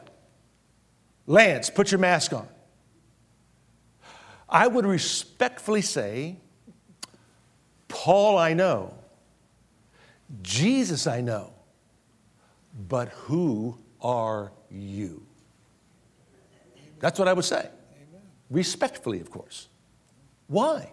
Lance, 1.27 1.71
put 1.71 1.91
your 1.91 1.99
mask 1.99 2.33
on. 2.33 2.47
I 4.49 4.67
would 4.67 4.87
respectfully 4.87 5.83
say, 5.83 6.37
Paul, 7.89 8.39
I 8.39 8.55
know. 8.55 8.95
Jesus 10.43 11.07
I 11.07 11.21
know, 11.21 11.53
but 12.89 13.09
who 13.09 13.79
are 14.03 14.53
you? 14.71 15.25
That's 17.01 17.19
what 17.19 17.29
I 17.29 17.33
would 17.33 17.45
say. 17.45 17.61
Amen. 17.61 18.23
Respectfully, 18.51 19.21
of 19.21 19.31
course. 19.31 19.69
Why? 20.49 20.93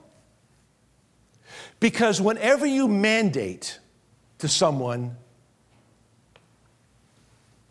Because 1.80 2.22
whenever 2.22 2.66
you 2.66 2.88
mandate 2.88 3.80
to 4.38 4.47
someone 4.47 5.18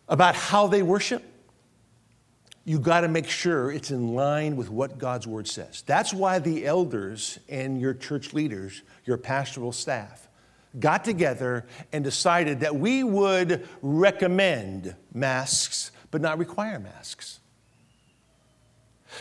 about 0.09 0.35
how 0.35 0.67
they 0.67 0.83
worship, 0.83 1.23
you 2.65 2.79
got 2.79 3.03
to 3.03 3.09
make 3.09 3.29
sure 3.29 3.71
it's 3.71 3.91
in 3.91 4.15
line 4.15 4.57
with 4.57 4.71
what 4.71 4.99
God's 4.99 5.27
word 5.27 5.47
says. 5.47 5.83
That's 5.87 6.15
why 6.15 6.39
the 6.39 6.65
elders 6.67 7.39
and 7.49 7.79
your 7.81 7.93
church 7.93 8.33
leaders, 8.33 8.83
your 9.05 9.19
pastoral 9.19 9.73
staff, 9.73 10.29
got 10.81 11.05
together 11.05 11.67
and 11.93 12.03
decided 12.03 12.61
that 12.61 12.75
we 12.75 13.05
would 13.05 13.69
recommend 13.83 14.97
masks, 15.13 15.93
but 16.11 16.21
not 16.21 16.39
require 16.39 16.79
masks. 16.79 17.41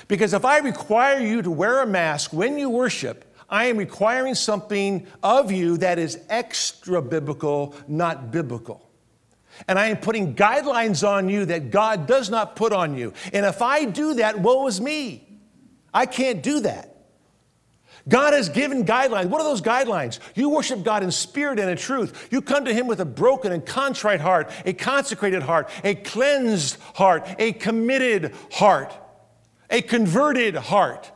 Because 0.08 0.34
if 0.34 0.46
I 0.46 0.60
require 0.60 1.20
you 1.20 1.41
to 1.41 1.52
wear 1.52 1.82
a 1.82 1.86
mask 1.86 2.34
when 2.34 2.58
you 2.58 2.70
worship, 2.70 3.36
I 3.50 3.66
am 3.66 3.78
requiring 3.78 4.36
something 4.36 5.06
of 5.22 5.52
you 5.52 5.78
that 5.78 6.00
is 6.00 6.20
extra 6.30 7.02
biblical, 7.02 7.76
not 7.88 8.32
biblical. 8.32 8.82
And 9.68 9.78
I 9.78 9.88
am 9.88 9.97
putting 9.97 10.36
guidelines 10.36 11.08
on 11.08 11.30
you 11.30 11.45
that 11.45 11.72
God 11.72 12.08
does 12.08 12.30
not 12.30 12.56
put 12.56 12.74
on 12.74 12.97
you. 12.97 13.14
And 13.32 13.45
if 13.45 13.62
I 13.62 13.86
do 13.86 14.16
that, 14.16 14.39
woe 14.39 14.68
is 14.68 14.82
me. 14.82 15.28
I 15.93 16.06
can't 16.06 16.41
do 16.41 16.62
that. 16.62 16.89
God 18.08 18.34
has 18.34 18.49
given 18.49 18.86
guidelines. 18.86 19.28
What 19.28 19.39
are 19.39 19.45
those 19.45 19.62
guidelines? 19.62 20.20
You 20.36 20.49
worship 20.49 20.84
God 20.84 21.04
in 21.04 21.12
spirit 21.12 21.60
and 21.60 21.70
in 21.70 21.78
truth. 21.78 22.28
You 22.32 22.41
come 22.41 22.66
to 22.66 22.74
Him 22.74 22.88
with 22.88 22.99
a 22.99 23.06
broken 23.06 23.54
and 23.54 23.66
contrite 23.66 24.20
heart, 24.20 24.51
a 24.66 24.74
consecrated 24.74 25.41
heart, 25.41 25.70
a 25.84 25.95
cleansed 25.95 26.78
heart, 26.95 27.26
a 27.39 27.54
committed 27.54 28.34
heart, 28.51 28.93
a 29.70 29.82
converted 29.82 30.56
heart. 30.56 31.12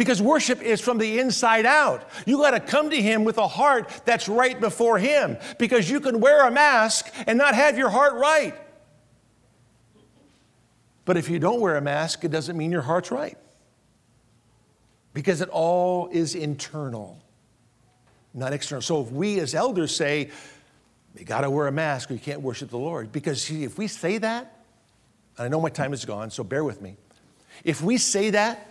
Because 0.00 0.22
worship 0.22 0.62
is 0.62 0.80
from 0.80 0.96
the 0.96 1.18
inside 1.18 1.66
out. 1.66 2.08
You 2.24 2.38
got 2.38 2.52
to 2.52 2.60
come 2.60 2.88
to 2.88 2.96
Him 2.96 3.22
with 3.22 3.36
a 3.36 3.46
heart 3.46 3.92
that's 4.06 4.30
right 4.30 4.58
before 4.58 4.98
Him. 4.98 5.36
Because 5.58 5.90
you 5.90 6.00
can 6.00 6.20
wear 6.20 6.46
a 6.46 6.50
mask 6.50 7.12
and 7.26 7.36
not 7.36 7.54
have 7.54 7.76
your 7.76 7.90
heart 7.90 8.14
right. 8.14 8.54
But 11.04 11.18
if 11.18 11.28
you 11.28 11.38
don't 11.38 11.60
wear 11.60 11.76
a 11.76 11.82
mask, 11.82 12.24
it 12.24 12.30
doesn't 12.30 12.56
mean 12.56 12.72
your 12.72 12.80
heart's 12.80 13.10
right 13.10 13.36
because 15.12 15.42
it 15.42 15.50
all 15.50 16.08
is 16.10 16.34
internal, 16.34 17.22
not 18.32 18.54
external. 18.54 18.80
So 18.80 19.02
if 19.02 19.12
we 19.12 19.38
as 19.38 19.54
elders 19.54 19.94
say, 19.94 20.30
you 21.14 21.26
got 21.26 21.42
to 21.42 21.50
wear 21.50 21.66
a 21.66 21.72
mask 21.72 22.10
or 22.10 22.14
you 22.14 22.20
can't 22.20 22.40
worship 22.40 22.70
the 22.70 22.78
Lord, 22.78 23.12
because 23.12 23.42
see, 23.42 23.64
if 23.64 23.76
we 23.76 23.86
say 23.86 24.16
that, 24.16 24.64
and 25.36 25.44
I 25.44 25.48
know 25.48 25.60
my 25.60 25.68
time 25.68 25.92
is 25.92 26.06
gone, 26.06 26.30
so 26.30 26.42
bear 26.42 26.64
with 26.64 26.80
me. 26.80 26.96
If 27.64 27.82
we 27.82 27.98
say 27.98 28.30
that, 28.30 28.69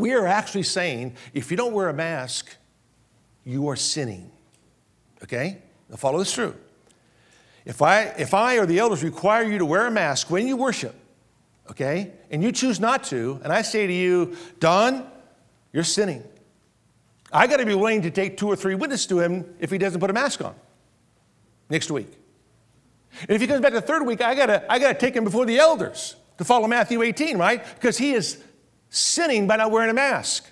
we 0.00 0.12
are 0.14 0.26
actually 0.26 0.62
saying, 0.64 1.14
if 1.34 1.50
you 1.50 1.56
don't 1.56 1.72
wear 1.72 1.88
a 1.88 1.94
mask, 1.94 2.56
you 3.44 3.68
are 3.68 3.76
sinning. 3.76 4.30
Okay? 5.22 5.58
Now 5.88 5.96
follow 5.96 6.18
this 6.18 6.34
through. 6.34 6.56
If 7.64 7.82
I, 7.82 8.04
if 8.18 8.34
I 8.34 8.56
or 8.56 8.66
the 8.66 8.78
elders 8.78 9.04
require 9.04 9.42
you 9.42 9.58
to 9.58 9.66
wear 9.66 9.86
a 9.86 9.90
mask 9.90 10.30
when 10.30 10.46
you 10.46 10.56
worship, 10.56 10.94
okay, 11.70 12.12
and 12.30 12.42
you 12.42 12.52
choose 12.52 12.80
not 12.80 13.04
to, 13.04 13.40
and 13.44 13.52
I 13.52 13.62
say 13.62 13.86
to 13.86 13.92
you, 13.92 14.36
Don, 14.58 15.06
you're 15.72 15.84
sinning. 15.84 16.24
I 17.32 17.46
got 17.46 17.58
to 17.58 17.66
be 17.66 17.74
willing 17.74 18.02
to 18.02 18.10
take 18.10 18.36
two 18.36 18.48
or 18.48 18.56
three 18.56 18.74
witnesses 18.74 19.06
to 19.08 19.20
him 19.20 19.54
if 19.60 19.70
he 19.70 19.78
doesn't 19.78 20.00
put 20.00 20.10
a 20.10 20.12
mask 20.12 20.42
on 20.42 20.54
next 21.68 21.90
week. 21.90 22.08
And 23.22 23.30
if 23.30 23.40
he 23.40 23.46
comes 23.46 23.60
back 23.60 23.72
the 23.72 23.80
third 23.80 24.04
week, 24.06 24.20
I 24.20 24.34
got 24.34 24.46
to 24.46 24.72
I 24.72 24.78
got 24.78 24.88
to 24.88 24.98
take 24.98 25.14
him 25.14 25.24
before 25.24 25.46
the 25.46 25.58
elders 25.58 26.16
to 26.38 26.44
follow 26.44 26.66
Matthew 26.66 27.02
18, 27.02 27.38
right? 27.38 27.62
Because 27.74 27.98
he 27.98 28.14
is 28.14 28.42
sinning 28.90 29.46
by 29.46 29.56
not 29.56 29.70
wearing 29.70 29.90
a 29.90 29.94
mask. 29.94 30.46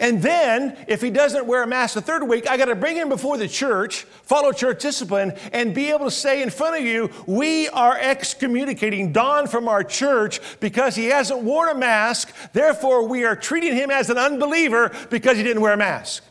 And 0.00 0.20
then, 0.20 0.76
if 0.88 1.00
he 1.00 1.10
doesn't 1.10 1.46
wear 1.46 1.62
a 1.62 1.66
mask 1.66 1.94
the 1.94 2.00
third 2.00 2.24
week, 2.24 2.50
I 2.50 2.56
got 2.56 2.64
to 2.64 2.74
bring 2.74 2.96
him 2.96 3.08
before 3.08 3.38
the 3.38 3.46
church, 3.46 4.02
follow 4.24 4.50
church 4.50 4.82
discipline, 4.82 5.32
and 5.52 5.72
be 5.72 5.90
able 5.90 6.06
to 6.06 6.10
say 6.10 6.42
in 6.42 6.50
front 6.50 6.76
of 6.76 6.82
you, 6.82 7.08
we 7.26 7.68
are 7.68 7.96
excommunicating 7.96 9.12
Don 9.12 9.46
from 9.46 9.68
our 9.68 9.84
church 9.84 10.40
because 10.58 10.96
he 10.96 11.06
hasn't 11.06 11.42
worn 11.42 11.68
a 11.68 11.74
mask. 11.74 12.34
Therefore, 12.52 13.06
we 13.06 13.24
are 13.24 13.36
treating 13.36 13.76
him 13.76 13.92
as 13.92 14.10
an 14.10 14.18
unbeliever 14.18 14.90
because 15.08 15.36
he 15.36 15.44
didn't 15.44 15.62
wear 15.62 15.74
a 15.74 15.76
mask. 15.76 16.24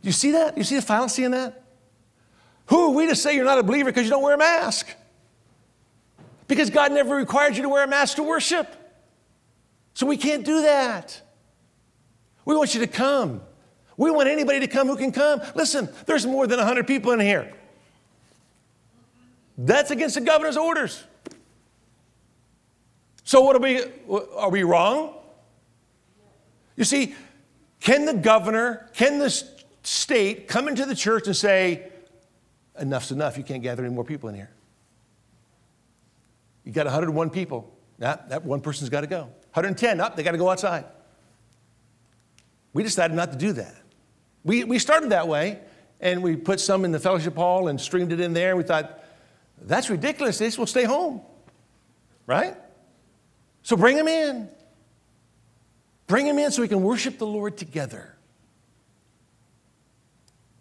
Do 0.00 0.08
you 0.08 0.12
see 0.12 0.32
that? 0.32 0.56
You 0.56 0.64
see 0.64 0.76
the 0.76 0.82
fallacy 0.82 1.24
in 1.24 1.32
that? 1.32 1.62
Who 2.66 2.86
are 2.86 2.90
we 2.90 3.08
to 3.08 3.16
say 3.16 3.34
you're 3.34 3.44
not 3.44 3.58
a 3.58 3.62
believer 3.62 3.90
because 3.90 4.04
you 4.04 4.10
don't 4.10 4.22
wear 4.22 4.34
a 4.34 4.38
mask? 4.38 4.88
Because 6.48 6.70
God 6.70 6.92
never 6.92 7.14
required 7.14 7.56
you 7.56 7.62
to 7.64 7.68
wear 7.68 7.84
a 7.84 7.88
mask 7.88 8.16
to 8.16 8.22
worship. 8.22 8.74
So 9.94 10.06
we 10.06 10.16
can't 10.16 10.44
do 10.44 10.62
that. 10.62 11.20
We 12.44 12.56
want 12.56 12.74
you 12.74 12.80
to 12.80 12.86
come. 12.86 13.42
We 13.96 14.10
want 14.10 14.28
anybody 14.28 14.60
to 14.60 14.66
come 14.66 14.88
who 14.88 14.96
can 14.96 15.12
come. 15.12 15.40
Listen, 15.54 15.88
there's 16.06 16.26
more 16.26 16.46
than 16.46 16.58
100 16.58 16.86
people 16.86 17.12
in 17.12 17.20
here. 17.20 17.52
That's 19.58 19.90
against 19.90 20.14
the 20.14 20.22
governor's 20.22 20.56
orders. 20.56 21.04
So 23.24 23.42
what 23.42 23.56
are 23.56 23.60
we 23.60 23.82
are 24.36 24.50
we 24.50 24.62
wrong? 24.62 25.14
You 26.76 26.84
see, 26.84 27.14
can 27.80 28.06
the 28.06 28.14
governor, 28.14 28.88
can 28.94 29.18
the 29.18 29.30
state 29.82 30.48
come 30.48 30.66
into 30.66 30.86
the 30.86 30.94
church 30.94 31.26
and 31.26 31.36
say, 31.36 31.90
enough's 32.80 33.12
enough, 33.12 33.36
you 33.36 33.44
can't 33.44 33.62
gather 33.62 33.84
any 33.84 33.94
more 33.94 34.04
people 34.04 34.30
in 34.30 34.34
here? 34.34 34.50
You 36.64 36.72
got 36.72 36.86
101 36.86 37.30
people. 37.30 37.70
That, 37.98 38.30
that 38.30 38.44
one 38.44 38.62
person's 38.62 38.88
got 38.88 39.02
to 39.02 39.06
go. 39.06 39.28
110, 39.52 40.00
up, 40.00 40.16
they 40.16 40.22
got 40.22 40.32
to 40.32 40.38
go 40.38 40.48
outside. 40.48 40.84
We 42.72 42.82
decided 42.82 43.16
not 43.16 43.32
to 43.32 43.38
do 43.38 43.52
that. 43.54 43.74
We, 44.44 44.64
we 44.64 44.78
started 44.78 45.10
that 45.10 45.28
way, 45.28 45.58
and 46.00 46.22
we 46.22 46.36
put 46.36 46.60
some 46.60 46.84
in 46.84 46.92
the 46.92 47.00
fellowship 47.00 47.34
hall 47.34 47.68
and 47.68 47.80
streamed 47.80 48.12
it 48.12 48.20
in 48.20 48.32
there. 48.32 48.50
And 48.50 48.58
we 48.58 48.64
thought, 48.64 49.04
that's 49.60 49.90
ridiculous. 49.90 50.38
Just 50.38 50.58
will 50.58 50.66
stay 50.66 50.84
home, 50.84 51.20
right? 52.26 52.56
So 53.62 53.76
bring 53.76 53.96
them 53.96 54.08
in. 54.08 54.48
Bring 56.06 56.26
them 56.26 56.38
in 56.38 56.50
so 56.50 56.62
we 56.62 56.68
can 56.68 56.82
worship 56.82 57.18
the 57.18 57.26
Lord 57.26 57.56
together. 57.56 58.16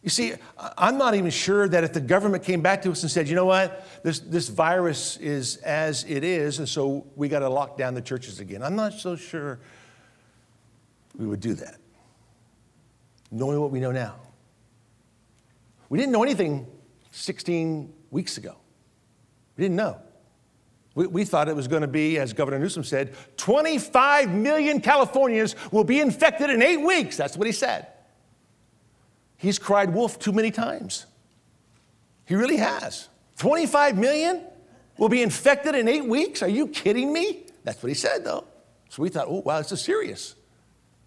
You 0.01 0.09
see, 0.09 0.33
I'm 0.77 0.97
not 0.97 1.15
even 1.15 1.29
sure 1.29 1.67
that 1.67 1.83
if 1.83 1.91
the 1.91 1.99
government 1.99 2.43
came 2.43 2.61
back 2.61 2.81
to 2.83 2.91
us 2.91 3.01
and 3.01 3.11
said, 3.11 3.27
you 3.27 3.35
know 3.35 3.45
what, 3.45 3.85
this, 4.01 4.19
this 4.19 4.47
virus 4.47 5.17
is 5.17 5.57
as 5.57 6.05
it 6.05 6.23
is, 6.23 6.59
and 6.59 6.69
so 6.69 7.05
we 7.15 7.27
got 7.27 7.39
to 7.39 7.49
lock 7.49 7.77
down 7.77 7.95
the 7.95 8.01
churches 8.01 8.39
again. 8.39 8.63
I'm 8.63 8.77
not 8.77 8.93
so 8.93 9.17
sure 9.17 9.59
we 11.17 11.25
would 11.25 11.41
do 11.41 11.53
that, 11.55 11.79
knowing 13.29 13.59
what 13.59 13.71
we 13.71 13.81
know 13.81 13.91
now. 13.91 14.15
We 15.89 15.97
didn't 15.97 16.13
know 16.13 16.23
anything 16.23 16.65
16 17.11 17.93
weeks 18.09 18.37
ago. 18.37 18.55
We 19.57 19.63
didn't 19.63 19.75
know. 19.75 19.99
We, 20.95 21.07
we 21.07 21.25
thought 21.25 21.49
it 21.49 21.55
was 21.55 21.67
going 21.67 21.81
to 21.81 21.87
be, 21.87 22.17
as 22.19 22.31
Governor 22.31 22.59
Newsom 22.59 22.85
said, 22.85 23.15
25 23.35 24.29
million 24.29 24.79
Californians 24.79 25.55
will 25.73 25.83
be 25.83 25.99
infected 25.99 26.49
in 26.49 26.61
eight 26.61 26.77
weeks. 26.77 27.17
That's 27.17 27.35
what 27.35 27.47
he 27.47 27.53
said. 27.53 27.87
He's 29.39 29.57
cried 29.57 29.93
wolf 29.93 30.19
too 30.19 30.33
many 30.33 30.51
times. 30.51 31.05
He 32.25 32.35
really 32.35 32.57
has. 32.57 33.07
25 33.37 33.97
million 33.97 34.43
will 34.97 35.07
be 35.07 35.23
infected 35.23 35.75
in 35.75 35.87
eight 35.87 36.05
weeks? 36.05 36.43
Are 36.43 36.49
you 36.49 36.67
kidding 36.67 37.11
me? 37.13 37.45
That's 37.63 37.81
what 37.81 37.87
he 37.87 37.95
said, 37.95 38.25
though. 38.25 38.45
So 38.89 39.01
we 39.01 39.07
thought, 39.07 39.27
oh, 39.29 39.39
wow, 39.39 39.59
this 39.59 39.71
is 39.71 39.81
serious. 39.81 40.35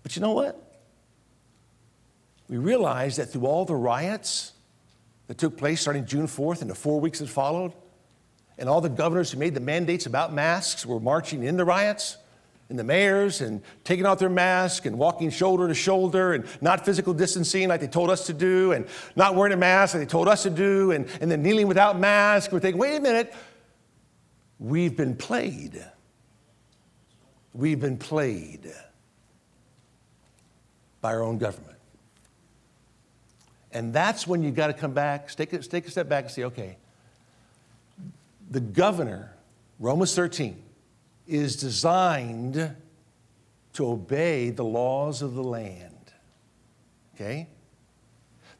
But 0.02 0.16
you 0.16 0.22
know 0.22 0.32
what? 0.32 0.58
We 2.48 2.56
realized 2.56 3.18
that 3.18 3.26
through 3.26 3.46
all 3.46 3.66
the 3.66 3.76
riots 3.76 4.52
that 5.26 5.36
took 5.36 5.58
place 5.58 5.82
starting 5.82 6.06
June 6.06 6.26
4th 6.26 6.62
and 6.62 6.70
the 6.70 6.74
four 6.74 7.00
weeks 7.00 7.18
that 7.18 7.28
followed, 7.28 7.72
and 8.56 8.66
all 8.66 8.80
the 8.80 8.88
governors 8.88 9.30
who 9.30 9.38
made 9.38 9.54
the 9.54 9.60
mandates 9.60 10.06
about 10.06 10.32
masks 10.32 10.86
were 10.86 11.00
marching 11.00 11.42
in 11.42 11.58
the 11.58 11.64
riots, 11.66 12.16
and 12.72 12.78
the 12.78 12.84
mayors, 12.84 13.42
and 13.42 13.60
taking 13.84 14.06
off 14.06 14.18
their 14.18 14.30
mask 14.30 14.86
and 14.86 14.98
walking 14.98 15.28
shoulder 15.28 15.68
to 15.68 15.74
shoulder, 15.74 16.32
and 16.32 16.46
not 16.62 16.84
physical 16.84 17.12
distancing 17.12 17.68
like 17.68 17.80
they 17.80 17.86
told 17.86 18.08
us 18.08 18.26
to 18.26 18.32
do, 18.32 18.72
and 18.72 18.86
not 19.14 19.34
wearing 19.34 19.52
a 19.52 19.56
mask 19.56 19.94
like 19.94 20.00
they 20.00 20.10
told 20.10 20.26
us 20.26 20.42
to 20.44 20.50
do, 20.50 20.90
and, 20.90 21.06
and 21.20 21.30
then 21.30 21.42
kneeling 21.42 21.68
without 21.68 21.98
mask. 21.98 22.50
We're 22.50 22.60
thinking, 22.60 22.80
wait 22.80 22.96
a 22.96 23.00
minute, 23.00 23.34
we've 24.58 24.96
been 24.96 25.14
played. 25.14 25.84
We've 27.52 27.78
been 27.78 27.98
played 27.98 28.72
by 31.02 31.12
our 31.12 31.22
own 31.22 31.36
government. 31.36 31.76
And 33.72 33.92
that's 33.92 34.26
when 34.26 34.42
you've 34.42 34.54
got 34.54 34.68
to 34.68 34.72
come 34.72 34.94
back, 34.94 35.30
take 35.34 35.52
a, 35.52 35.58
take 35.58 35.86
a 35.86 35.90
step 35.90 36.08
back 36.08 36.24
and 36.24 36.32
say, 36.32 36.44
okay, 36.44 36.78
the 38.50 38.60
governor, 38.60 39.34
Romans 39.78 40.14
13, 40.14 40.62
is 41.26 41.56
designed 41.56 42.76
to 43.74 43.86
obey 43.86 44.50
the 44.50 44.64
laws 44.64 45.22
of 45.22 45.34
the 45.34 45.42
land. 45.42 46.12
Okay? 47.14 47.48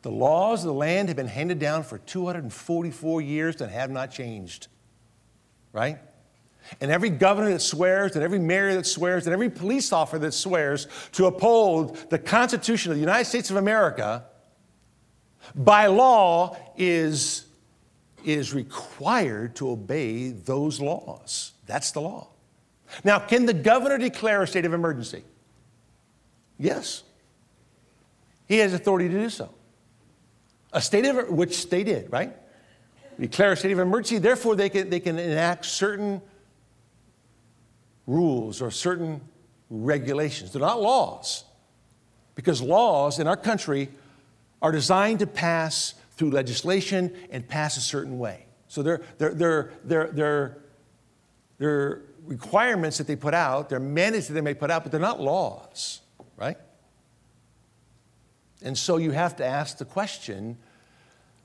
The 0.03 0.11
laws 0.11 0.63
of 0.63 0.69
the 0.69 0.75
land 0.75 1.09
have 1.09 1.17
been 1.17 1.29
handed 1.29 1.59
down 1.59 1.85
for 1.85 1.99
244 1.99 3.21
years 3.21 3.61
and 3.61 3.71
have 3.71 3.91
not 3.91 4.11
changed. 4.11 4.69
Right? 5.73 5.99
And 6.81 6.91
every 6.91 7.11
governor 7.11 7.51
that 7.51 7.61
swears, 7.61 8.15
and 8.15 8.25
every 8.25 8.39
mayor 8.39 8.75
that 8.75 8.87
swears, 8.87 9.27
and 9.27 9.33
every 9.33 9.51
police 9.51 9.93
officer 9.93 10.19
that 10.21 10.33
swears 10.33 10.87
to 11.13 11.27
uphold 11.27 11.97
the 12.11 12.19
Constitution 12.19 12.93
of 12.93 12.97
the 12.97 13.01
United 13.01 13.25
States 13.25 13.51
of 13.51 13.57
America 13.57 14.25
by 15.55 15.87
law 15.87 16.57
is 16.77 17.47
is 18.25 18.55
required 18.55 19.57
to 19.57 19.71
obey 19.71 20.31
those 20.31 20.81
laws. 20.81 21.53
That's 21.67 21.91
the 21.91 22.01
law. 22.01 22.29
Now, 23.05 23.19
can 23.19 23.47
the 23.47 23.55
governor 23.55 23.99
declare 23.99 24.43
a 24.43 24.47
state 24.47 24.65
of 24.65 24.75
emergency? 24.75 25.25
Yes. 26.59 27.03
He 28.47 28.59
has 28.59 28.75
authority 28.75 29.09
to 29.09 29.19
do 29.19 29.31
so. 29.31 29.53
A 30.73 30.81
state 30.81 31.05
of, 31.07 31.29
which 31.29 31.69
they 31.71 31.85
did, 31.85 32.11
right? 32.13 32.35
Declare 33.19 33.53
a 33.53 33.57
state 33.57 33.73
of 33.73 33.79
emergency, 33.79 34.19
therefore, 34.19 34.57
they 34.57 34.69
can, 34.69 34.91
they 34.91 35.01
can 35.01 35.19
enact 35.19 35.67
certain 35.67 36.23
rules 38.07 38.63
or 38.63 38.71
certain 38.71 39.21
regulations. 39.71 40.53
They're 40.53 40.61
not 40.61 40.81
laws, 40.81 41.45
because 42.35 42.61
laws 42.63 43.19
in 43.19 43.27
our 43.27 43.37
country 43.37 43.89
are 44.61 44.73
designed 44.73 45.19
to 45.21 45.27
pass 45.27 45.95
through 46.17 46.31
legislation 46.31 47.15
and 47.31 47.47
pass 47.47 47.77
a 47.77 47.81
certain 47.81 48.19
way. 48.19 48.47
So 48.69 48.83
they're, 48.83 49.03
they're, 49.19 49.35
they're, 49.35 49.71
they're, 49.85 50.09
they're, 50.13 50.59
they're 51.59 52.03
requirements 52.25 52.99
that 52.99 53.07
they 53.07 53.17
put 53.17 53.35
out, 53.35 53.69
they're 53.69 53.81
mandates 53.81 54.29
that 54.29 54.35
they 54.35 54.41
may 54.41 54.55
put 54.55 54.71
out, 54.71 54.83
but 54.83 54.93
they're 54.93 55.01
not 55.01 55.21
laws, 55.21 56.01
right? 56.37 56.57
And 58.63 58.77
so 58.79 58.97
you 58.97 59.11
have 59.11 59.37
to 59.37 59.45
ask 59.45 59.79
the 59.79 59.85
question 59.85 60.57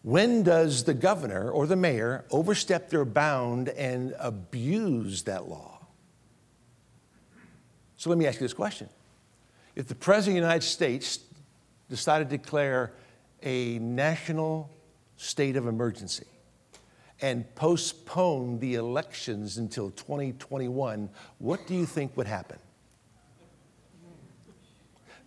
when 0.03 0.43
does 0.43 0.83
the 0.85 0.93
governor 0.93 1.49
or 1.49 1.67
the 1.67 1.75
mayor 1.75 2.23
overstep 2.31 2.89
their 2.89 3.03
bound 3.03 3.69
and 3.69 4.15
abuse 4.19 5.23
that 5.23 5.49
law? 5.49 5.85
So 7.97 8.09
let 8.09 8.17
me 8.17 8.27
ask 8.27 8.39
you 8.39 8.45
this 8.45 8.53
question. 8.53 8.89
If 9.75 9.87
the 9.87 9.95
President 9.95 10.37
of 10.37 10.43
the 10.43 10.47
United 10.47 10.65
States 10.65 11.19
decided 11.89 12.29
to 12.29 12.37
declare 12.37 12.93
a 13.43 13.79
national 13.79 14.69
state 15.17 15.55
of 15.55 15.67
emergency 15.67 16.25
and 17.21 17.53
postpone 17.55 18.59
the 18.59 18.75
elections 18.75 19.57
until 19.57 19.89
2021, 19.91 21.09
what 21.39 21.65
do 21.67 21.75
you 21.75 21.85
think 21.85 22.15
would 22.15 22.27
happen? 22.27 22.59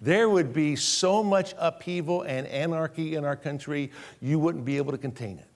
There 0.00 0.28
would 0.28 0.52
be 0.52 0.76
so 0.76 1.22
much 1.22 1.54
upheaval 1.58 2.22
and 2.22 2.46
anarchy 2.46 3.16
in 3.16 3.24
our 3.24 3.36
country, 3.36 3.90
you 4.22 4.38
wouldn't 4.38 4.64
be 4.64 4.78
able 4.78 4.92
to 4.92 4.98
contain 4.98 5.38
it. 5.38 5.46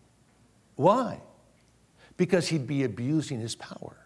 Why? 0.77 1.21
Because 2.17 2.49
he'd 2.49 2.67
be 2.67 2.85
abusing 2.85 3.41
his 3.41 3.55
power. 3.55 3.97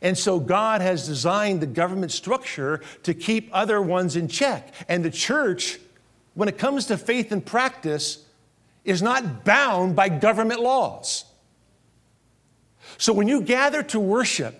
And 0.00 0.16
so 0.16 0.38
God 0.38 0.80
has 0.80 1.06
designed 1.06 1.60
the 1.60 1.66
government 1.66 2.12
structure 2.12 2.80
to 3.02 3.12
keep 3.12 3.50
other 3.52 3.82
ones 3.82 4.14
in 4.14 4.28
check. 4.28 4.72
And 4.88 5.04
the 5.04 5.10
church 5.10 5.78
when 6.34 6.48
it 6.48 6.58
comes 6.58 6.86
to 6.86 6.96
faith 6.96 7.32
and 7.32 7.44
practice, 7.44 8.24
is 8.84 9.02
not 9.02 9.44
bound 9.44 9.94
by 9.94 10.08
government 10.08 10.60
laws. 10.60 11.24
So 12.98 13.12
when 13.12 13.28
you 13.28 13.40
gather 13.40 13.82
to 13.84 14.00
worship, 14.00 14.58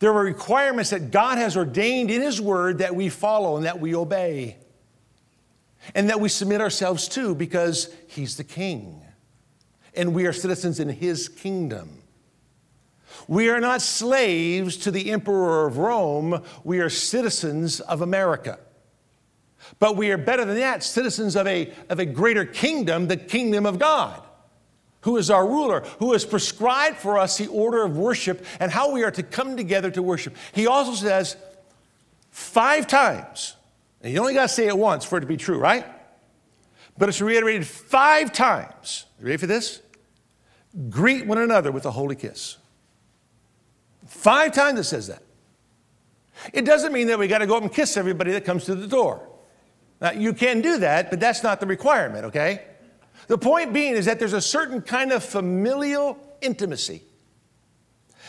there 0.00 0.12
are 0.12 0.24
requirements 0.24 0.90
that 0.90 1.10
God 1.10 1.38
has 1.38 1.56
ordained 1.56 2.10
in 2.10 2.20
His 2.20 2.40
Word 2.40 2.78
that 2.78 2.94
we 2.94 3.08
follow 3.08 3.56
and 3.56 3.64
that 3.64 3.80
we 3.80 3.94
obey, 3.94 4.58
and 5.94 6.10
that 6.10 6.20
we 6.20 6.28
submit 6.28 6.60
ourselves 6.60 7.08
to 7.08 7.34
because 7.34 7.94
He's 8.08 8.36
the 8.36 8.44
King, 8.44 9.02
and 9.94 10.14
we 10.14 10.26
are 10.26 10.32
citizens 10.32 10.80
in 10.80 10.88
His 10.88 11.28
kingdom. 11.28 12.02
We 13.28 13.48
are 13.48 13.60
not 13.60 13.80
slaves 13.80 14.76
to 14.78 14.90
the 14.90 15.10
Emperor 15.10 15.66
of 15.66 15.78
Rome, 15.78 16.42
we 16.64 16.80
are 16.80 16.90
citizens 16.90 17.80
of 17.80 18.02
America. 18.02 18.58
But 19.78 19.96
we 19.96 20.10
are 20.10 20.18
better 20.18 20.44
than 20.44 20.56
that, 20.56 20.82
citizens 20.82 21.36
of 21.36 21.46
a, 21.46 21.72
of 21.88 21.98
a 21.98 22.06
greater 22.06 22.44
kingdom, 22.44 23.08
the 23.08 23.16
kingdom 23.16 23.66
of 23.66 23.78
God, 23.78 24.22
who 25.02 25.16
is 25.16 25.30
our 25.30 25.46
ruler, 25.46 25.80
who 25.98 26.12
has 26.12 26.24
prescribed 26.24 26.96
for 26.96 27.18
us 27.18 27.38
the 27.38 27.46
order 27.48 27.82
of 27.82 27.96
worship 27.96 28.44
and 28.60 28.70
how 28.70 28.92
we 28.92 29.02
are 29.02 29.10
to 29.10 29.22
come 29.22 29.56
together 29.56 29.90
to 29.90 30.02
worship. 30.02 30.36
He 30.52 30.66
also 30.66 30.92
says 30.92 31.36
five 32.30 32.86
times, 32.86 33.56
and 34.02 34.12
you 34.12 34.20
only 34.20 34.34
got 34.34 34.42
to 34.42 34.48
say 34.48 34.66
it 34.66 34.76
once 34.76 35.04
for 35.04 35.18
it 35.18 35.22
to 35.22 35.26
be 35.26 35.36
true, 35.36 35.58
right? 35.58 35.86
But 36.96 37.08
it's 37.08 37.20
reiterated 37.20 37.66
five 37.66 38.32
times. 38.32 39.06
You 39.18 39.26
ready 39.26 39.38
for 39.38 39.46
this? 39.46 39.80
greet 40.90 41.26
one 41.26 41.38
another 41.38 41.70
with 41.70 41.86
a 41.86 41.90
holy 41.90 42.16
kiss. 42.16 42.58
Five 44.06 44.52
times 44.52 44.78
it 44.80 44.84
says 44.84 45.06
that. 45.08 45.22
It 46.52 46.64
doesn't 46.64 46.92
mean 46.92 47.06
that 47.08 47.18
we 47.18 47.28
got 47.28 47.38
to 47.38 47.46
go 47.46 47.56
up 47.56 47.62
and 47.62 47.72
kiss 47.72 47.96
everybody 47.96 48.32
that 48.32 48.44
comes 48.44 48.64
to 48.64 48.74
the 48.74 48.86
door. 48.86 49.26
Now, 50.04 50.12
you 50.12 50.34
can 50.34 50.60
do 50.60 50.80
that, 50.80 51.08
but 51.08 51.18
that's 51.18 51.42
not 51.42 51.60
the 51.60 51.66
requirement, 51.66 52.26
okay? 52.26 52.60
The 53.26 53.38
point 53.38 53.72
being 53.72 53.94
is 53.94 54.04
that 54.04 54.18
there's 54.18 54.34
a 54.34 54.40
certain 54.40 54.82
kind 54.82 55.12
of 55.12 55.24
familial 55.24 56.18
intimacy 56.42 57.04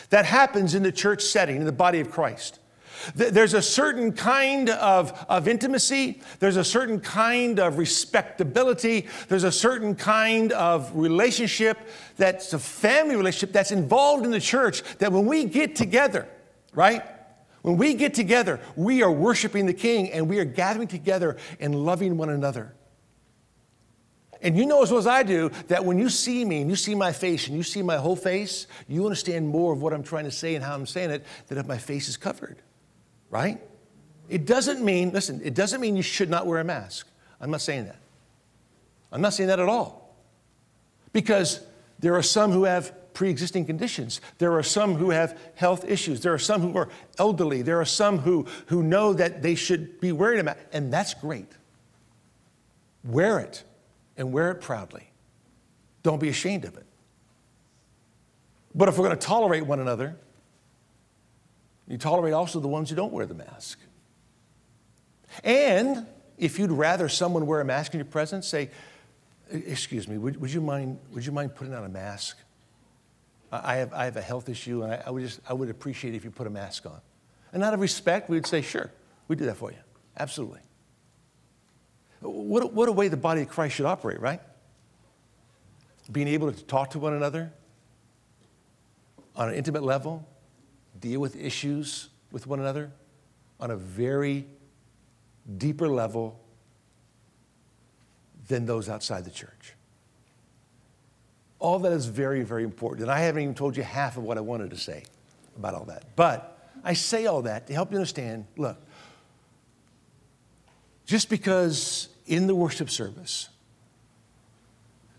that 0.08 0.24
happens 0.24 0.74
in 0.74 0.82
the 0.82 0.90
church 0.90 1.22
setting, 1.22 1.56
in 1.56 1.64
the 1.66 1.72
body 1.72 2.00
of 2.00 2.10
Christ. 2.10 2.60
There's 3.14 3.52
a 3.52 3.60
certain 3.60 4.14
kind 4.14 4.70
of, 4.70 5.26
of 5.28 5.48
intimacy, 5.48 6.22
there's 6.38 6.56
a 6.56 6.64
certain 6.64 6.98
kind 6.98 7.60
of 7.60 7.76
respectability, 7.76 9.06
there's 9.28 9.44
a 9.44 9.52
certain 9.52 9.94
kind 9.94 10.52
of 10.52 10.90
relationship 10.96 11.76
that's 12.16 12.54
a 12.54 12.58
family 12.58 13.16
relationship 13.16 13.52
that's 13.52 13.70
involved 13.70 14.24
in 14.24 14.30
the 14.30 14.40
church 14.40 14.82
that 14.96 15.12
when 15.12 15.26
we 15.26 15.44
get 15.44 15.76
together, 15.76 16.26
right? 16.72 17.04
When 17.66 17.76
we 17.76 17.94
get 17.94 18.14
together, 18.14 18.60
we 18.76 19.02
are 19.02 19.10
worshiping 19.10 19.66
the 19.66 19.74
King 19.74 20.12
and 20.12 20.28
we 20.28 20.38
are 20.38 20.44
gathering 20.44 20.86
together 20.86 21.36
and 21.58 21.74
loving 21.74 22.16
one 22.16 22.30
another. 22.30 22.72
And 24.40 24.56
you 24.56 24.66
know 24.66 24.82
as 24.82 24.90
well 24.90 25.00
as 25.00 25.06
I 25.06 25.24
do 25.24 25.50
that 25.66 25.84
when 25.84 25.98
you 25.98 26.08
see 26.08 26.44
me 26.44 26.60
and 26.60 26.70
you 26.70 26.76
see 26.76 26.94
my 26.94 27.10
face 27.10 27.48
and 27.48 27.56
you 27.56 27.64
see 27.64 27.82
my 27.82 27.96
whole 27.96 28.14
face, 28.14 28.68
you 28.86 29.04
understand 29.04 29.48
more 29.48 29.72
of 29.72 29.82
what 29.82 29.92
I'm 29.92 30.04
trying 30.04 30.26
to 30.26 30.30
say 30.30 30.54
and 30.54 30.64
how 30.64 30.74
I'm 30.74 30.86
saying 30.86 31.10
it 31.10 31.26
than 31.48 31.58
if 31.58 31.66
my 31.66 31.78
face 31.78 32.08
is 32.08 32.16
covered 32.16 32.62
right? 33.30 33.60
It 34.28 34.46
doesn't 34.46 34.84
mean, 34.84 35.10
listen, 35.10 35.40
it 35.44 35.54
doesn't 35.54 35.80
mean 35.80 35.96
you 35.96 36.02
should 36.02 36.30
not 36.30 36.46
wear 36.46 36.60
a 36.60 36.64
mask. 36.64 37.08
I'm 37.40 37.50
not 37.50 37.60
saying 37.60 37.86
that. 37.86 37.98
I'm 39.12 39.20
not 39.20 39.34
saying 39.34 39.48
that 39.48 39.60
at 39.60 39.68
all. 39.68 40.16
Because 41.12 41.60
there 41.98 42.14
are 42.14 42.22
some 42.22 42.50
who 42.50 42.64
have 42.64 42.92
pre 43.16 43.30
existing 43.30 43.64
conditions. 43.64 44.20
There 44.36 44.52
are 44.52 44.62
some 44.62 44.94
who 44.94 45.08
have 45.08 45.38
health 45.54 45.86
issues. 45.88 46.20
There 46.20 46.34
are 46.34 46.38
some 46.38 46.60
who 46.60 46.76
are 46.76 46.90
elderly. 47.18 47.62
There 47.62 47.80
are 47.80 47.86
some 47.86 48.18
who, 48.18 48.46
who 48.66 48.82
know 48.82 49.14
that 49.14 49.40
they 49.40 49.54
should 49.54 49.98
be 50.00 50.12
wearing 50.12 50.38
a 50.38 50.42
mask. 50.42 50.58
And 50.70 50.92
that's 50.92 51.14
great. 51.14 51.50
Wear 53.02 53.40
it 53.40 53.64
and 54.18 54.32
wear 54.34 54.50
it 54.50 54.60
proudly. 54.60 55.10
Don't 56.02 56.20
be 56.20 56.28
ashamed 56.28 56.66
of 56.66 56.76
it. 56.76 56.84
But 58.74 58.90
if 58.90 58.98
we're 58.98 59.06
going 59.06 59.18
to 59.18 59.26
tolerate 59.26 59.64
one 59.64 59.80
another, 59.80 60.16
you 61.88 61.96
tolerate 61.96 62.34
also 62.34 62.60
the 62.60 62.68
ones 62.68 62.90
who 62.90 62.96
don't 62.96 63.14
wear 63.14 63.24
the 63.24 63.34
mask. 63.34 63.78
And 65.42 66.06
if 66.36 66.58
you'd 66.58 66.70
rather 66.70 67.08
someone 67.08 67.46
wear 67.46 67.62
a 67.62 67.64
mask 67.64 67.94
in 67.94 67.98
your 67.98 68.04
presence, 68.04 68.46
say, 68.46 68.68
excuse 69.50 70.06
me, 70.06 70.18
would, 70.18 70.38
would, 70.38 70.52
you, 70.52 70.60
mind, 70.60 70.98
would 71.12 71.24
you 71.24 71.32
mind 71.32 71.54
putting 71.54 71.72
on 71.72 71.82
a 71.82 71.88
mask? 71.88 72.36
I 73.52 73.76
have, 73.76 73.92
I 73.92 74.04
have 74.04 74.16
a 74.16 74.22
health 74.22 74.48
issue, 74.48 74.82
and 74.82 74.92
I, 74.92 75.02
I, 75.06 75.10
would 75.10 75.22
just, 75.22 75.40
I 75.48 75.52
would 75.52 75.70
appreciate 75.70 76.14
it 76.14 76.16
if 76.16 76.24
you 76.24 76.30
put 76.30 76.46
a 76.46 76.50
mask 76.50 76.86
on. 76.86 77.00
And 77.52 77.62
out 77.62 77.74
of 77.74 77.80
respect, 77.80 78.28
we 78.28 78.36
would 78.36 78.46
say, 78.46 78.60
sure, 78.60 78.90
we 79.28 79.36
do 79.36 79.46
that 79.46 79.56
for 79.56 79.70
you. 79.70 79.78
Absolutely. 80.18 80.60
What, 82.20 82.72
what 82.72 82.88
a 82.88 82.92
way 82.92 83.08
the 83.08 83.16
body 83.16 83.42
of 83.42 83.48
Christ 83.48 83.76
should 83.76 83.86
operate, 83.86 84.20
right? 84.20 84.40
Being 86.10 86.28
able 86.28 86.52
to 86.52 86.64
talk 86.64 86.90
to 86.90 86.98
one 86.98 87.14
another 87.14 87.52
on 89.36 89.48
an 89.48 89.54
intimate 89.54 89.82
level, 89.82 90.26
deal 90.98 91.20
with 91.20 91.36
issues 91.36 92.08
with 92.32 92.46
one 92.46 92.58
another 92.58 92.90
on 93.60 93.70
a 93.70 93.76
very 93.76 94.46
deeper 95.58 95.88
level 95.88 96.40
than 98.48 98.66
those 98.66 98.88
outside 98.88 99.24
the 99.24 99.30
church. 99.30 99.75
All 101.58 101.78
that 101.80 101.92
is 101.92 102.06
very, 102.06 102.42
very 102.42 102.64
important. 102.64 103.02
And 103.02 103.10
I 103.10 103.20
haven't 103.20 103.42
even 103.42 103.54
told 103.54 103.76
you 103.76 103.82
half 103.82 104.16
of 104.16 104.22
what 104.22 104.36
I 104.36 104.40
wanted 104.40 104.70
to 104.70 104.76
say 104.76 105.04
about 105.56 105.74
all 105.74 105.84
that. 105.86 106.04
But 106.16 106.70
I 106.84 106.92
say 106.92 107.26
all 107.26 107.42
that 107.42 107.66
to 107.68 107.72
help 107.72 107.90
you 107.90 107.96
understand 107.96 108.46
look, 108.56 108.78
just 111.06 111.30
because 111.30 112.08
in 112.26 112.46
the 112.46 112.54
worship 112.54 112.90
service, 112.90 113.48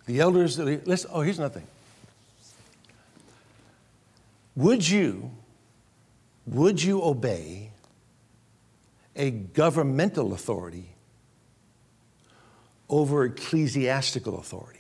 the 0.06 0.20
elders, 0.20 0.58
listen, 0.60 1.10
oh, 1.14 1.22
here's 1.22 1.40
another 1.40 1.60
thing. 1.60 1.68
Would 4.56 4.88
you 4.88 5.32
would 6.48 6.82
you 6.82 7.04
obey 7.04 7.72
a 9.16 9.32
governmental 9.32 10.34
authority 10.34 10.96
over 12.90 13.26
ecclesiastical 13.26 14.40
authority? 14.40 14.77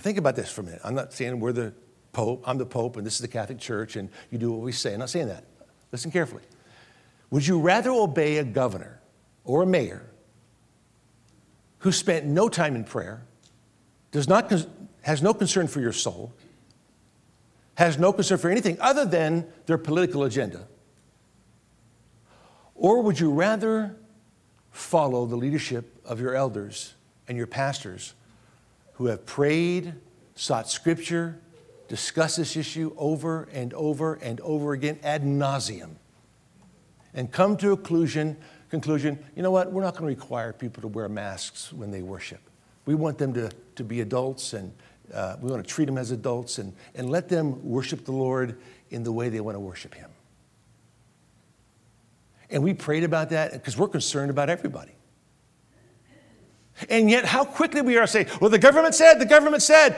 Think 0.00 0.18
about 0.18 0.36
this 0.36 0.50
for 0.50 0.62
a 0.62 0.64
minute. 0.64 0.80
I'm 0.82 0.94
not 0.94 1.12
saying 1.12 1.38
we're 1.40 1.52
the 1.52 1.72
Pope, 2.12 2.42
I'm 2.46 2.58
the 2.58 2.66
Pope, 2.66 2.96
and 2.96 3.06
this 3.06 3.14
is 3.14 3.20
the 3.20 3.28
Catholic 3.28 3.58
Church, 3.58 3.96
and 3.96 4.08
you 4.30 4.38
do 4.38 4.50
what 4.50 4.62
we 4.62 4.72
say. 4.72 4.94
I'm 4.94 4.98
not 4.98 5.10
saying 5.10 5.28
that. 5.28 5.44
Listen 5.92 6.10
carefully. 6.10 6.42
Would 7.30 7.46
you 7.46 7.60
rather 7.60 7.90
obey 7.90 8.38
a 8.38 8.44
governor 8.44 9.00
or 9.44 9.62
a 9.62 9.66
mayor 9.66 10.10
who 11.78 11.92
spent 11.92 12.26
no 12.26 12.48
time 12.48 12.74
in 12.74 12.84
prayer, 12.84 13.22
does 14.10 14.28
not, 14.28 14.52
has 15.02 15.22
no 15.22 15.32
concern 15.32 15.68
for 15.68 15.80
your 15.80 15.92
soul, 15.92 16.32
has 17.74 17.98
no 17.98 18.12
concern 18.12 18.38
for 18.38 18.50
anything 18.50 18.76
other 18.80 19.04
than 19.04 19.46
their 19.66 19.78
political 19.78 20.24
agenda? 20.24 20.66
Or 22.74 23.02
would 23.02 23.20
you 23.20 23.30
rather 23.30 23.96
follow 24.70 25.26
the 25.26 25.36
leadership 25.36 26.00
of 26.04 26.20
your 26.20 26.34
elders 26.34 26.94
and 27.28 27.36
your 27.38 27.46
pastors 27.46 28.14
who 29.00 29.06
have 29.06 29.24
prayed, 29.24 29.94
sought 30.34 30.68
scripture, 30.68 31.40
discussed 31.88 32.36
this 32.36 32.54
issue 32.54 32.92
over 32.98 33.48
and 33.50 33.72
over 33.72 34.16
and 34.16 34.38
over 34.42 34.74
again 34.74 34.98
ad 35.02 35.22
nauseum, 35.22 35.92
and 37.14 37.32
come 37.32 37.56
to 37.56 37.72
a 37.72 37.76
conclusion, 37.76 38.36
conclusion 38.68 39.18
you 39.34 39.42
know 39.42 39.50
what, 39.50 39.72
we're 39.72 39.80
not 39.80 39.96
going 39.96 40.14
to 40.14 40.20
require 40.20 40.52
people 40.52 40.82
to 40.82 40.88
wear 40.88 41.08
masks 41.08 41.72
when 41.72 41.90
they 41.90 42.02
worship. 42.02 42.40
We 42.84 42.94
want 42.94 43.16
them 43.16 43.32
to, 43.32 43.50
to 43.76 43.84
be 43.84 44.02
adults 44.02 44.52
and 44.52 44.70
uh, 45.14 45.36
we 45.40 45.50
want 45.50 45.66
to 45.66 45.74
treat 45.74 45.86
them 45.86 45.96
as 45.96 46.10
adults 46.10 46.58
and, 46.58 46.74
and 46.94 47.08
let 47.08 47.30
them 47.30 47.66
worship 47.66 48.04
the 48.04 48.12
Lord 48.12 48.60
in 48.90 49.02
the 49.02 49.12
way 49.12 49.30
they 49.30 49.40
want 49.40 49.54
to 49.54 49.60
worship 49.60 49.94
Him. 49.94 50.10
And 52.50 52.62
we 52.62 52.74
prayed 52.74 53.04
about 53.04 53.30
that 53.30 53.52
because 53.54 53.78
we're 53.78 53.88
concerned 53.88 54.30
about 54.30 54.50
everybody. 54.50 54.92
And 56.88 57.10
yet, 57.10 57.24
how 57.24 57.44
quickly 57.44 57.82
we 57.82 57.98
are 57.98 58.06
saying, 58.06 58.26
well, 58.40 58.50
the 58.50 58.58
government 58.58 58.94
said, 58.94 59.18
the 59.18 59.26
government 59.26 59.62
said. 59.62 59.96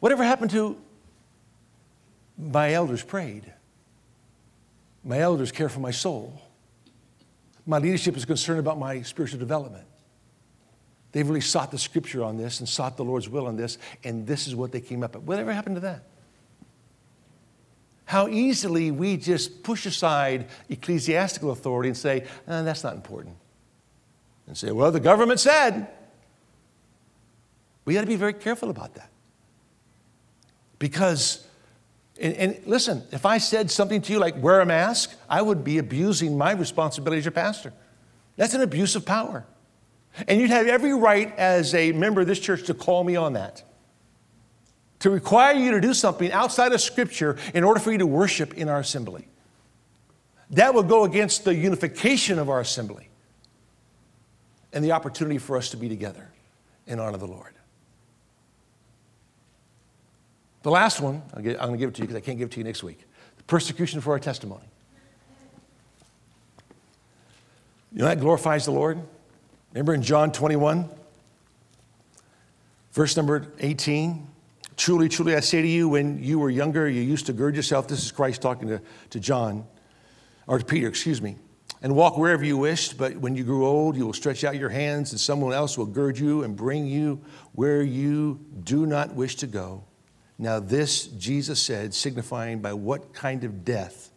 Whatever 0.00 0.24
happened 0.24 0.50
to 0.52 0.76
my 2.38 2.72
elders 2.72 3.02
prayed? 3.02 3.52
My 5.04 5.18
elders 5.18 5.52
care 5.52 5.68
for 5.68 5.80
my 5.80 5.90
soul. 5.90 6.40
My 7.66 7.78
leadership 7.78 8.16
is 8.16 8.24
concerned 8.24 8.58
about 8.58 8.78
my 8.78 9.02
spiritual 9.02 9.38
development. 9.38 9.86
They've 11.12 11.26
really 11.26 11.40
sought 11.40 11.70
the 11.70 11.78
scripture 11.78 12.24
on 12.24 12.36
this 12.36 12.58
and 12.60 12.68
sought 12.68 12.96
the 12.96 13.04
Lord's 13.04 13.28
will 13.28 13.46
on 13.46 13.56
this, 13.56 13.78
and 14.02 14.26
this 14.26 14.46
is 14.46 14.56
what 14.56 14.72
they 14.72 14.80
came 14.80 15.02
up 15.02 15.14
with. 15.14 15.24
Whatever 15.24 15.52
happened 15.52 15.76
to 15.76 15.80
that? 15.80 16.04
How 18.06 18.28
easily 18.28 18.90
we 18.90 19.16
just 19.16 19.62
push 19.62 19.86
aside 19.86 20.48
ecclesiastical 20.68 21.50
authority 21.50 21.88
and 21.88 21.96
say, 21.96 22.26
oh, 22.48 22.64
that's 22.64 22.84
not 22.84 22.94
important. 22.94 23.36
And 24.46 24.56
say, 24.56 24.72
well, 24.72 24.90
the 24.90 25.00
government 25.00 25.40
said. 25.40 25.88
We 27.84 27.94
got 27.94 28.00
to 28.00 28.06
be 28.06 28.16
very 28.16 28.32
careful 28.32 28.70
about 28.70 28.94
that. 28.94 29.10
Because, 30.78 31.46
and, 32.20 32.34
and, 32.34 32.60
listen, 32.66 33.02
if 33.12 33.26
I 33.26 33.38
said 33.38 33.70
something 33.70 34.02
to 34.02 34.12
you 34.12 34.18
like 34.18 34.40
wear 34.42 34.60
a 34.60 34.66
mask, 34.66 35.14
I 35.28 35.42
would 35.42 35.64
be 35.64 35.78
abusing 35.78 36.36
my 36.36 36.52
responsibility 36.52 37.18
as 37.18 37.24
your 37.24 37.32
pastor. 37.32 37.72
That's 38.36 38.54
an 38.54 38.62
abuse 38.62 38.96
of 38.96 39.04
power. 39.04 39.46
And 40.28 40.40
you'd 40.40 40.50
have 40.50 40.66
every 40.66 40.94
right 40.94 41.36
as 41.36 41.74
a 41.74 41.92
member 41.92 42.20
of 42.20 42.26
this 42.26 42.38
church 42.38 42.64
to 42.64 42.74
call 42.74 43.04
me 43.04 43.16
on 43.16 43.34
that. 43.34 43.62
To 45.00 45.10
require 45.10 45.54
you 45.54 45.72
to 45.72 45.80
do 45.80 45.92
something 45.92 46.30
outside 46.32 46.72
of 46.72 46.80
Scripture 46.80 47.36
in 47.52 47.64
order 47.64 47.80
for 47.80 47.92
you 47.92 47.98
to 47.98 48.06
worship 48.06 48.54
in 48.54 48.68
our 48.68 48.78
assembly. 48.78 49.28
That 50.50 50.74
would 50.74 50.88
go 50.88 51.04
against 51.04 51.44
the 51.44 51.54
unification 51.54 52.38
of 52.38 52.48
our 52.48 52.60
assembly 52.60 53.08
and 54.72 54.84
the 54.84 54.92
opportunity 54.92 55.38
for 55.38 55.56
us 55.56 55.70
to 55.70 55.76
be 55.76 55.88
together 55.88 56.30
and 56.86 57.00
honor 57.00 57.14
of 57.14 57.20
the 57.20 57.26
Lord. 57.26 57.54
The 60.64 60.70
last 60.70 60.98
one, 60.98 61.22
i 61.34 61.40
am 61.40 61.44
going 61.44 61.72
to 61.72 61.76
give 61.76 61.90
it 61.90 61.94
to 61.96 62.00
you 62.00 62.06
because 62.08 62.16
I 62.16 62.24
can't 62.24 62.38
give 62.38 62.48
it 62.48 62.52
to 62.52 62.58
you 62.58 62.64
next 62.64 62.82
week 62.82 63.04
the 63.36 63.42
persecution 63.44 64.00
for 64.00 64.12
our 64.12 64.18
testimony. 64.18 64.64
You 67.92 67.98
know 67.98 68.06
that 68.06 68.18
glorifies 68.18 68.64
the 68.64 68.70
Lord? 68.70 68.98
Remember 69.74 69.92
in 69.92 70.02
John 70.02 70.32
21, 70.32 70.88
verse 72.92 73.14
number 73.14 73.46
18? 73.60 74.26
Truly, 74.78 75.10
truly, 75.10 75.36
I 75.36 75.40
say 75.40 75.60
to 75.60 75.68
you, 75.68 75.90
when 75.90 76.24
you 76.24 76.38
were 76.38 76.48
younger, 76.48 76.88
you 76.88 77.02
used 77.02 77.26
to 77.26 77.34
gird 77.34 77.54
yourself. 77.54 77.86
This 77.86 78.02
is 78.02 78.10
Christ 78.10 78.40
talking 78.40 78.68
to, 78.68 78.80
to 79.10 79.20
John, 79.20 79.66
or 80.46 80.58
to 80.58 80.64
Peter, 80.64 80.88
excuse 80.88 81.20
me, 81.20 81.36
and 81.82 81.94
walk 81.94 82.16
wherever 82.16 82.42
you 82.42 82.56
wished. 82.56 82.96
But 82.96 83.18
when 83.18 83.36
you 83.36 83.44
grew 83.44 83.66
old, 83.66 83.96
you 83.96 84.06
will 84.06 84.14
stretch 84.14 84.44
out 84.44 84.56
your 84.56 84.70
hands, 84.70 85.12
and 85.12 85.20
someone 85.20 85.52
else 85.52 85.76
will 85.76 85.84
gird 85.84 86.18
you 86.18 86.42
and 86.42 86.56
bring 86.56 86.86
you 86.86 87.20
where 87.52 87.82
you 87.82 88.40
do 88.64 88.86
not 88.86 89.14
wish 89.14 89.36
to 89.36 89.46
go. 89.46 89.84
Now, 90.38 90.58
this 90.58 91.06
Jesus 91.06 91.60
said, 91.60 91.94
signifying 91.94 92.60
by 92.60 92.72
what 92.72 93.12
kind 93.12 93.44
of 93.44 93.64
death 93.64 94.10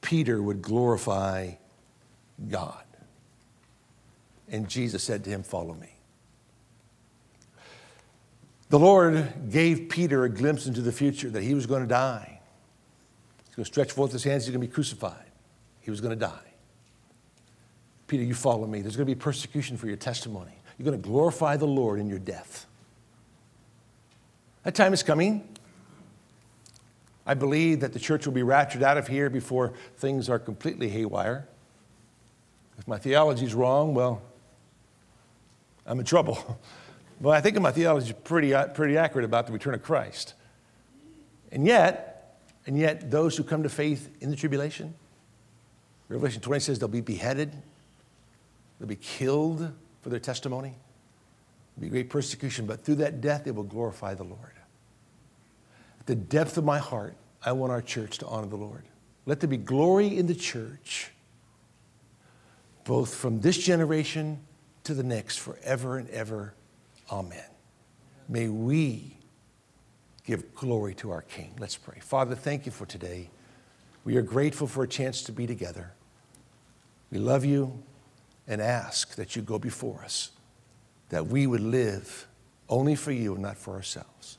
Peter 0.00 0.40
would 0.40 0.62
glorify 0.62 1.52
God. 2.48 2.84
And 4.48 4.68
Jesus 4.68 5.02
said 5.02 5.24
to 5.24 5.30
him, 5.30 5.42
Follow 5.42 5.74
me. 5.74 5.90
The 8.68 8.78
Lord 8.78 9.50
gave 9.50 9.88
Peter 9.88 10.24
a 10.24 10.28
glimpse 10.28 10.66
into 10.66 10.80
the 10.80 10.92
future 10.92 11.30
that 11.30 11.42
he 11.42 11.54
was 11.54 11.66
going 11.66 11.82
to 11.82 11.88
die. 11.88 12.40
He's 13.46 13.54
going 13.54 13.64
to 13.64 13.70
stretch 13.70 13.92
forth 13.92 14.12
his 14.12 14.24
hands, 14.24 14.44
he's 14.44 14.52
going 14.52 14.60
to 14.60 14.66
be 14.66 14.72
crucified. 14.72 15.24
He 15.80 15.90
was 15.90 16.00
going 16.00 16.18
to 16.18 16.26
die. 16.26 16.52
Peter, 18.08 18.22
you 18.22 18.34
follow 18.34 18.66
me. 18.66 18.82
There's 18.82 18.96
going 18.96 19.06
to 19.06 19.14
be 19.14 19.18
persecution 19.18 19.76
for 19.76 19.86
your 19.86 19.96
testimony. 19.96 20.52
You're 20.78 20.84
going 20.84 21.00
to 21.00 21.08
glorify 21.08 21.56
the 21.56 21.66
Lord 21.66 21.98
in 21.98 22.08
your 22.08 22.18
death. 22.18 22.66
That 24.66 24.74
time 24.74 24.92
is 24.92 25.04
coming. 25.04 25.46
I 27.24 27.34
believe 27.34 27.78
that 27.82 27.92
the 27.92 28.00
church 28.00 28.26
will 28.26 28.32
be 28.32 28.42
raptured 28.42 28.82
out 28.82 28.98
of 28.98 29.06
here 29.06 29.30
before 29.30 29.74
things 29.98 30.28
are 30.28 30.40
completely 30.40 30.88
haywire. 30.88 31.46
If 32.76 32.88
my 32.88 32.98
theology 32.98 33.46
is 33.46 33.54
wrong, 33.54 33.94
well, 33.94 34.22
I'm 35.86 36.00
in 36.00 36.04
trouble. 36.04 36.60
but 37.20 37.30
I 37.30 37.40
think 37.40 37.60
my 37.60 37.70
theology 37.70 38.08
is 38.08 38.12
pretty, 38.24 38.54
uh, 38.54 38.66
pretty 38.66 38.98
accurate 38.98 39.24
about 39.24 39.46
the 39.46 39.52
return 39.52 39.72
of 39.72 39.84
Christ. 39.84 40.34
And 41.52 41.64
yet, 41.64 42.40
and 42.66 42.76
yet, 42.76 43.08
those 43.08 43.36
who 43.36 43.44
come 43.44 43.62
to 43.62 43.68
faith 43.68 44.16
in 44.20 44.30
the 44.30 44.36
tribulation, 44.36 44.94
Revelation 46.08 46.42
20 46.42 46.58
says 46.58 46.80
they'll 46.80 46.88
be 46.88 47.00
beheaded, 47.00 47.54
they'll 48.80 48.88
be 48.88 48.96
killed 48.96 49.70
for 50.02 50.08
their 50.08 50.18
testimony. 50.18 50.74
There'll 51.76 51.88
be 51.88 51.88
great 51.88 52.10
persecution, 52.10 52.66
but 52.66 52.82
through 52.84 52.96
that 52.96 53.20
death, 53.20 53.44
they 53.44 53.52
will 53.52 53.62
glorify 53.62 54.14
the 54.14 54.24
Lord. 54.24 54.55
The 56.06 56.14
depth 56.14 56.56
of 56.56 56.64
my 56.64 56.78
heart, 56.78 57.16
I 57.44 57.52
want 57.52 57.72
our 57.72 57.82
church 57.82 58.18
to 58.18 58.26
honor 58.26 58.46
the 58.46 58.56
Lord. 58.56 58.84
Let 59.26 59.40
there 59.40 59.48
be 59.48 59.56
glory 59.56 60.16
in 60.16 60.26
the 60.26 60.34
church, 60.34 61.10
both 62.84 63.14
from 63.14 63.40
this 63.40 63.58
generation 63.58 64.38
to 64.84 64.94
the 64.94 65.02
next, 65.02 65.38
forever 65.38 65.98
and 65.98 66.08
ever. 66.10 66.54
Amen. 67.10 67.44
May 68.28 68.48
we 68.48 69.16
give 70.24 70.54
glory 70.54 70.94
to 70.96 71.10
our 71.10 71.22
King. 71.22 71.54
Let's 71.58 71.76
pray. 71.76 71.98
Father, 72.00 72.34
thank 72.34 72.66
you 72.66 72.72
for 72.72 72.86
today. 72.86 73.30
We 74.04 74.16
are 74.16 74.22
grateful 74.22 74.68
for 74.68 74.84
a 74.84 74.88
chance 74.88 75.22
to 75.22 75.32
be 75.32 75.46
together. 75.46 75.92
We 77.10 77.18
love 77.18 77.44
you 77.44 77.82
and 78.46 78.60
ask 78.60 79.16
that 79.16 79.34
you 79.34 79.42
go 79.42 79.58
before 79.58 80.02
us, 80.04 80.30
that 81.08 81.26
we 81.26 81.46
would 81.46 81.60
live 81.60 82.28
only 82.68 82.94
for 82.94 83.10
you 83.12 83.34
and 83.34 83.42
not 83.42 83.56
for 83.56 83.74
ourselves. 83.74 84.38